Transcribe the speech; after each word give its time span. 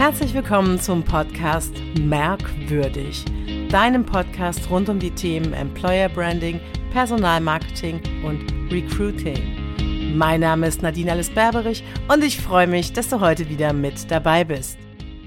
Herzlich 0.00 0.32
willkommen 0.32 0.80
zum 0.80 1.04
Podcast 1.04 1.74
Merkwürdig, 1.98 3.22
deinem 3.68 4.06
Podcast 4.06 4.70
rund 4.70 4.88
um 4.88 4.98
die 4.98 5.10
Themen 5.10 5.52
Employer 5.52 6.08
Branding, 6.08 6.58
Personalmarketing 6.90 8.00
und 8.24 8.50
Recruiting. 8.72 10.16
Mein 10.16 10.40
Name 10.40 10.68
ist 10.68 10.80
Nadine 10.80 11.12
Alice 11.12 11.28
Berberich 11.28 11.84
und 12.08 12.24
ich 12.24 12.40
freue 12.40 12.66
mich, 12.66 12.94
dass 12.94 13.10
du 13.10 13.20
heute 13.20 13.50
wieder 13.50 13.74
mit 13.74 14.10
dabei 14.10 14.42
bist. 14.42 14.78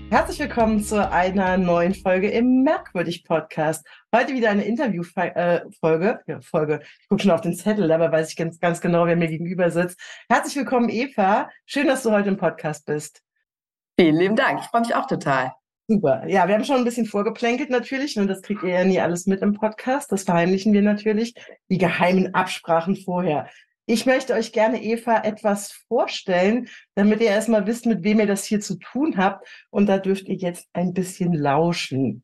Herzlich 0.09 0.39
willkommen 0.39 0.81
zu 0.83 1.07
einer 1.07 1.55
neuen 1.59 1.93
Folge 1.93 2.31
im 2.31 2.63
Merkwürdig 2.63 3.25
Podcast. 3.25 3.85
Heute 4.11 4.33
wieder 4.33 4.49
eine 4.49 4.63
Interviewfolge. 4.63 5.35
Äh, 5.35 6.31
ja, 6.31 6.41
Folge. 6.41 6.81
Ich 6.99 7.09
gucke 7.09 7.21
schon 7.21 7.31
auf 7.31 7.41
den 7.41 7.53
Zettel, 7.53 7.87
dabei 7.87 8.11
weiß 8.11 8.31
ich 8.31 8.35
ganz, 8.35 8.59
ganz 8.59 8.81
genau, 8.81 9.05
wer 9.05 9.17
mir 9.17 9.27
gegenüber 9.27 9.69
sitzt. 9.69 9.99
Herzlich 10.29 10.55
willkommen, 10.55 10.89
Eva. 10.89 11.51
Schön, 11.67 11.85
dass 11.85 12.01
du 12.01 12.09
heute 12.09 12.29
im 12.29 12.37
Podcast 12.37 12.87
bist. 12.87 13.21
Vielen 13.99 14.17
lieben 14.17 14.35
Dank. 14.35 14.61
Ich 14.61 14.67
freue 14.67 14.81
mich 14.81 14.95
auch 14.95 15.07
total. 15.07 15.53
Super. 15.87 16.25
Ja, 16.27 16.47
wir 16.47 16.55
haben 16.55 16.63
schon 16.63 16.77
ein 16.77 16.85
bisschen 16.85 17.05
vorgeplänkelt 17.05 17.69
natürlich 17.69 18.17
und 18.17 18.27
das 18.27 18.41
kriegt 18.41 18.63
ihr 18.63 18.69
ja 18.69 18.83
nie 18.85 18.99
alles 18.99 19.25
mit 19.25 19.41
im 19.41 19.53
Podcast. 19.53 20.11
Das 20.11 20.23
verheimlichen 20.23 20.73
wir 20.73 20.81
natürlich. 20.81 21.35
Die 21.69 21.77
geheimen 21.77 22.33
Absprachen 22.33 22.95
vorher. 22.95 23.49
Ich 23.85 24.05
möchte 24.05 24.33
euch 24.33 24.53
gerne, 24.53 24.81
Eva, 24.81 25.23
etwas 25.23 25.73
vorstellen, 25.89 26.69
damit 26.95 27.19
ihr 27.19 27.27
erstmal 27.27 27.67
wisst, 27.67 27.85
mit 27.85 28.03
wem 28.03 28.21
ihr 28.21 28.27
das 28.27 28.45
hier 28.45 28.61
zu 28.61 28.79
tun 28.79 29.17
habt. 29.17 29.45
Und 29.71 29.87
da 29.87 29.97
dürft 29.97 30.29
ihr 30.29 30.35
jetzt 30.35 30.67
ein 30.71 30.93
bisschen 30.93 31.33
lauschen. 31.33 32.23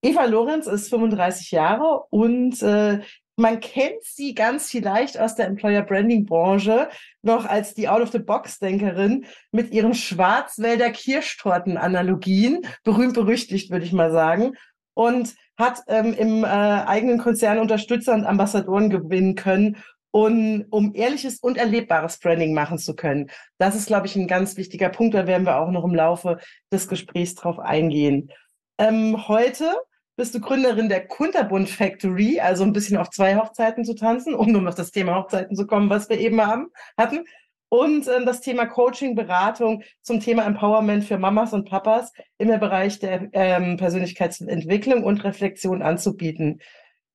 Eva 0.00 0.24
Lorenz 0.24 0.66
ist 0.66 0.88
35 0.90 1.50
Jahre 1.50 2.04
und 2.10 2.62
äh, 2.62 3.00
man 3.42 3.60
kennt 3.60 4.02
sie 4.02 4.34
ganz 4.34 4.70
vielleicht 4.70 5.18
aus 5.18 5.34
der 5.34 5.46
Employer 5.46 5.82
Branding 5.82 6.24
Branche 6.24 6.88
noch 7.22 7.44
als 7.44 7.74
die 7.74 7.88
Out-of-the-Box-Denkerin 7.88 9.26
mit 9.50 9.72
ihren 9.72 9.94
Schwarzwälder 9.94 10.90
Kirschtorten-Analogien, 10.90 12.62
berühmt 12.84 13.14
berüchtigt, 13.14 13.70
würde 13.70 13.84
ich 13.84 13.92
mal 13.92 14.12
sagen, 14.12 14.52
und 14.94 15.34
hat 15.58 15.80
ähm, 15.88 16.14
im 16.14 16.44
äh, 16.44 16.46
eigenen 16.46 17.18
Konzern 17.18 17.58
Unterstützer 17.58 18.14
und 18.14 18.24
Ambassadoren 18.24 18.90
gewinnen 18.90 19.34
können, 19.34 19.76
um, 20.12 20.64
um 20.70 20.94
ehrliches 20.94 21.38
und 21.40 21.56
erlebbares 21.56 22.18
Branding 22.18 22.54
machen 22.54 22.78
zu 22.78 22.94
können. 22.94 23.28
Das 23.58 23.74
ist, 23.74 23.86
glaube 23.86 24.06
ich, 24.06 24.14
ein 24.14 24.28
ganz 24.28 24.56
wichtiger 24.56 24.88
Punkt. 24.88 25.14
Da 25.14 25.26
werden 25.26 25.46
wir 25.46 25.58
auch 25.58 25.70
noch 25.70 25.84
im 25.84 25.94
Laufe 25.94 26.38
des 26.72 26.86
Gesprächs 26.86 27.34
drauf 27.34 27.58
eingehen. 27.58 28.30
Ähm, 28.78 29.26
heute 29.26 29.74
bist 30.16 30.34
du 30.34 30.40
Gründerin 30.40 30.88
der 30.88 31.06
Kunterbund 31.06 31.68
Factory, 31.68 32.40
also 32.40 32.64
ein 32.64 32.72
bisschen 32.72 32.96
auf 32.96 33.10
zwei 33.10 33.36
Hochzeiten 33.36 33.84
zu 33.84 33.94
tanzen, 33.94 34.34
um 34.34 34.52
nur 34.52 34.68
auf 34.68 34.74
das 34.74 34.90
Thema 34.90 35.16
Hochzeiten 35.16 35.56
zu 35.56 35.66
kommen, 35.66 35.90
was 35.90 36.08
wir 36.08 36.18
eben 36.18 36.40
haben, 36.44 36.68
hatten. 36.96 37.24
Und 37.68 38.06
äh, 38.06 38.22
das 38.24 38.42
Thema 38.42 38.66
Coaching, 38.66 39.14
Beratung 39.14 39.82
zum 40.02 40.20
Thema 40.20 40.44
Empowerment 40.44 41.04
für 41.04 41.16
Mamas 41.16 41.54
und 41.54 41.68
Papas 41.68 42.12
im 42.36 42.48
Bereich 42.48 42.98
der 42.98 43.28
ähm, 43.32 43.78
Persönlichkeitsentwicklung 43.78 45.02
und 45.04 45.24
Reflexion 45.24 45.80
anzubieten. 45.80 46.60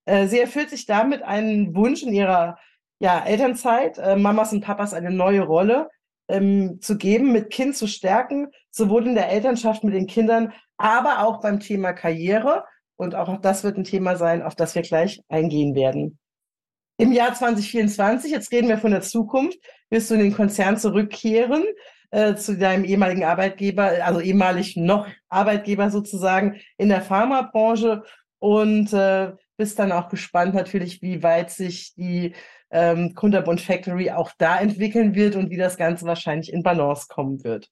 Äh, 0.05 0.25
sie 0.27 0.39
erfüllt 0.39 0.71
sich 0.71 0.87
damit 0.87 1.21
einen 1.21 1.75
Wunsch 1.75 2.01
in 2.01 2.13
ihrer 2.13 2.57
ja, 2.99 3.23
Elternzeit, 3.23 3.99
äh, 3.99 4.15
Mamas 4.15 4.51
und 4.51 4.61
Papas 4.61 4.95
eine 4.95 5.11
neue 5.11 5.41
Rolle 5.41 5.89
ähm, 6.27 6.79
zu 6.81 6.97
geben, 6.97 7.31
mit 7.31 7.51
Kind 7.51 7.75
zu 7.75 7.85
stärken, 7.85 8.47
sowohl 8.71 9.05
in 9.05 9.13
der 9.13 9.29
Elternschaft 9.29 9.83
mit 9.83 9.93
den 9.93 10.07
Kindern, 10.07 10.53
aber 10.77 11.23
auch 11.25 11.41
beim 11.41 11.59
Thema 11.59 11.93
Karriere 11.93 12.63
und 12.97 13.15
auch 13.15 13.39
das 13.39 13.63
wird 13.63 13.77
ein 13.77 13.83
Thema 13.83 14.15
sein, 14.17 14.41
auf 14.41 14.55
das 14.55 14.75
wir 14.75 14.81
gleich 14.81 15.21
eingehen 15.29 15.75
werden. 15.75 16.19
Im 16.97 17.13
Jahr 17.13 17.33
2024, 17.33 18.31
jetzt 18.31 18.51
reden 18.51 18.69
wir 18.69 18.79
von 18.79 18.91
der 18.91 19.01
Zukunft, 19.01 19.59
wirst 19.89 20.09
du 20.09 20.15
in 20.15 20.21
den 20.21 20.33
Konzern 20.33 20.77
zurückkehren 20.77 21.63
äh, 22.09 22.35
zu 22.35 22.57
deinem 22.57 22.85
ehemaligen 22.85 23.23
Arbeitgeber, 23.23 24.03
also 24.03 24.19
ehemalig 24.19 24.75
noch 24.77 25.07
Arbeitgeber 25.29 25.91
sozusagen 25.91 26.59
in 26.77 26.89
der 26.89 27.01
Pharmabranche 27.01 28.03
und 28.39 28.91
äh, 28.93 29.33
bist 29.57 29.77
dann 29.79 29.91
auch 29.91 30.09
gespannt 30.09 30.55
natürlich, 30.55 31.01
wie 31.01 31.21
weit 31.21 31.51
sich 31.51 31.93
die 31.95 32.33
ähm, 32.71 33.13
Kunterbund 33.13 33.61
Factory 33.61 34.11
auch 34.11 34.31
da 34.37 34.59
entwickeln 34.59 35.15
wird 35.15 35.35
und 35.35 35.49
wie 35.49 35.57
das 35.57 35.77
Ganze 35.77 36.05
wahrscheinlich 36.05 36.51
in 36.51 36.63
Balance 36.63 37.07
kommen 37.09 37.43
wird. 37.43 37.69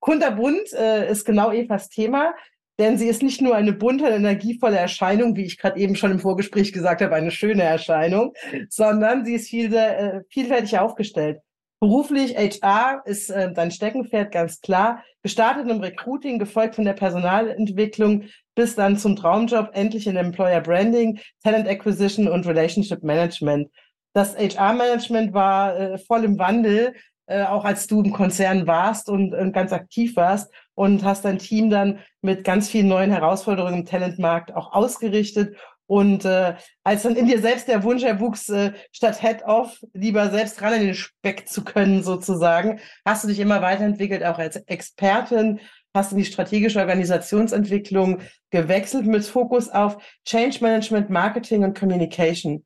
Kunterbund 0.00 0.72
äh, 0.72 1.10
ist 1.10 1.24
genau 1.24 1.50
Evas 1.50 1.88
Thema. 1.88 2.34
Denn 2.78 2.96
sie 2.96 3.08
ist 3.08 3.22
nicht 3.22 3.40
nur 3.40 3.56
eine 3.56 3.72
bunte, 3.72 4.06
energievolle 4.06 4.78
Erscheinung, 4.78 5.34
wie 5.36 5.44
ich 5.44 5.58
gerade 5.58 5.80
eben 5.80 5.96
schon 5.96 6.12
im 6.12 6.20
Vorgespräch 6.20 6.72
gesagt 6.72 7.02
habe, 7.02 7.14
eine 7.14 7.32
schöne 7.32 7.64
Erscheinung, 7.64 8.34
sondern 8.68 9.24
sie 9.24 9.34
ist 9.34 9.48
viel, 9.48 9.74
äh, 9.74 10.20
vielfältig 10.30 10.78
aufgestellt. 10.78 11.40
Beruflich 11.80 12.36
HR 12.36 13.02
ist 13.04 13.30
äh, 13.30 13.52
dein 13.52 13.70
Steckenpferd, 13.70 14.32
ganz 14.32 14.60
klar. 14.60 15.04
Gestartet 15.22 15.68
im 15.68 15.80
Recruiting, 15.80 16.38
gefolgt 16.38 16.74
von 16.74 16.84
der 16.84 16.92
Personalentwicklung, 16.92 18.24
bis 18.56 18.74
dann 18.74 18.96
zum 18.96 19.14
Traumjob, 19.14 19.70
endlich 19.74 20.08
in 20.08 20.16
Employer 20.16 20.60
Branding, 20.60 21.20
Talent 21.44 21.68
Acquisition 21.68 22.26
und 22.26 22.46
Relationship 22.46 23.04
Management. 23.04 23.70
Das 24.12 24.36
HR-Management 24.36 25.32
war 25.32 25.78
äh, 25.78 25.98
voll 25.98 26.24
im 26.24 26.38
Wandel, 26.38 26.94
äh, 27.28 27.44
auch 27.44 27.64
als 27.64 27.86
du 27.86 28.02
im 28.02 28.12
Konzern 28.12 28.66
warst 28.66 29.08
und, 29.08 29.34
und 29.34 29.52
ganz 29.52 29.72
aktiv 29.72 30.16
warst 30.16 30.50
und 30.74 31.04
hast 31.04 31.24
dein 31.24 31.38
Team 31.38 31.70
dann 31.70 31.98
mit 32.22 32.42
ganz 32.42 32.68
vielen 32.70 32.88
neuen 32.88 33.10
Herausforderungen 33.10 33.80
im 33.80 33.86
Talentmarkt 33.86 34.54
auch 34.54 34.72
ausgerichtet. 34.72 35.56
Und 35.86 36.24
äh, 36.24 36.54
als 36.84 37.02
dann 37.02 37.16
in 37.16 37.26
dir 37.26 37.40
selbst 37.40 37.68
der 37.68 37.82
Wunsch 37.82 38.02
erwuchs, 38.02 38.48
äh, 38.48 38.72
statt 38.92 39.20
Head-Off 39.20 39.78
lieber 39.92 40.30
selbst 40.30 40.60
ran 40.60 40.74
in 40.74 40.86
den 40.86 40.94
Speck 40.94 41.48
zu 41.48 41.64
können, 41.64 42.02
sozusagen, 42.02 42.80
hast 43.04 43.24
du 43.24 43.28
dich 43.28 43.40
immer 43.40 43.62
weiterentwickelt, 43.62 44.24
auch 44.24 44.38
als 44.38 44.56
Expertin, 44.56 45.60
hast 45.94 46.12
in 46.12 46.18
die 46.18 46.24
strategische 46.24 46.80
Organisationsentwicklung 46.80 48.20
gewechselt 48.50 49.06
mit 49.06 49.24
Fokus 49.24 49.68
auf 49.68 49.98
Change 50.24 50.58
Management, 50.60 51.10
Marketing 51.10 51.64
und 51.64 51.78
Communication. 51.78 52.64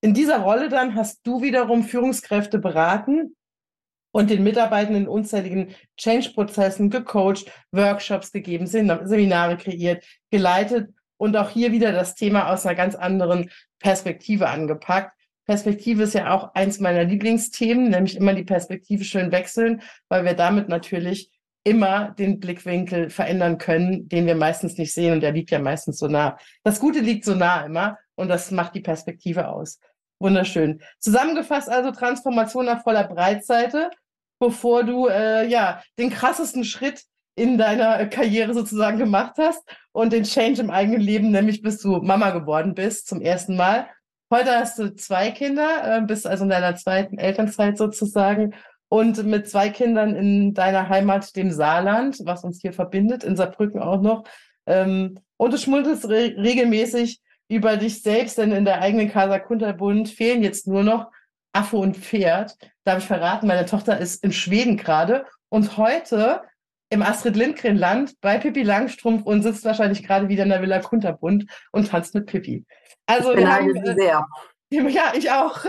In 0.00 0.14
dieser 0.14 0.40
Rolle 0.40 0.68
dann 0.68 0.94
hast 0.94 1.26
du 1.26 1.42
wiederum 1.42 1.82
Führungskräfte 1.82 2.58
beraten, 2.58 3.34
und 4.14 4.30
den 4.30 4.44
Mitarbeitenden 4.44 5.02
in 5.02 5.08
unzähligen 5.08 5.74
Change-Prozessen 5.96 6.88
gecoacht, 6.88 7.50
Workshops 7.72 8.30
gegeben, 8.30 8.68
Seminare 8.68 9.56
kreiert, 9.56 10.04
geleitet 10.30 10.90
und 11.16 11.36
auch 11.36 11.50
hier 11.50 11.72
wieder 11.72 11.90
das 11.90 12.14
Thema 12.14 12.52
aus 12.52 12.64
einer 12.64 12.76
ganz 12.76 12.94
anderen 12.94 13.50
Perspektive 13.80 14.48
angepackt. 14.48 15.18
Perspektive 15.46 16.04
ist 16.04 16.14
ja 16.14 16.32
auch 16.32 16.54
eins 16.54 16.78
meiner 16.78 17.02
Lieblingsthemen, 17.02 17.90
nämlich 17.90 18.16
immer 18.16 18.34
die 18.34 18.44
Perspektive 18.44 19.02
schön 19.02 19.32
wechseln, 19.32 19.82
weil 20.08 20.24
wir 20.24 20.34
damit 20.34 20.68
natürlich 20.68 21.32
immer 21.64 22.12
den 22.12 22.38
Blickwinkel 22.38 23.10
verändern 23.10 23.58
können, 23.58 24.08
den 24.08 24.26
wir 24.26 24.36
meistens 24.36 24.78
nicht 24.78 24.94
sehen 24.94 25.14
und 25.14 25.22
der 25.22 25.32
liegt 25.32 25.50
ja 25.50 25.58
meistens 25.58 25.98
so 25.98 26.06
nah. 26.06 26.38
Das 26.62 26.78
Gute 26.78 27.00
liegt 27.00 27.24
so 27.24 27.34
nah 27.34 27.62
immer 27.66 27.98
und 28.14 28.28
das 28.28 28.52
macht 28.52 28.76
die 28.76 28.80
Perspektive 28.80 29.48
aus. 29.48 29.80
Wunderschön. 30.20 30.80
Zusammengefasst 31.00 31.68
also 31.68 31.90
Transformation 31.90 32.68
auf 32.68 32.82
voller 32.82 33.08
Breitseite 33.08 33.90
bevor 34.44 34.84
du 34.84 35.08
äh, 35.08 35.46
ja 35.48 35.82
den 35.98 36.10
krassesten 36.10 36.64
Schritt 36.64 37.04
in 37.36 37.58
deiner 37.58 38.06
Karriere 38.06 38.54
sozusagen 38.54 38.98
gemacht 38.98 39.34
hast 39.38 39.62
und 39.92 40.12
den 40.12 40.24
Change 40.24 40.60
im 40.60 40.70
eigenen 40.70 41.00
Leben, 41.00 41.30
nämlich 41.30 41.62
bis 41.62 41.80
du 41.80 41.96
Mama 41.96 42.30
geworden 42.30 42.74
bist 42.74 43.08
zum 43.08 43.20
ersten 43.20 43.56
Mal. 43.56 43.88
Heute 44.30 44.56
hast 44.56 44.78
du 44.78 44.94
zwei 44.94 45.30
Kinder, 45.30 45.98
äh, 45.98 46.00
bist 46.02 46.26
also 46.26 46.44
in 46.44 46.50
deiner 46.50 46.76
zweiten 46.76 47.18
Elternzeit 47.18 47.78
sozusagen 47.78 48.54
und 48.88 49.24
mit 49.24 49.48
zwei 49.48 49.70
Kindern 49.70 50.14
in 50.14 50.54
deiner 50.54 50.88
Heimat, 50.88 51.34
dem 51.36 51.50
Saarland, 51.50 52.18
was 52.24 52.44
uns 52.44 52.60
hier 52.60 52.72
verbindet, 52.72 53.24
in 53.24 53.36
Saarbrücken 53.36 53.80
auch 53.80 54.00
noch. 54.00 54.24
Ähm, 54.66 55.18
und 55.36 55.52
du 55.52 55.58
schmunzelst 55.58 56.08
re 56.08 56.34
regelmäßig 56.36 57.20
über 57.48 57.76
dich 57.76 58.02
selbst, 58.02 58.38
denn 58.38 58.52
in 58.52 58.64
der 58.64 58.80
eigenen 58.82 59.10
Casa 59.10 59.38
Kunterbund 59.38 60.08
fehlen 60.08 60.42
jetzt 60.42 60.66
nur 60.66 60.82
noch 60.82 61.10
Affe 61.52 61.76
und 61.76 61.96
Pferd. 61.96 62.56
Darf 62.84 62.98
ich 62.98 63.06
verraten, 63.06 63.46
meine 63.46 63.64
Tochter 63.64 63.98
ist 63.98 64.22
in 64.22 64.32
Schweden 64.32 64.76
gerade 64.76 65.24
und 65.48 65.76
heute 65.78 66.42
im 66.90 67.02
Astrid 67.02 67.34
Lindgren 67.34 67.76
Land 67.76 68.20
bei 68.20 68.38
Pippi 68.38 68.62
Langstrumpf 68.62 69.24
und 69.24 69.42
sitzt 69.42 69.64
wahrscheinlich 69.64 70.02
gerade 70.06 70.28
wieder 70.28 70.42
in 70.42 70.50
der 70.50 70.60
Villa 70.60 70.80
Kunterbund 70.80 71.46
und 71.72 71.88
tanzt 71.88 72.14
mit 72.14 72.26
Pippi. 72.26 72.64
Also 73.06 73.32
ich 73.32 73.38
wir 73.38 73.52
haben, 73.52 73.74
äh, 73.76 73.94
sehr. 73.94 74.26
Ja, 74.70 75.12
ich 75.14 75.30
auch. 75.30 75.64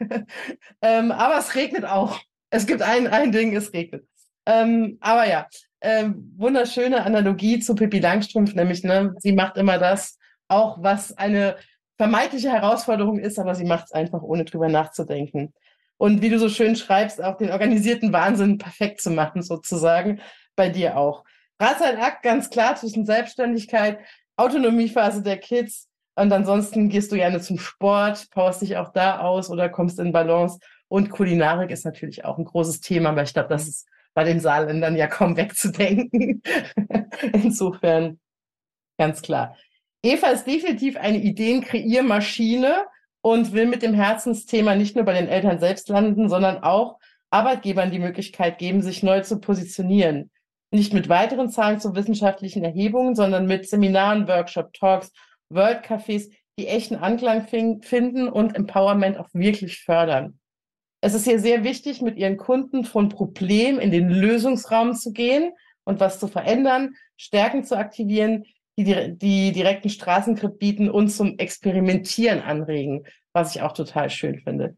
ähm, 0.82 1.12
aber 1.12 1.38
es 1.38 1.54
regnet 1.54 1.84
auch. 1.84 2.18
Es 2.50 2.66
gibt 2.66 2.82
ein, 2.82 3.06
ein 3.06 3.30
Ding, 3.30 3.54
es 3.54 3.72
regnet. 3.72 4.04
Ähm, 4.46 4.98
aber 5.00 5.28
ja, 5.28 5.46
ähm, 5.80 6.32
wunderschöne 6.36 7.04
Analogie 7.04 7.60
zu 7.60 7.74
Pippi 7.74 8.00
Langstrumpf, 8.00 8.54
nämlich, 8.54 8.82
ne, 8.82 9.14
sie 9.18 9.32
macht 9.32 9.56
immer 9.56 9.78
das, 9.78 10.18
auch 10.48 10.82
was 10.82 11.16
eine 11.16 11.56
vermeintliche 11.98 12.50
Herausforderung 12.50 13.18
ist, 13.18 13.38
aber 13.38 13.54
sie 13.54 13.64
macht 13.64 13.86
es 13.86 13.92
einfach, 13.92 14.22
ohne 14.22 14.44
drüber 14.44 14.68
nachzudenken. 14.68 15.54
Und 15.98 16.22
wie 16.22 16.28
du 16.28 16.38
so 16.38 16.48
schön 16.48 16.76
schreibst, 16.76 17.22
auch 17.22 17.36
den 17.36 17.50
organisierten 17.50 18.12
Wahnsinn 18.12 18.58
perfekt 18.58 19.00
zu 19.00 19.10
machen, 19.10 19.42
sozusagen, 19.42 20.20
bei 20.54 20.68
dir 20.68 20.96
auch. 20.96 21.24
Akt 21.58 22.22
ganz 22.22 22.50
klar 22.50 22.76
zwischen 22.76 23.06
Selbstständigkeit, 23.06 23.98
Autonomiephase 24.36 25.22
der 25.22 25.38
Kids 25.38 25.88
und 26.18 26.32
ansonsten 26.32 26.88
gehst 26.88 27.12
du 27.12 27.16
gerne 27.16 27.40
zum 27.40 27.58
Sport, 27.58 28.30
powerst 28.30 28.62
dich 28.62 28.76
auch 28.78 28.90
da 28.92 29.20
aus 29.20 29.50
oder 29.50 29.68
kommst 29.68 29.98
in 29.98 30.12
Balance. 30.12 30.58
Und 30.88 31.10
Kulinarik 31.10 31.70
ist 31.70 31.84
natürlich 31.84 32.24
auch 32.24 32.38
ein 32.38 32.44
großes 32.44 32.80
Thema, 32.80 33.14
weil 33.14 33.24
ich 33.24 33.34
glaube, 33.34 33.50
das 33.50 33.68
ist 33.68 33.86
bei 34.14 34.24
den 34.24 34.40
Saarländern 34.40 34.96
ja 34.96 35.08
kaum 35.08 35.36
wegzudenken. 35.36 36.42
Insofern 37.32 38.18
ganz 38.98 39.20
klar. 39.20 39.56
Eva 40.02 40.28
ist 40.28 40.46
definitiv 40.46 40.96
eine 40.96 41.18
Ideen-Kreiermaschine 41.18 42.86
und 43.26 43.52
will 43.52 43.66
mit 43.66 43.82
dem 43.82 43.92
Herzensthema 43.92 44.76
nicht 44.76 44.94
nur 44.94 45.04
bei 45.04 45.12
den 45.12 45.26
Eltern 45.26 45.58
selbst 45.58 45.88
landen, 45.88 46.28
sondern 46.28 46.62
auch 46.62 47.00
Arbeitgebern 47.30 47.90
die 47.90 47.98
Möglichkeit 47.98 48.56
geben, 48.58 48.82
sich 48.82 49.02
neu 49.02 49.20
zu 49.22 49.40
positionieren. 49.40 50.30
Nicht 50.70 50.94
mit 50.94 51.08
weiteren 51.08 51.50
Zahlen 51.50 51.80
zu 51.80 51.96
wissenschaftlichen 51.96 52.62
Erhebungen, 52.62 53.16
sondern 53.16 53.46
mit 53.46 53.68
Seminaren, 53.68 54.28
Workshop, 54.28 54.72
Talks, 54.74 55.10
World 55.48 55.84
Cafés, 55.84 56.30
die 56.56 56.68
echten 56.68 56.94
Anklang 56.94 57.48
finden 57.48 58.28
und 58.28 58.54
Empowerment 58.54 59.18
auch 59.18 59.28
wirklich 59.32 59.80
fördern. 59.80 60.38
Es 61.00 61.12
ist 61.12 61.24
hier 61.24 61.40
sehr 61.40 61.64
wichtig, 61.64 62.02
mit 62.02 62.18
ihren 62.18 62.36
Kunden 62.36 62.84
von 62.84 63.08
Problem 63.08 63.80
in 63.80 63.90
den 63.90 64.08
Lösungsraum 64.08 64.94
zu 64.94 65.12
gehen 65.12 65.52
und 65.82 65.98
was 65.98 66.20
zu 66.20 66.28
verändern, 66.28 66.94
Stärken 67.16 67.64
zu 67.64 67.76
aktivieren, 67.76 68.44
die 68.76 69.16
die 69.16 69.52
direkten 69.52 69.88
Straßengrip 69.88 70.58
bieten 70.58 70.90
und 70.90 71.08
zum 71.08 71.38
Experimentieren 71.38 72.40
anregen, 72.40 73.06
was 73.32 73.54
ich 73.54 73.62
auch 73.62 73.72
total 73.72 74.10
schön 74.10 74.40
finde. 74.40 74.76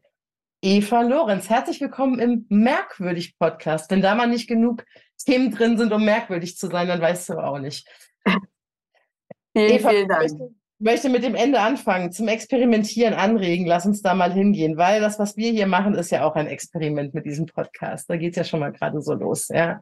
Eva 0.61 1.01
Lorenz, 1.01 1.49
herzlich 1.49 1.79
willkommen 1.81 2.19
im 2.19 2.45
Merkwürdig 2.49 3.37
Podcast. 3.37 3.91
Wenn 3.91 4.01
da 4.01 4.15
mal 4.15 4.27
nicht 4.27 4.47
genug 4.47 4.85
Themen 5.25 5.51
drin 5.51 5.77
sind, 5.77 5.93
um 5.93 6.03
merkwürdig 6.03 6.57
zu 6.57 6.67
sein, 6.67 6.87
dann 6.87 7.01
weißt 7.01 7.29
du 7.29 7.33
auch 7.39 7.59
nicht. 7.59 7.87
Vielen, 9.55 9.71
Eva, 9.71 9.89
vielen 9.89 10.07
Dank. 10.07 10.21
Möchte, 10.21 10.49
möchte 10.79 11.09
mit 11.09 11.23
dem 11.23 11.35
Ende 11.35 11.59
anfangen, 11.59 12.11
zum 12.11 12.27
Experimentieren 12.27 13.13
anregen. 13.13 13.65
Lass 13.65 13.85
uns 13.85 14.01
da 14.01 14.13
mal 14.13 14.31
hingehen, 14.31 14.77
weil 14.77 15.01
das, 15.01 15.17
was 15.17 15.37
wir 15.37 15.51
hier 15.51 15.67
machen, 15.67 15.95
ist 15.95 16.11
ja 16.11 16.23
auch 16.23 16.35
ein 16.35 16.47
Experiment 16.47 17.13
mit 17.13 17.25
diesem 17.25 17.47
Podcast. 17.47 18.09
Da 18.09 18.17
geht 18.17 18.31
es 18.31 18.37
ja 18.37 18.43
schon 18.43 18.59
mal 18.59 18.71
gerade 18.71 19.01
so 19.01 19.13
los, 19.13 19.47
ja. 19.49 19.81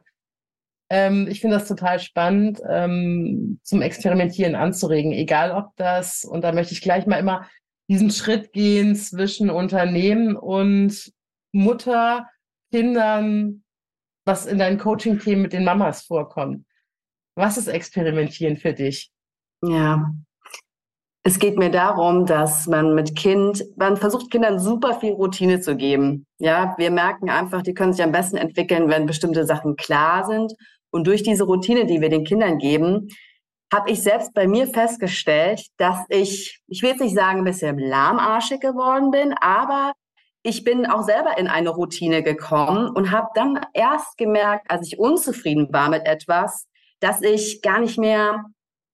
Ähm, 0.90 1.26
ich 1.28 1.40
finde 1.40 1.58
das 1.58 1.68
total 1.68 2.00
spannend, 2.00 2.60
ähm, 2.68 3.60
zum 3.62 3.82
Experimentieren 3.82 4.54
anzuregen, 4.54 5.12
egal 5.12 5.52
ob 5.52 5.76
das, 5.76 6.24
und 6.24 6.42
da 6.42 6.52
möchte 6.52 6.72
ich 6.72 6.80
gleich 6.80 7.06
mal 7.06 7.18
immer 7.18 7.46
diesen 7.90 8.10
Schritt 8.10 8.52
gehen 8.52 8.96
zwischen 8.96 9.50
Unternehmen 9.50 10.36
und 10.36 11.12
Mutter, 11.52 12.26
Kindern, 12.70 13.64
was 14.26 14.46
in 14.46 14.58
deinen 14.58 14.78
Coaching-Themen 14.78 15.42
mit 15.42 15.52
den 15.52 15.64
Mamas 15.64 16.02
vorkommt. 16.02 16.66
Was 17.34 17.56
ist 17.56 17.68
Experimentieren 17.68 18.56
für 18.56 18.72
dich? 18.72 19.10
Ja, 19.62 20.12
es 21.28 21.38
geht 21.38 21.58
mir 21.58 21.70
darum, 21.70 22.24
dass 22.24 22.66
man 22.66 22.94
mit 22.94 23.14
Kind, 23.14 23.62
man 23.76 23.98
versucht 23.98 24.30
Kindern 24.30 24.58
super 24.58 24.98
viel 24.98 25.12
Routine 25.12 25.60
zu 25.60 25.76
geben. 25.76 26.26
Ja, 26.38 26.74
wir 26.78 26.90
merken 26.90 27.28
einfach, 27.28 27.60
die 27.60 27.74
können 27.74 27.92
sich 27.92 28.02
am 28.02 28.12
besten 28.12 28.38
entwickeln, 28.38 28.88
wenn 28.88 29.04
bestimmte 29.04 29.44
Sachen 29.44 29.76
klar 29.76 30.24
sind. 30.24 30.54
Und 30.90 31.06
durch 31.06 31.22
diese 31.22 31.44
Routine, 31.44 31.86
die 31.86 32.00
wir 32.00 32.08
den 32.08 32.24
Kindern 32.24 32.58
geben, 32.58 33.08
habe 33.72 33.90
ich 33.90 34.02
selbst 34.02 34.32
bei 34.32 34.46
mir 34.46 34.66
festgestellt, 34.66 35.66
dass 35.76 35.98
ich, 36.08 36.60
ich 36.68 36.82
will 36.82 36.90
jetzt 36.90 37.00
nicht 37.00 37.14
sagen, 37.14 37.40
ein 37.40 37.44
bisschen 37.44 37.78
lahmarschig 37.78 38.60
geworden 38.60 39.10
bin, 39.10 39.34
aber 39.40 39.92
ich 40.42 40.64
bin 40.64 40.86
auch 40.86 41.02
selber 41.02 41.36
in 41.36 41.48
eine 41.48 41.70
Routine 41.70 42.22
gekommen 42.22 42.88
und 42.88 43.10
habe 43.10 43.28
dann 43.34 43.60
erst 43.74 44.16
gemerkt, 44.16 44.70
als 44.70 44.86
ich 44.86 44.98
unzufrieden 44.98 45.68
war 45.72 45.90
mit 45.90 46.06
etwas, 46.06 46.66
dass 47.00 47.20
ich 47.22 47.60
gar 47.60 47.80
nicht 47.80 47.98
mehr 47.98 48.44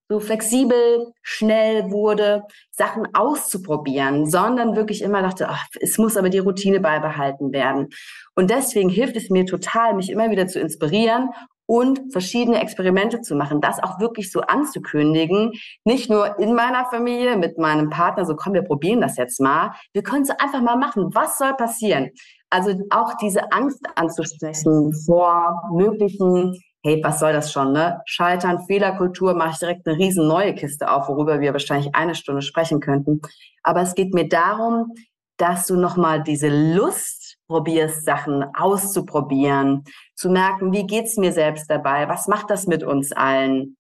so 0.08 0.20
flexibel, 0.20 1.12
schnell 1.22 1.90
wurde, 1.90 2.42
Sachen 2.70 3.08
auszuprobieren, 3.14 4.28
sondern 4.28 4.76
wirklich 4.76 5.00
immer 5.00 5.22
dachte, 5.22 5.48
ach, 5.48 5.66
es 5.80 5.96
muss 5.96 6.16
aber 6.16 6.28
die 6.28 6.38
Routine 6.38 6.80
beibehalten 6.80 7.52
werden. 7.52 7.88
Und 8.34 8.50
deswegen 8.50 8.90
hilft 8.90 9.16
es 9.16 9.30
mir 9.30 9.46
total, 9.46 9.94
mich 9.94 10.10
immer 10.10 10.30
wieder 10.30 10.46
zu 10.46 10.60
inspirieren 10.60 11.30
und 11.66 12.12
verschiedene 12.12 12.60
Experimente 12.60 13.20
zu 13.20 13.34
machen, 13.34 13.60
das 13.60 13.82
auch 13.82 13.98
wirklich 14.00 14.30
so 14.30 14.40
anzukündigen, 14.42 15.52
nicht 15.84 16.10
nur 16.10 16.38
in 16.38 16.54
meiner 16.54 16.84
Familie 16.86 17.36
mit 17.36 17.58
meinem 17.58 17.90
Partner, 17.90 18.26
so 18.26 18.36
komm, 18.36 18.54
wir 18.54 18.62
probieren 18.62 19.00
das 19.00 19.16
jetzt 19.16 19.40
mal, 19.40 19.74
wir 19.92 20.02
können 20.02 20.22
es 20.22 20.30
einfach 20.30 20.60
mal 20.60 20.76
machen, 20.76 21.14
was 21.14 21.38
soll 21.38 21.54
passieren? 21.54 22.10
Also 22.50 22.74
auch 22.90 23.14
diese 23.20 23.52
Angst 23.52 23.84
anzusprechen 23.96 24.92
vor 25.06 25.62
möglichen, 25.72 26.56
hey, 26.84 27.00
was 27.02 27.18
soll 27.18 27.32
das 27.32 27.50
schon, 27.50 27.72
ne? 27.72 28.00
Scheitern, 28.04 28.64
Fehlerkultur, 28.66 29.34
mache 29.34 29.50
ich 29.52 29.58
direkt 29.58 29.86
eine 29.88 29.96
riesen 29.96 30.28
neue 30.28 30.54
Kiste 30.54 30.90
auf, 30.90 31.08
worüber 31.08 31.40
wir 31.40 31.52
wahrscheinlich 31.52 31.94
eine 31.94 32.14
Stunde 32.14 32.42
sprechen 32.42 32.80
könnten. 32.80 33.22
Aber 33.62 33.80
es 33.80 33.94
geht 33.94 34.14
mir 34.14 34.28
darum, 34.28 34.92
dass 35.36 35.66
du 35.66 35.76
nochmal 35.76 36.22
diese 36.22 36.48
Lust 36.48 37.23
probierst, 37.48 38.04
Sachen 38.04 38.44
auszuprobieren, 38.54 39.84
zu 40.14 40.30
merken, 40.30 40.72
wie 40.72 40.86
geht's 40.86 41.16
mir 41.16 41.32
selbst 41.32 41.68
dabei, 41.68 42.08
was 42.08 42.28
macht 42.28 42.50
das 42.50 42.66
mit 42.66 42.82
uns 42.82 43.12
allen 43.12 43.76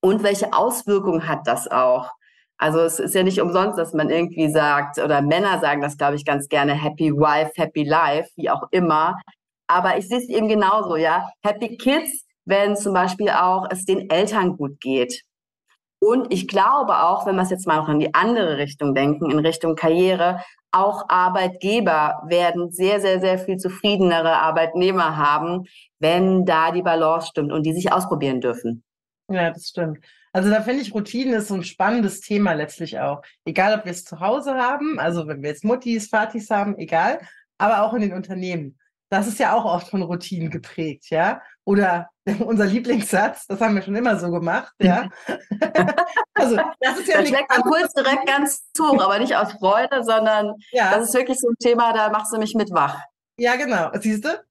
und 0.00 0.22
welche 0.22 0.52
Auswirkungen 0.52 1.26
hat 1.28 1.46
das 1.46 1.70
auch. 1.70 2.10
Also 2.58 2.80
es 2.80 3.00
ist 3.00 3.14
ja 3.14 3.24
nicht 3.24 3.40
umsonst, 3.40 3.76
dass 3.76 3.92
man 3.92 4.08
irgendwie 4.08 4.48
sagt, 4.48 4.98
oder 4.98 5.20
Männer 5.20 5.58
sagen 5.60 5.80
das, 5.80 5.96
glaube 5.96 6.14
ich, 6.14 6.24
ganz 6.24 6.48
gerne, 6.48 6.74
Happy 6.74 7.12
Wife, 7.12 7.50
Happy 7.56 7.82
Life, 7.82 8.30
wie 8.36 8.50
auch 8.50 8.68
immer. 8.70 9.18
Aber 9.66 9.96
ich 9.98 10.06
sehe 10.06 10.18
es 10.18 10.28
eben 10.28 10.48
genauso, 10.48 10.96
ja. 10.96 11.28
Happy 11.42 11.76
Kids, 11.76 12.24
wenn 12.44 12.76
zum 12.76 12.94
Beispiel 12.94 13.30
auch 13.30 13.66
es 13.70 13.84
den 13.84 14.08
Eltern 14.10 14.56
gut 14.56 14.80
geht. 14.80 15.22
Und 16.02 16.32
ich 16.32 16.48
glaube 16.48 17.04
auch, 17.04 17.26
wenn 17.26 17.36
wir 17.36 17.42
es 17.42 17.50
jetzt 17.50 17.68
mal 17.68 17.76
noch 17.76 17.88
in 17.88 18.00
die 18.00 18.12
andere 18.12 18.58
Richtung 18.58 18.92
denken, 18.92 19.30
in 19.30 19.38
Richtung 19.38 19.76
Karriere, 19.76 20.42
auch 20.72 21.08
Arbeitgeber 21.08 22.24
werden 22.26 22.72
sehr, 22.72 23.00
sehr, 23.00 23.20
sehr 23.20 23.38
viel 23.38 23.56
zufriedenere 23.58 24.32
Arbeitnehmer 24.38 25.16
haben, 25.16 25.66
wenn 26.00 26.44
da 26.44 26.72
die 26.72 26.82
Balance 26.82 27.28
stimmt 27.28 27.52
und 27.52 27.64
die 27.64 27.72
sich 27.72 27.92
ausprobieren 27.92 28.40
dürfen. 28.40 28.82
Ja, 29.30 29.52
das 29.52 29.68
stimmt. 29.68 30.04
Also 30.32 30.50
da 30.50 30.62
finde 30.62 30.82
ich, 30.82 30.92
Routine 30.92 31.36
ist 31.36 31.46
so 31.46 31.54
ein 31.54 31.62
spannendes 31.62 32.20
Thema 32.20 32.54
letztlich 32.54 32.98
auch. 32.98 33.22
Egal, 33.44 33.78
ob 33.78 33.84
wir 33.84 33.92
es 33.92 34.04
zu 34.04 34.18
Hause 34.18 34.54
haben, 34.54 34.98
also 34.98 35.28
wenn 35.28 35.40
wir 35.40 35.50
jetzt 35.50 35.62
Muttis, 35.62 36.10
Vatis 36.10 36.50
haben, 36.50 36.76
egal, 36.78 37.20
aber 37.58 37.84
auch 37.84 37.94
in 37.94 38.02
den 38.02 38.12
Unternehmen. 38.12 38.76
Das 39.12 39.26
ist 39.26 39.38
ja 39.38 39.52
auch 39.52 39.66
oft 39.66 39.88
von 39.88 40.00
Routinen 40.00 40.48
geprägt, 40.48 41.10
ja. 41.10 41.42
Oder 41.64 42.08
unser 42.46 42.64
Lieblingssatz, 42.64 43.46
das 43.46 43.60
haben 43.60 43.74
wir 43.74 43.82
schon 43.82 43.94
immer 43.94 44.18
so 44.18 44.30
gemacht, 44.30 44.72
ja. 44.80 45.10
also 46.34 46.56
das 46.80 46.98
ist 46.98 47.08
ja 47.08 47.18
da 47.18 47.26
schlägt 47.26 47.50
man 47.50 47.60
kurz 47.60 47.92
direkt 47.92 48.26
ganz 48.26 48.62
zu, 48.72 48.98
aber 48.98 49.18
nicht 49.18 49.36
aus 49.36 49.52
Freude, 49.52 50.02
sondern 50.02 50.54
ja. 50.70 50.92
das 50.92 51.08
ist 51.08 51.14
wirklich 51.14 51.38
so 51.38 51.48
ein 51.48 51.56
Thema, 51.60 51.92
da 51.92 52.08
machst 52.08 52.32
du 52.32 52.38
mich 52.38 52.54
mit 52.54 52.72
wach. 52.72 53.02
Ja, 53.36 53.56
genau. 53.56 53.90
Siehst 54.00 54.24
du? 54.24 54.42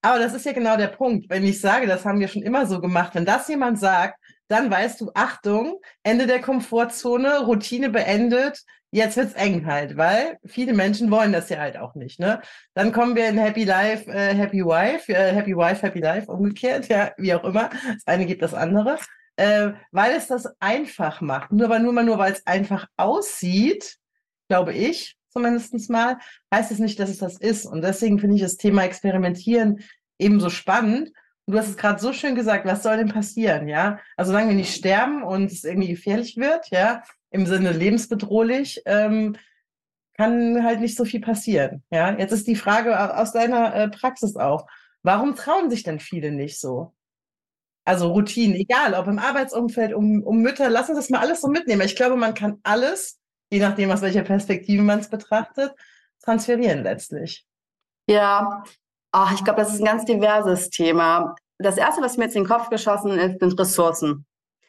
Aber 0.00 0.18
das 0.20 0.32
ist 0.32 0.46
ja 0.46 0.52
genau 0.52 0.78
der 0.78 0.86
Punkt. 0.86 1.28
Wenn 1.28 1.44
ich 1.44 1.60
sage, 1.60 1.86
das 1.86 2.06
haben 2.06 2.20
wir 2.20 2.28
schon 2.28 2.42
immer 2.42 2.64
so 2.64 2.80
gemacht, 2.80 3.14
wenn 3.14 3.26
das 3.26 3.46
jemand 3.48 3.78
sagt, 3.78 4.18
dann 4.48 4.70
weißt 4.70 5.02
du, 5.02 5.10
Achtung, 5.12 5.80
Ende 6.02 6.26
der 6.26 6.40
Komfortzone, 6.40 7.40
Routine 7.40 7.90
beendet, 7.90 8.62
jetzt 8.96 9.16
wird's 9.16 9.34
eng 9.34 9.66
halt, 9.66 9.96
weil 9.96 10.38
viele 10.44 10.72
Menschen 10.72 11.10
wollen 11.10 11.32
das 11.32 11.48
ja 11.48 11.58
halt 11.58 11.76
auch 11.76 11.94
nicht. 11.94 12.18
Ne? 12.18 12.40
Dann 12.74 12.92
kommen 12.92 13.14
wir 13.14 13.28
in 13.28 13.38
Happy 13.38 13.64
Life, 13.64 14.10
äh, 14.10 14.34
Happy 14.34 14.64
Wife, 14.64 15.12
äh, 15.12 15.32
Happy 15.32 15.56
Wife, 15.56 15.82
Happy 15.82 16.00
Life, 16.00 16.30
umgekehrt, 16.30 16.88
ja, 16.88 17.12
wie 17.18 17.34
auch 17.34 17.44
immer. 17.44 17.70
Das 17.70 18.06
eine 18.06 18.26
gibt 18.26 18.42
das 18.42 18.54
andere. 18.54 18.98
Äh, 19.36 19.72
weil 19.92 20.12
es 20.12 20.28
das 20.28 20.48
einfach 20.60 21.20
macht. 21.20 21.52
Nur 21.52 21.66
aber 21.66 21.78
nur 21.78 21.92
nur, 22.02 22.18
weil 22.18 22.32
es 22.32 22.46
einfach 22.46 22.86
aussieht, 22.96 23.96
glaube 24.48 24.72
ich, 24.72 25.16
zumindest 25.28 25.90
mal, 25.90 26.16
heißt 26.52 26.72
es 26.72 26.78
nicht, 26.78 26.98
dass 26.98 27.10
es 27.10 27.18
das 27.18 27.36
ist. 27.36 27.66
Und 27.66 27.82
deswegen 27.82 28.18
finde 28.18 28.36
ich 28.36 28.42
das 28.42 28.56
Thema 28.56 28.84
Experimentieren 28.84 29.80
ebenso 30.18 30.48
spannend. 30.48 31.12
Und 31.44 31.52
du 31.52 31.58
hast 31.58 31.68
es 31.68 31.76
gerade 31.76 32.00
so 32.00 32.14
schön 32.14 32.34
gesagt, 32.34 32.64
was 32.64 32.82
soll 32.82 32.96
denn 32.96 33.08
passieren, 33.08 33.68
ja? 33.68 34.00
Also 34.16 34.30
solange 34.32 34.48
wir 34.48 34.56
nicht 34.56 34.74
sterben 34.74 35.22
und 35.22 35.52
es 35.52 35.64
irgendwie 35.64 35.88
gefährlich 35.88 36.38
wird, 36.38 36.70
ja, 36.70 37.02
im 37.30 37.46
Sinne 37.46 37.72
lebensbedrohlich, 37.72 38.82
ähm, 38.86 39.36
kann 40.16 40.64
halt 40.64 40.80
nicht 40.80 40.96
so 40.96 41.04
viel 41.04 41.20
passieren. 41.20 41.82
Ja, 41.90 42.16
jetzt 42.16 42.32
ist 42.32 42.46
die 42.46 42.56
Frage 42.56 43.16
aus 43.16 43.32
deiner 43.32 43.74
äh, 43.74 43.88
Praxis 43.88 44.36
auch. 44.36 44.66
Warum 45.02 45.34
trauen 45.34 45.70
sich 45.70 45.82
denn 45.82 46.00
viele 46.00 46.32
nicht 46.32 46.58
so? 46.58 46.94
Also 47.84 48.08
Routinen, 48.08 48.56
egal, 48.56 48.94
ob 48.94 49.06
im 49.06 49.20
Arbeitsumfeld, 49.20 49.94
um, 49.94 50.22
um 50.24 50.38
Mütter, 50.38 50.68
lassen 50.68 50.94
Sie 50.94 51.00
das 51.00 51.10
mal 51.10 51.20
alles 51.20 51.42
so 51.42 51.48
mitnehmen. 51.48 51.82
Ich 51.82 51.94
glaube, 51.94 52.16
man 52.16 52.34
kann 52.34 52.58
alles, 52.64 53.20
je 53.50 53.60
nachdem, 53.60 53.92
aus 53.92 54.02
welcher 54.02 54.24
Perspektive 54.24 54.82
man 54.82 54.98
es 54.98 55.08
betrachtet, 55.08 55.72
transferieren 56.24 56.82
letztlich. 56.82 57.46
Ja, 58.08 58.64
ach, 59.12 59.32
ich 59.32 59.44
glaube, 59.44 59.60
das 59.60 59.72
ist 59.72 59.80
ein 59.80 59.84
ganz 59.84 60.04
diverses 60.04 60.70
Thema. 60.70 61.36
Das 61.58 61.76
erste, 61.76 62.02
was 62.02 62.16
mir 62.16 62.24
jetzt 62.24 62.34
in 62.36 62.42
den 62.42 62.48
Kopf 62.48 62.70
geschossen 62.70 63.12
ist, 63.12 63.38
sind 63.38 63.58
Ressourcen. 63.58 64.26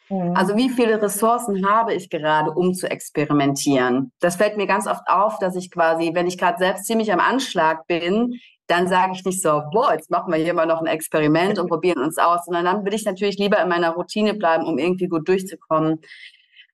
Mhm. 0.09 0.33
Also 0.35 0.55
wie 0.55 0.69
viele 0.69 1.01
Ressourcen 1.01 1.67
habe 1.67 1.93
ich 1.93 2.09
gerade, 2.09 2.51
um 2.51 2.73
zu 2.73 2.89
experimentieren? 2.89 4.11
Das 4.19 4.35
fällt 4.35 4.57
mir 4.57 4.67
ganz 4.67 4.87
oft 4.87 5.07
auf, 5.07 5.39
dass 5.39 5.55
ich 5.55 5.71
quasi, 5.71 6.11
wenn 6.13 6.27
ich 6.27 6.37
gerade 6.37 6.57
selbst 6.57 6.85
ziemlich 6.85 7.11
am 7.11 7.19
Anschlag 7.19 7.87
bin, 7.87 8.39
dann 8.67 8.87
sage 8.87 9.13
ich 9.15 9.23
nicht 9.23 9.41
so, 9.41 9.63
boah, 9.71 9.93
jetzt 9.93 10.11
machen 10.11 10.31
wir 10.31 10.39
hier 10.39 10.53
mal 10.53 10.65
noch 10.65 10.81
ein 10.81 10.87
Experiment 10.87 11.57
und 11.57 11.69
probieren 11.69 12.03
uns 12.03 12.17
aus, 12.17 12.45
sondern 12.45 12.65
dann 12.65 12.85
will 12.85 12.93
ich 12.93 13.05
natürlich 13.05 13.37
lieber 13.37 13.61
in 13.61 13.69
meiner 13.69 13.91
Routine 13.91 14.33
bleiben, 14.33 14.65
um 14.65 14.77
irgendwie 14.77 15.07
gut 15.07 15.27
durchzukommen. 15.27 16.01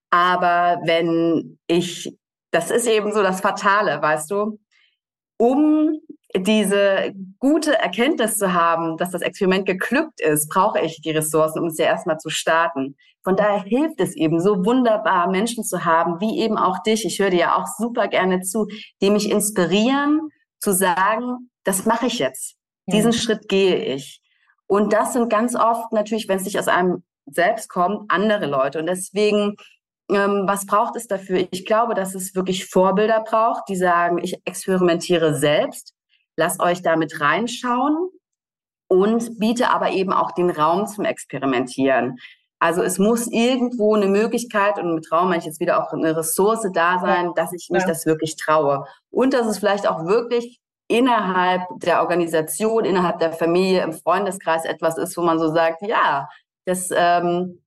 Aber 0.10 0.82
wenn 0.86 1.60
ich, 1.68 2.16
das 2.52 2.72
ist 2.72 2.88
eben 2.88 3.14
so 3.14 3.22
das 3.22 3.42
Fatale, 3.42 4.02
weißt 4.02 4.32
du, 4.32 4.60
um 5.38 6.00
diese 6.36 7.14
gute 7.40 7.78
Erkenntnis 7.78 8.38
zu 8.38 8.54
haben, 8.54 8.98
dass 8.98 9.12
das 9.12 9.22
Experiment 9.22 9.66
geglückt 9.66 10.20
ist, 10.20 10.50
brauche 10.50 10.80
ich 10.80 11.02
die 11.02 11.12
Ressourcen, 11.12 11.60
um 11.60 11.68
es 11.68 11.78
ja 11.78 11.86
erstmal 11.86 12.18
zu 12.18 12.30
starten. 12.30 12.96
Von 13.24 13.36
daher 13.36 13.62
hilft 13.62 14.02
es 14.02 14.16
eben 14.16 14.40
so 14.40 14.66
wunderbar, 14.66 15.30
Menschen 15.30 15.64
zu 15.64 15.86
haben, 15.86 16.20
wie 16.20 16.40
eben 16.40 16.58
auch 16.58 16.82
dich. 16.84 17.06
Ich 17.06 17.20
höre 17.20 17.30
dir 17.30 17.40
ja 17.40 17.56
auch 17.56 17.68
super 17.78 18.08
gerne 18.08 18.42
zu, 18.42 18.68
die 19.02 19.12
mich 19.12 19.32
inspirieren, 19.32 20.30
zu 20.60 20.74
sagen, 20.74 21.50
das 21.64 21.86
mache 21.86 22.08
ich 22.08 22.20
jetzt. 22.20 22.56
Diesen 22.88 23.12
mhm. 23.12 23.16
Schritt 23.16 23.48
gehe 23.48 23.78
ich. 23.96 24.22
Und 24.68 24.92
das 24.92 25.14
sind 25.14 25.30
ganz 25.30 25.56
oft 25.56 25.92
natürlich, 25.94 26.28
wenn 26.28 26.38
es 26.38 26.46
nicht 26.46 26.60
aus 26.60 26.68
einem 26.68 27.04
selbst 27.26 27.70
kommt, 27.70 28.12
andere 28.12 28.48
Leute. 28.48 28.80
Und 28.80 28.88
deswegen, 28.88 29.56
ähm, 30.10 30.44
was 30.46 30.66
braucht 30.66 30.96
es 30.96 31.08
dafür? 31.08 31.48
Ich 31.52 31.66
glaube, 31.66 31.94
dass 31.94 32.16
es 32.16 32.36
wirklich 32.36 32.66
Vorbilder 32.66 33.22
braucht, 33.22 33.70
die 33.70 33.76
sagen, 33.76 34.18
ich 34.18 34.36
experimentiere 34.46 35.36
selbst, 35.36 35.93
lass 36.38 36.60
euch 36.60 36.82
damit 36.82 37.20
reinschauen 37.22 38.10
und 38.88 39.40
biete 39.40 39.70
aber 39.70 39.92
eben 39.92 40.14
auch 40.14 40.32
den 40.32 40.50
Raum 40.50 40.88
zum 40.88 41.06
Experimentieren. 41.06 42.20
Also 42.60 42.82
es 42.82 42.98
muss 42.98 43.28
irgendwo 43.28 43.96
eine 43.96 44.08
Möglichkeit 44.08 44.80
und 44.80 44.96
mit 44.96 45.12
Raum 45.12 45.30
meine 45.30 45.40
ich 45.40 45.46
jetzt 45.46 45.60
wieder 45.60 45.84
auch 45.84 45.92
eine 45.92 46.16
Ressource 46.16 46.66
da 46.74 47.00
sein, 47.00 47.34
dass 47.36 47.52
ich 47.52 47.70
mich 47.70 47.82
ja. 47.82 47.88
das 47.88 48.06
wirklich 48.06 48.38
traue. 48.38 48.86
Und 49.10 49.34
dass 49.34 49.48
es 49.48 49.58
vielleicht 49.58 49.86
auch 49.86 50.06
wirklich 50.06 50.62
innerhalb 50.88 51.64
der 51.80 52.02
Organisation, 52.02 52.86
innerhalb 52.86 53.20
der 53.20 53.34
Familie, 53.34 53.82
im 53.84 53.94
Freundeskreis 53.94 54.64
etwas 54.64 54.98
ist, 54.98 55.18
wo 55.18 55.22
man 55.22 55.40
so 55.40 55.52
sagt, 55.54 55.82
ja, 55.82 56.30
das, 56.66 56.90
ähm, 56.96 57.62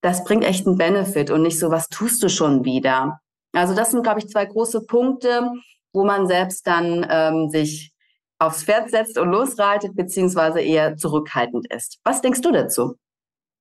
das 0.00 0.22
bringt 0.22 0.44
echt 0.44 0.66
einen 0.66 0.78
Benefit 0.78 1.30
und 1.30 1.42
nicht 1.42 1.58
so, 1.58 1.70
was 1.70 1.88
tust 1.88 2.22
du 2.22 2.28
schon 2.28 2.64
wieder. 2.64 3.20
Also 3.52 3.74
das 3.74 3.90
sind, 3.90 4.02
glaube 4.02 4.20
ich, 4.20 4.28
zwei 4.28 4.44
große 4.44 4.86
Punkte, 4.86 5.50
wo 5.94 6.04
man 6.04 6.26
selbst 6.26 6.66
dann 6.66 7.06
ähm, 7.08 7.48
sich 7.48 7.92
aufs 8.38 8.64
Pferd 8.64 8.90
setzt 8.90 9.16
und 9.16 9.30
losreitet, 9.30 9.96
beziehungsweise 9.96 10.60
eher 10.60 10.96
zurückhaltend 10.96 11.72
ist. 11.72 11.98
Was 12.04 12.20
denkst 12.20 12.42
du 12.42 12.52
dazu? 12.52 12.96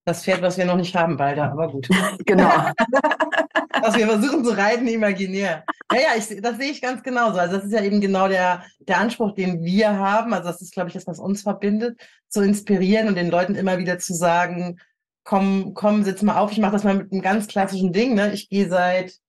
Das 0.05 0.23
Pferd, 0.23 0.41
was 0.41 0.57
wir 0.57 0.65
noch 0.65 0.75
nicht 0.75 0.95
haben, 0.95 1.15
beide, 1.15 1.43
aber 1.43 1.69
gut. 1.69 1.87
genau. 2.25 2.49
was 3.81 3.95
wir 3.95 4.07
versuchen 4.07 4.43
zu 4.43 4.51
reiten, 4.51 4.87
imaginär. 4.87 5.63
Ja, 5.91 5.99
ja, 5.99 6.07
ich, 6.17 6.41
das 6.41 6.57
sehe 6.57 6.71
ich 6.71 6.81
ganz 6.81 7.03
genauso. 7.03 7.39
Also 7.39 7.55
das 7.55 7.65
ist 7.65 7.71
ja 7.71 7.81
eben 7.81 8.01
genau 8.01 8.27
der, 8.27 8.63
der 8.79 8.97
Anspruch, 8.97 9.33
den 9.33 9.63
wir 9.63 9.97
haben. 9.97 10.33
Also 10.33 10.47
das 10.49 10.61
ist, 10.61 10.73
glaube 10.73 10.89
ich, 10.89 10.93
das, 10.93 11.07
was 11.07 11.19
uns 11.19 11.43
verbindet, 11.43 11.99
zu 12.27 12.41
inspirieren 12.41 13.07
und 13.07 13.15
den 13.15 13.29
Leuten 13.29 13.55
immer 13.55 13.77
wieder 13.77 13.99
zu 13.99 14.13
sagen, 14.13 14.79
komm, 15.23 15.73
komm, 15.73 16.03
sitz 16.03 16.21
mal 16.21 16.37
auf. 16.37 16.51
Ich 16.51 16.59
mache 16.59 16.73
das 16.73 16.83
mal 16.83 16.95
mit 16.95 17.11
einem 17.11 17.21
ganz 17.21 17.47
klassischen 17.47 17.93
Ding. 17.93 18.15
Ne? 18.15 18.33
Ich 18.33 18.49
gehe 18.49 18.67
seit, 18.67 19.19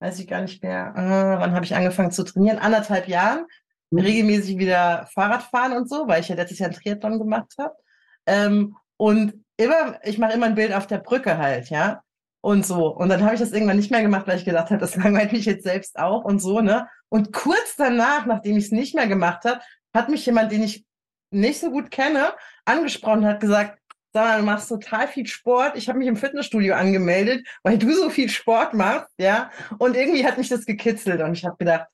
weiß 0.00 0.18
ich 0.18 0.26
gar 0.26 0.40
nicht 0.42 0.62
mehr, 0.62 0.92
äh, 0.96 1.40
wann 1.40 1.52
habe 1.52 1.64
ich 1.64 1.74
angefangen 1.74 2.10
zu 2.10 2.24
trainieren? 2.24 2.58
Anderthalb 2.58 3.08
Jahren. 3.08 3.46
Mhm. 3.90 4.00
Regelmäßig 4.00 4.58
wieder 4.58 5.08
Fahrrad 5.14 5.42
fahren 5.44 5.72
und 5.72 5.88
so, 5.88 6.08
weil 6.08 6.20
ich 6.20 6.28
ja 6.28 6.36
letztes 6.36 6.58
Jahr 6.58 6.70
ein 6.70 6.74
Triathlon 6.74 7.18
gemacht 7.18 7.54
habe. 7.58 7.74
Ähm, 8.26 8.76
und 8.96 9.44
immer, 9.56 9.98
ich 10.04 10.18
mache 10.18 10.32
immer 10.32 10.46
ein 10.46 10.54
Bild 10.54 10.72
auf 10.72 10.86
der 10.86 10.98
Brücke 10.98 11.38
halt, 11.38 11.70
ja 11.70 12.02
und 12.40 12.64
so. 12.64 12.88
Und 12.88 13.08
dann 13.08 13.22
habe 13.22 13.34
ich 13.34 13.40
das 13.40 13.52
irgendwann 13.52 13.76
nicht 13.76 13.90
mehr 13.90 14.02
gemacht, 14.02 14.26
weil 14.26 14.38
ich 14.38 14.44
gedacht 14.44 14.70
habe, 14.70 14.80
das 14.80 14.96
langweilt 14.96 15.32
mich 15.32 15.44
jetzt 15.44 15.64
selbst 15.64 15.98
auch 15.98 16.24
und 16.24 16.40
so, 16.40 16.60
ne? 16.60 16.88
Und 17.08 17.32
kurz 17.32 17.76
danach, 17.76 18.26
nachdem 18.26 18.56
ich 18.56 18.66
es 18.66 18.72
nicht 18.72 18.94
mehr 18.94 19.06
gemacht 19.06 19.44
habe, 19.44 19.60
hat 19.94 20.08
mich 20.08 20.24
jemand, 20.26 20.52
den 20.52 20.62
ich 20.62 20.86
nicht 21.32 21.60
so 21.60 21.70
gut 21.70 21.90
kenne, 21.90 22.32
angesprochen, 22.64 23.26
hat 23.26 23.40
gesagt, 23.40 23.79
sag 24.12 24.24
mal, 24.24 24.38
du 24.38 24.44
machst 24.44 24.68
total 24.68 25.08
viel 25.08 25.26
Sport. 25.26 25.76
Ich 25.76 25.88
habe 25.88 25.98
mich 25.98 26.08
im 26.08 26.16
Fitnessstudio 26.16 26.74
angemeldet, 26.74 27.46
weil 27.62 27.78
du 27.78 27.92
so 27.92 28.10
viel 28.10 28.28
Sport 28.28 28.74
machst, 28.74 29.12
ja. 29.18 29.50
Und 29.78 29.96
irgendwie 29.96 30.26
hat 30.26 30.38
mich 30.38 30.48
das 30.48 30.66
gekitzelt 30.66 31.20
und 31.20 31.32
ich 31.32 31.44
habe 31.44 31.56
gedacht, 31.56 31.86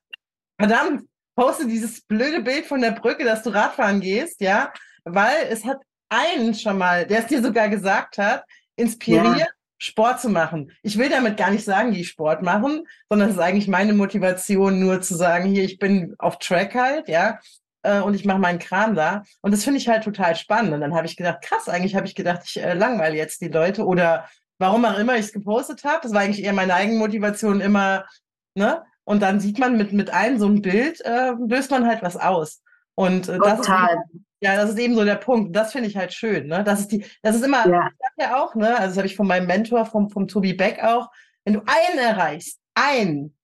verdammt, 0.59 1.05
poste 1.37 1.67
dieses 1.67 2.01
blöde 2.03 2.41
Bild 2.41 2.67
von 2.67 2.81
der 2.81 2.93
Brücke, 2.93 3.25
dass 3.25 3.43
du 3.43 3.51
Radfahren 3.51 4.01
gehst, 4.01 4.41
ja, 4.41 4.73
weil 5.05 5.47
es 5.51 5.65
hat 5.65 5.79
einen 6.09 6.55
schon 6.55 6.79
mal, 6.79 7.07
der 7.07 7.21
es 7.21 7.27
dir 7.27 7.43
sogar 7.43 7.69
gesagt 7.69 8.19
hat, 8.19 8.45
inspiriert, 8.77 9.39
ja. 9.39 9.47
Sport 9.79 10.21
zu 10.21 10.31
machen. 10.31 10.73
Ich 10.83 10.97
will 10.97 11.11
damit 11.11 11.37
gar 11.37 11.51
nicht 11.51 11.65
sagen, 11.65 11.93
die 11.93 12.05
Sport 12.05 12.43
machen, 12.43 12.87
sondern 13.11 13.29
es 13.29 13.35
ist 13.35 13.41
eigentlich 13.41 13.69
meine 13.69 13.93
Motivation, 13.93 14.81
nur 14.81 15.03
zu 15.03 15.15
sagen, 15.15 15.51
hier, 15.51 15.65
ich 15.65 15.79
bin 15.79 16.15
auf 16.19 16.39
Track 16.39 16.75
halt, 16.75 17.09
ja, 17.09 17.39
äh, 17.87 18.01
und 18.01 18.15
ich 18.15 18.25
mache 18.25 18.39
meinen 18.39 18.59
Kram 18.59 18.95
da. 18.95 19.23
Und 19.41 19.53
das 19.53 19.65
finde 19.65 19.79
ich 19.79 19.89
halt 19.89 20.05
total 20.05 20.37
spannend. 20.37 20.75
Und 20.75 20.81
dann 20.81 20.95
habe 20.95 21.07
ich 21.07 21.17
gedacht, 21.17 21.43
krass, 21.43 21.69
eigentlich 21.69 21.95
habe 21.95 22.07
ich 22.07 22.15
gedacht, 22.15 22.43
ich 22.45 22.63
äh, 22.63 22.75
langweile 22.75 23.17
jetzt 23.17 23.41
die 23.41 23.49
Leute 23.49 23.85
oder 23.85 24.29
warum 24.59 24.85
auch 24.85 24.99
immer 24.99 25.15
ich 25.15 25.27
es 25.27 25.33
gepostet 25.33 25.85
habe. 25.85 26.01
Das 26.03 26.13
war 26.13 26.23
eigentlich 26.23 26.45
eher 26.45 26.53
meine 26.53 26.75
Eigenmotivation 26.75 27.61
immer, 27.61 28.05
ne? 28.55 28.83
Und 29.05 29.23
dann 29.23 29.39
sieht 29.39 29.59
man 29.59 29.77
mit, 29.77 29.93
mit 29.93 30.11
einem 30.11 30.39
so 30.39 30.47
ein 30.47 30.63
Bild, 30.63 31.01
äh, 31.03 31.33
löst 31.47 31.71
man 31.71 31.87
halt 31.87 32.03
was 32.03 32.17
aus. 32.17 32.63
Und 32.97 33.29
äh, 33.29 33.39
das 33.39 33.61
ist 33.61 33.69
ja, 34.41 34.55
das 34.57 34.71
ist 34.71 34.79
eben 34.79 34.95
so 34.95 35.05
der 35.05 35.17
Punkt. 35.17 35.55
Das 35.57 35.73
finde 35.73 35.89
ich 35.89 35.97
halt 35.97 36.13
schön. 36.13 36.49
Ne? 36.49 36.63
Das 36.63 36.81
ist 36.81 36.93
die, 36.93 37.05
das 37.23 37.37
ist 37.37 37.45
immer, 37.45 37.67
ja. 37.67 37.91
ja 38.19 38.37
auch, 38.37 38.55
ne, 38.55 38.77
also 38.77 38.89
das 38.89 38.97
habe 38.99 39.07
ich 39.07 39.17
von 39.17 39.27
meinem 39.27 39.47
Mentor, 39.47 39.87
vom, 39.87 40.11
vom 40.11 40.29
Tobi 40.29 40.53
Beck 40.53 40.83
auch, 40.83 41.11
wenn 41.45 41.55
du 41.55 41.63
einen 41.67 41.99
erreichst, 41.99 42.61
einen, 42.75 43.36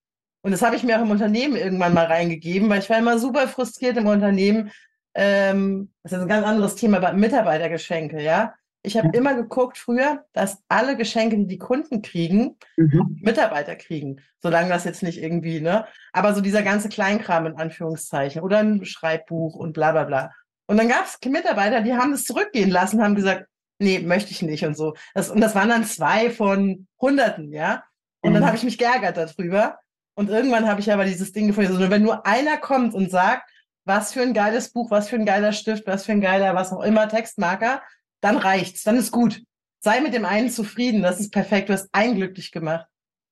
und 0.43 0.51
das 0.51 0.63
habe 0.63 0.77
ich 0.77 0.83
mir 0.83 0.99
auch 0.99 1.03
im 1.03 1.11
Unternehmen 1.11 1.57
irgendwann 1.57 1.95
mal 1.95 2.07
reingegeben, 2.07 2.69
weil 2.69 2.81
ich 2.81 2.91
war 2.91 2.99
immer 2.99 3.19
super 3.19 3.47
frustriert 3.49 3.97
im 3.97 4.07
Unternehmen. 4.07 4.73
Ähm, 5.15 5.93
das 6.03 6.13
ist 6.13 6.21
ein 6.21 6.29
ganz 6.29 6.47
anderes 6.47 6.75
Thema, 6.75 6.97
aber 6.99 7.13
Mitarbeitergeschenke, 7.13 8.21
ja. 8.21 8.55
Ich 8.85 8.97
habe 8.97 9.17
immer 9.17 9.35
geguckt 9.35 9.79
früher, 9.79 10.25
dass 10.33 10.59
alle 10.69 10.97
Geschenke, 10.97 11.37
die 11.37 11.47
die 11.47 11.59
Kunden 11.59 12.03
kriegen, 12.03 12.57
mhm. 12.77 13.21
Mitarbeiter 13.23 13.77
kriegen. 13.77 14.21
Solange 14.41 14.71
das 14.71 14.83
jetzt 14.83 15.05
nicht 15.05 15.23
irgendwie, 15.23 15.61
ne? 15.61 15.87
Aber 16.13 16.35
so 16.35 16.41
dieser 16.41 16.63
ganze 16.63 16.89
Kleinkram 16.89 17.47
in 17.47 17.57
Anführungszeichen 17.57 18.43
oder 18.43 18.59
ein 18.59 18.85
Schreibbuch 18.85 19.55
und 19.55 19.73
bla 19.75 19.93
bla 19.93 20.03
bla. 20.03 20.33
Und 20.67 20.79
dann 20.79 20.89
gab 20.89 21.05
es 21.05 21.19
Mitarbeiter, 21.25 21.83
die 21.83 21.95
haben 21.95 22.11
das 22.11 22.25
zurückgehen 22.25 22.71
lassen, 22.71 23.03
haben 23.03 23.15
gesagt, 23.15 23.47
nee, 23.79 24.01
möchte 24.01 24.33
ich 24.33 24.43
nicht 24.43 24.65
und 24.65 24.77
so. 24.77 24.95
Das, 25.15 25.31
und 25.31 25.41
das 25.41 25.55
waren 25.55 25.69
dann 25.69 25.85
zwei 25.85 26.31
von 26.31 26.89
Hunderten, 27.01 27.53
ja. 27.53 27.85
Und 28.21 28.31
mhm. 28.31 28.35
dann 28.35 28.47
habe 28.47 28.57
ich 28.57 28.65
mich 28.65 28.79
geärgert 28.79 29.17
darüber. 29.17 29.79
Und 30.15 30.29
irgendwann 30.29 30.69
habe 30.69 30.81
ich 30.81 30.93
aber 30.93 31.05
dieses 31.05 31.33
Ding 31.33 31.49
gefunden, 31.49 31.73
also 31.73 31.91
wenn 31.91 32.03
nur 32.03 32.27
einer 32.27 32.59
kommt 32.59 32.95
und 32.95 33.11
sagt, 33.11 33.49
was 33.85 34.13
für 34.13 34.23
ein 34.23 34.35
geiles 34.35 34.73
Buch, 34.73 34.91
was 34.91 35.09
für 35.09 35.17
ein 35.17 35.27
geiler 35.27 35.53
Stift, 35.53 35.87
was 35.87 36.05
für 36.05 36.13
ein 36.13 36.21
geiler, 36.21 36.55
was 36.55 36.73
auch 36.73 36.83
immer, 36.83 37.09
Textmarker, 37.09 37.83
dann 38.21 38.37
reicht's, 38.37 38.83
dann 38.83 38.97
ist 38.97 39.11
gut. 39.11 39.43
Sei 39.81 40.01
mit 40.01 40.15
dem 40.15 40.25
einen 40.25 40.51
zufrieden, 40.51 41.03
das 41.03 41.19
ist 41.19 41.33
perfekt, 41.33 41.69
du 41.69 41.73
hast 41.73 41.89
einen 41.93 42.15
glücklich 42.15 42.53
gemacht. 42.53 42.87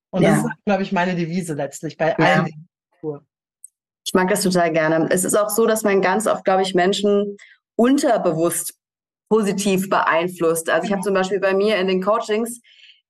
Und 0.09 0.23
ja. 0.23 0.31
das 0.31 0.39
ist, 0.39 0.51
glaube 0.65 0.83
ich, 0.83 0.91
meine 0.91 1.15
Devise 1.15 1.53
letztlich 1.53 1.95
bei 1.95 2.09
ja. 2.09 2.15
allen. 2.17 2.67
Ich 4.03 4.13
mag 4.13 4.29
das 4.29 4.41
total 4.41 4.73
gerne. 4.73 5.07
Es 5.09 5.23
ist 5.23 5.35
auch 5.35 5.49
so, 5.49 5.65
dass 5.65 5.83
man 5.83 6.01
ganz 6.01 6.27
oft, 6.27 6.43
glaube 6.43 6.63
ich, 6.63 6.73
Menschen 6.73 7.37
unterbewusst 7.77 8.73
positiv 9.29 9.89
beeinflusst. 9.89 10.69
Also 10.69 10.85
ich 10.85 10.91
habe 10.91 11.01
zum 11.01 11.13
Beispiel 11.13 11.39
bei 11.39 11.53
mir 11.53 11.77
in 11.77 11.87
den 11.87 12.03
Coachings, 12.03 12.59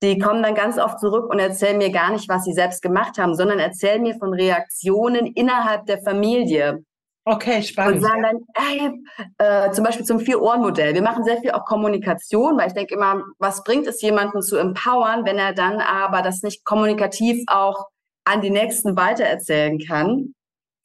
die 0.02 0.18
kommen 0.18 0.42
dann 0.42 0.56
ganz 0.56 0.78
oft 0.78 1.00
zurück 1.00 1.30
und 1.32 1.40
erzählen 1.40 1.78
mir 1.78 1.92
gar 1.92 2.12
nicht, 2.12 2.28
was 2.28 2.44
sie 2.44 2.54
selbst 2.54 2.82
gemacht 2.82 3.18
haben, 3.18 3.36
sondern 3.36 3.60
erzählen 3.60 4.02
mir 4.02 4.16
von 4.16 4.34
Reaktionen 4.34 5.28
innerhalb 5.28 5.86
der 5.86 6.02
Familie. 6.02 6.84
Okay, 7.24 7.62
spannend. 7.62 7.98
Und 7.98 8.02
sagen 8.02 8.24
dann, 8.24 8.40
ey, 8.56 8.92
äh, 9.38 9.72
zum 9.72 9.84
Beispiel 9.84 10.06
zum 10.06 10.20
Vier-Ohren-Modell. 10.20 10.96
Wir 10.96 11.04
machen 11.04 11.24
sehr 11.24 11.38
viel 11.38 11.52
auch 11.52 11.66
Kommunikation, 11.66 12.58
weil 12.58 12.68
ich 12.68 12.74
denke 12.74 12.96
immer, 12.96 13.22
was 13.38 13.64
bringt 13.64 13.86
es 13.86 14.02
jemanden 14.02 14.42
zu 14.42 14.58
empowern, 14.58 15.24
wenn 15.24 15.38
er 15.38 15.54
dann 15.54 15.82
aber 15.82 16.24
das 16.24 16.42
nicht 16.42 16.66
kommunikativ 16.66 17.44
auch 17.46 17.86
an 18.26 18.42
die 18.42 18.50
Nächsten 18.50 18.96
weitererzählen 18.96 19.80
kann? 19.80 20.34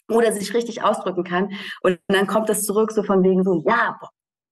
oder 0.09 0.33
sich 0.33 0.55
richtig 0.55 0.83
ausdrücken 0.83 1.25
kann. 1.25 1.53
Und 1.83 1.99
dann 2.09 2.27
kommt 2.27 2.49
es 2.51 2.65
zurück 2.65 2.93
so 2.93 3.03
von 3.03 3.23
wegen 3.23 3.43
so, 3.43 3.63
ja, 3.67 3.99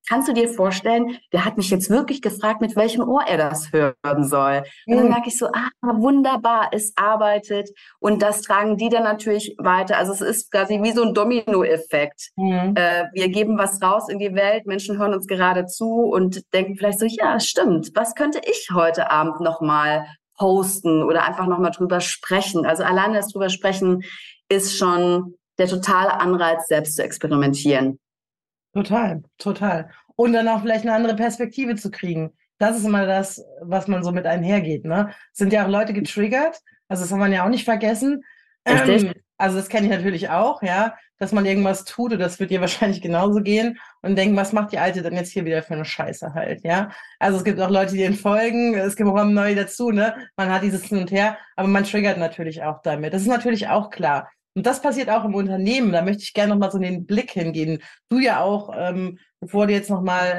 kannst 0.08 0.28
du 0.28 0.32
dir 0.32 0.48
vorstellen, 0.48 1.18
der 1.32 1.44
hat 1.44 1.56
mich 1.56 1.70
jetzt 1.70 1.90
wirklich 1.90 2.22
gefragt, 2.22 2.60
mit 2.60 2.76
welchem 2.76 3.08
Ohr 3.08 3.22
er 3.26 3.38
das 3.38 3.72
hören 3.72 4.24
soll. 4.24 4.64
Und 4.86 4.96
dann 4.96 5.04
mhm. 5.04 5.10
merke 5.10 5.28
ich 5.28 5.38
so, 5.38 5.46
ah, 5.46 5.70
wunderbar, 5.82 6.68
es 6.72 6.92
arbeitet. 6.96 7.70
Und 7.98 8.22
das 8.22 8.42
tragen 8.42 8.76
die 8.76 8.88
dann 8.88 9.04
natürlich 9.04 9.54
weiter. 9.58 9.98
Also 9.98 10.12
es 10.12 10.20
ist 10.20 10.50
quasi 10.50 10.82
wie 10.82 10.92
so 10.92 11.02
ein 11.02 11.14
Domino-Effekt. 11.14 12.30
Mhm. 12.36 12.74
Äh, 12.76 13.04
wir 13.12 13.28
geben 13.28 13.58
was 13.58 13.80
raus 13.82 14.08
in 14.08 14.18
die 14.18 14.34
Welt, 14.34 14.66
Menschen 14.66 14.98
hören 14.98 15.14
uns 15.14 15.26
gerade 15.26 15.66
zu 15.66 16.04
und 16.04 16.42
denken 16.52 16.76
vielleicht 16.76 17.00
so, 17.00 17.06
ja, 17.06 17.40
stimmt, 17.40 17.90
was 17.94 18.14
könnte 18.14 18.40
ich 18.44 18.68
heute 18.72 19.10
Abend 19.10 19.40
nochmal 19.40 20.06
posten 20.36 21.02
oder 21.02 21.24
einfach 21.24 21.46
nochmal 21.46 21.70
drüber 21.70 22.00
sprechen. 22.00 22.66
Also 22.66 22.82
alleine 22.82 23.14
das 23.14 23.28
drüber 23.28 23.48
sprechen 23.48 24.02
ist 24.48 24.76
schon 24.76 25.34
der 25.58 25.68
totale 25.68 26.20
Anreiz, 26.20 26.66
selbst 26.66 26.96
zu 26.96 27.04
experimentieren. 27.04 27.98
Total, 28.74 29.22
total. 29.38 29.90
Und 30.16 30.32
dann 30.32 30.48
auch 30.48 30.60
vielleicht 30.60 30.82
eine 30.82 30.94
andere 30.94 31.16
Perspektive 31.16 31.76
zu 31.76 31.90
kriegen. 31.90 32.32
Das 32.58 32.76
ist 32.76 32.84
immer 32.84 33.06
das, 33.06 33.44
was 33.62 33.88
man 33.88 34.02
so 34.02 34.12
mit 34.12 34.26
einhergeht. 34.26 34.84
Ne? 34.84 35.10
Sind 35.32 35.52
ja 35.52 35.64
auch 35.64 35.70
Leute 35.70 35.92
getriggert. 35.92 36.60
Also 36.88 37.02
das 37.02 37.10
kann 37.10 37.18
man 37.18 37.32
ja 37.32 37.44
auch 37.44 37.48
nicht 37.48 37.64
vergessen. 37.64 38.24
Ähm, 38.64 39.12
also 39.36 39.56
das 39.56 39.68
kenne 39.68 39.86
ich 39.86 39.92
natürlich 39.92 40.28
auch, 40.30 40.62
ja, 40.62 40.94
dass 41.18 41.32
man 41.32 41.44
irgendwas 41.44 41.84
tut 41.84 42.12
und 42.12 42.18
das 42.18 42.38
wird 42.40 42.50
dir 42.50 42.60
wahrscheinlich 42.62 43.02
genauso 43.02 43.42
gehen 43.42 43.78
und 44.02 44.16
denken, 44.16 44.36
was 44.36 44.52
macht 44.52 44.72
die 44.72 44.78
Alte 44.78 45.02
denn 45.02 45.14
jetzt 45.14 45.32
hier 45.32 45.44
wieder 45.44 45.62
für 45.62 45.74
eine 45.74 45.84
Scheiße 45.84 46.34
halt, 46.34 46.64
ja. 46.64 46.90
Also 47.18 47.38
es 47.38 47.44
gibt 47.44 47.60
auch 47.60 47.70
Leute, 47.70 47.94
die 47.94 48.04
entfolgen, 48.04 48.74
es 48.74 48.96
gibt 48.96 49.08
auch 49.08 49.24
neue 49.24 49.54
dazu, 49.54 49.90
ne. 49.90 50.14
Man 50.36 50.50
hat 50.50 50.62
dieses 50.62 50.84
Hin 50.84 50.98
und 50.98 51.10
Her, 51.10 51.36
aber 51.56 51.68
man 51.68 51.84
triggert 51.84 52.18
natürlich 52.18 52.62
auch 52.62 52.80
damit. 52.82 53.12
Das 53.12 53.22
ist 53.22 53.28
natürlich 53.28 53.68
auch 53.68 53.90
klar. 53.90 54.30
Und 54.54 54.66
das 54.66 54.80
passiert 54.80 55.10
auch 55.10 55.24
im 55.24 55.34
Unternehmen. 55.34 55.92
Da 55.92 56.02
möchte 56.02 56.22
ich 56.22 56.32
gerne 56.32 56.52
nochmal 56.52 56.70
so 56.70 56.78
den 56.78 57.06
Blick 57.06 57.32
hingehen. 57.32 57.82
Du 58.08 58.20
ja 58.20 58.40
auch, 58.40 58.70
ähm, 58.76 59.18
bevor 59.40 59.66
du 59.66 59.72
jetzt 59.72 59.90
nochmal, 59.90 60.32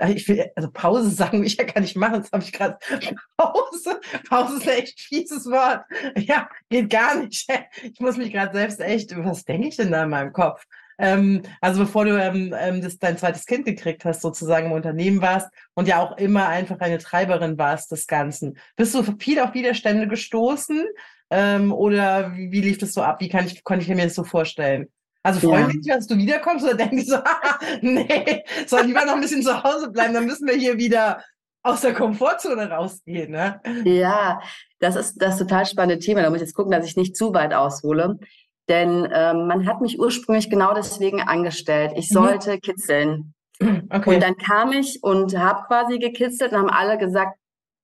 äh, 0.00 0.12
ich 0.12 0.28
will, 0.28 0.46
also 0.54 0.70
Pause 0.70 1.10
sagen 1.10 1.42
ich 1.44 1.56
ja 1.56 1.64
gar 1.64 1.80
nicht 1.80 1.96
machen, 1.96 2.22
das 2.22 2.32
habe 2.32 2.44
ich 2.44 2.52
gerade. 2.52 2.78
Pause, 3.36 4.00
Pause 4.28 4.56
ist 4.56 4.68
ein 4.68 4.78
echt 4.78 5.00
fieses 5.00 5.46
Wort. 5.46 5.84
Ja, 6.16 6.48
geht 6.70 6.90
gar 6.90 7.16
nicht. 7.16 7.46
Ich 7.82 8.00
muss 8.00 8.16
mich 8.16 8.32
gerade 8.32 8.52
selbst 8.52 8.80
echt, 8.80 9.16
was 9.16 9.44
denke 9.44 9.68
ich 9.68 9.76
denn 9.76 9.90
da 9.90 10.04
in 10.04 10.10
meinem 10.10 10.32
Kopf? 10.32 10.64
Ähm, 10.98 11.42
also 11.60 11.80
bevor 11.84 12.04
du 12.04 12.20
ähm, 12.20 12.54
ähm, 12.58 12.80
das, 12.80 12.98
dein 12.98 13.18
zweites 13.18 13.46
Kind 13.46 13.66
gekriegt 13.66 14.04
hast, 14.04 14.22
sozusagen 14.22 14.66
im 14.66 14.72
Unternehmen 14.72 15.20
warst 15.20 15.48
und 15.74 15.88
ja 15.88 16.00
auch 16.00 16.16
immer 16.16 16.48
einfach 16.48 16.78
eine 16.80 16.98
Treiberin 16.98 17.58
warst 17.58 17.92
des 17.92 18.06
Ganzen. 18.06 18.58
Bist 18.76 18.94
du 18.94 19.02
viel 19.18 19.40
auf 19.40 19.54
Widerstände 19.54 20.08
gestoßen? 20.08 20.86
Ähm, 21.30 21.72
oder 21.72 22.34
wie, 22.36 22.52
wie 22.52 22.60
lief 22.60 22.78
das 22.78 22.92
so 22.92 23.02
ab? 23.02 23.20
Wie 23.20 23.28
kann 23.28 23.46
ich, 23.46 23.64
konnte 23.64 23.82
ich 23.82 23.88
mir 23.88 24.04
das 24.04 24.14
so 24.14 24.24
vorstellen? 24.24 24.88
Also 25.22 25.48
freuen 25.48 25.66
ja. 25.66 25.72
dich, 25.72 25.86
dass 25.86 26.06
du 26.06 26.16
wiederkommst 26.16 26.64
oder 26.64 26.74
denken 26.74 27.02
so, 27.02 27.16
nee, 27.80 28.44
soll 28.66 28.82
lieber 28.82 29.04
noch 29.04 29.14
ein 29.14 29.20
bisschen 29.20 29.42
zu 29.42 29.62
Hause 29.62 29.90
bleiben, 29.90 30.14
dann 30.14 30.26
müssen 30.26 30.46
wir 30.46 30.54
hier 30.54 30.78
wieder 30.78 31.20
aus 31.64 31.80
der 31.80 31.94
Komfortzone 31.94 32.70
rausgehen. 32.70 33.32
Ne? 33.32 33.60
Ja, 33.84 34.40
das 34.78 34.94
ist 34.94 35.20
das 35.20 35.36
total 35.36 35.66
spannende 35.66 35.98
Thema. 35.98 36.22
Da 36.22 36.30
muss 36.30 36.36
ich 36.36 36.46
jetzt 36.46 36.54
gucken, 36.54 36.70
dass 36.70 36.86
ich 36.86 36.96
nicht 36.96 37.16
zu 37.16 37.34
weit 37.34 37.52
aushole. 37.52 38.20
Denn 38.68 39.08
ähm, 39.12 39.48
man 39.48 39.66
hat 39.66 39.80
mich 39.80 39.98
ursprünglich 39.98 40.48
genau 40.48 40.74
deswegen 40.74 41.20
angestellt. 41.20 41.92
Ich 41.96 42.10
mhm. 42.10 42.14
sollte 42.14 42.52
mhm. 42.54 42.60
kitzeln. 42.60 43.34
Okay. 43.58 44.14
Und 44.14 44.22
dann 44.22 44.36
kam 44.36 44.72
ich 44.72 45.02
und 45.02 45.36
habe 45.36 45.64
quasi 45.66 45.98
gekitzelt 45.98 46.52
und 46.52 46.58
haben 46.58 46.70
alle 46.70 46.98
gesagt, 46.98 47.38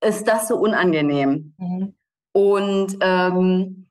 ist 0.04 0.28
das 0.28 0.48
so 0.48 0.56
unangenehm? 0.56 1.54
Mhm. 1.58 1.94
Und 2.32 2.96
ähm, 3.00 3.86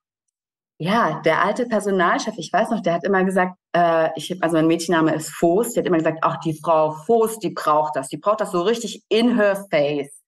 ja, 0.78 1.22
der 1.24 1.44
alte 1.44 1.68
Personalchef, 1.68 2.34
ich 2.38 2.52
weiß 2.52 2.72
noch, 2.72 2.82
der 2.82 2.94
hat 2.94 3.04
immer 3.04 3.24
gesagt, 3.24 3.56
äh, 3.74 4.10
ich 4.16 4.42
also 4.42 4.58
mein 4.58 4.68
Mädchenname 4.68 5.14
ist 5.14 5.30
Voß, 5.30 5.74
der 5.74 5.82
hat 5.82 5.88
immer 5.88 6.00
gesagt, 6.00 6.20
ach 6.22 6.40
die 6.40 6.60
Frau 6.60 6.92
Voß, 7.06 7.40
die 7.40 7.52
braucht 7.52 7.96
das, 7.96 8.08
die 8.10 8.18
braucht 8.18 8.42
das 8.42 8.52
so 8.52 8.62
richtig 8.62 9.04
in 9.10 9.36
her 9.36 9.68
face, 9.70 10.24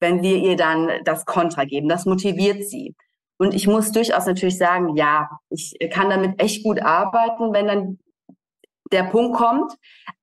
wenn 0.00 0.22
wir 0.22 0.38
ihr 0.38 0.56
dann 0.56 0.90
das 1.04 1.26
Kontra 1.26 1.64
geben, 1.64 1.88
das 1.88 2.06
motiviert 2.06 2.64
sie. 2.64 2.94
Und 3.38 3.54
ich 3.54 3.66
muss 3.66 3.92
durchaus 3.92 4.24
natürlich 4.26 4.56
sagen, 4.56 4.96
ja, 4.96 5.28
ich 5.50 5.76
kann 5.90 6.08
damit 6.08 6.40
echt 6.40 6.64
gut 6.64 6.80
arbeiten, 6.80 7.52
wenn 7.52 7.66
dann 7.66 7.98
der 8.92 9.04
Punkt 9.04 9.36
kommt. 9.36 9.72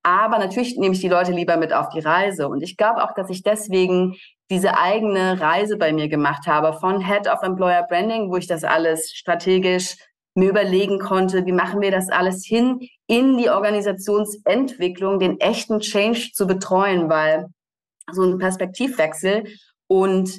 Aber 0.02 0.38
natürlich 0.38 0.76
nehme 0.78 0.94
ich 0.94 1.00
die 1.00 1.08
Leute 1.08 1.32
lieber 1.32 1.56
mit 1.56 1.72
auf 1.72 1.90
die 1.90 2.00
Reise. 2.00 2.48
Und 2.48 2.62
ich 2.62 2.76
glaube 2.76 3.04
auch, 3.04 3.12
dass 3.14 3.28
ich 3.30 3.42
deswegen 3.42 4.16
diese 4.50 4.76
eigene 4.76 5.40
Reise 5.40 5.76
bei 5.76 5.92
mir 5.92 6.08
gemacht 6.08 6.46
habe 6.46 6.72
von 6.78 7.00
Head 7.00 7.28
of 7.28 7.42
Employer 7.42 7.86
Branding, 7.88 8.30
wo 8.30 8.36
ich 8.36 8.48
das 8.48 8.64
alles 8.64 9.12
strategisch 9.12 9.96
mir 10.34 10.50
überlegen 10.50 10.98
konnte, 10.98 11.46
wie 11.46 11.52
machen 11.52 11.80
wir 11.80 11.90
das 11.90 12.08
alles 12.08 12.44
hin, 12.44 12.88
in 13.06 13.38
die 13.38 13.50
Organisationsentwicklung, 13.50 15.18
den 15.18 15.40
echten 15.40 15.80
Change 15.80 16.30
zu 16.32 16.46
betreuen, 16.46 17.08
weil 17.08 17.46
so 18.12 18.22
ein 18.22 18.38
Perspektivwechsel 18.38 19.44
und 19.86 20.30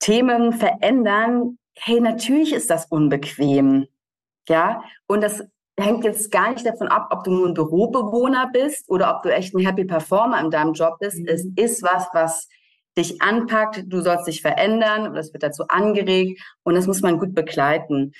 Themen 0.00 0.52
verändern, 0.52 1.58
hey, 1.78 2.00
natürlich 2.00 2.52
ist 2.52 2.70
das 2.70 2.86
unbequem. 2.86 3.86
Ja, 4.48 4.82
und 5.06 5.22
das 5.22 5.42
hängt 5.78 6.04
jetzt 6.04 6.30
gar 6.30 6.52
nicht 6.52 6.66
davon 6.66 6.88
ab, 6.88 7.08
ob 7.10 7.24
du 7.24 7.30
nur 7.30 7.48
ein 7.48 7.54
Bürobewohner 7.54 8.50
bist 8.52 8.88
oder 8.88 9.14
ob 9.14 9.22
du 9.22 9.32
echt 9.32 9.54
ein 9.54 9.64
Happy 9.64 9.84
Performer 9.84 10.40
in 10.40 10.50
deinem 10.50 10.72
Job 10.72 10.98
bist. 10.98 11.18
Mhm. 11.18 11.28
Es 11.28 11.46
ist 11.56 11.82
was, 11.82 12.08
was 12.12 12.48
dich 12.96 13.22
anpackt. 13.22 13.84
Du 13.86 14.00
sollst 14.00 14.26
dich 14.26 14.42
verändern 14.42 15.08
und 15.08 15.16
es 15.16 15.32
wird 15.32 15.42
dazu 15.42 15.64
angeregt 15.68 16.40
und 16.62 16.74
das 16.74 16.86
muss 16.86 17.02
man 17.02 17.18
gut 17.18 17.34
begleiten. 17.34 18.12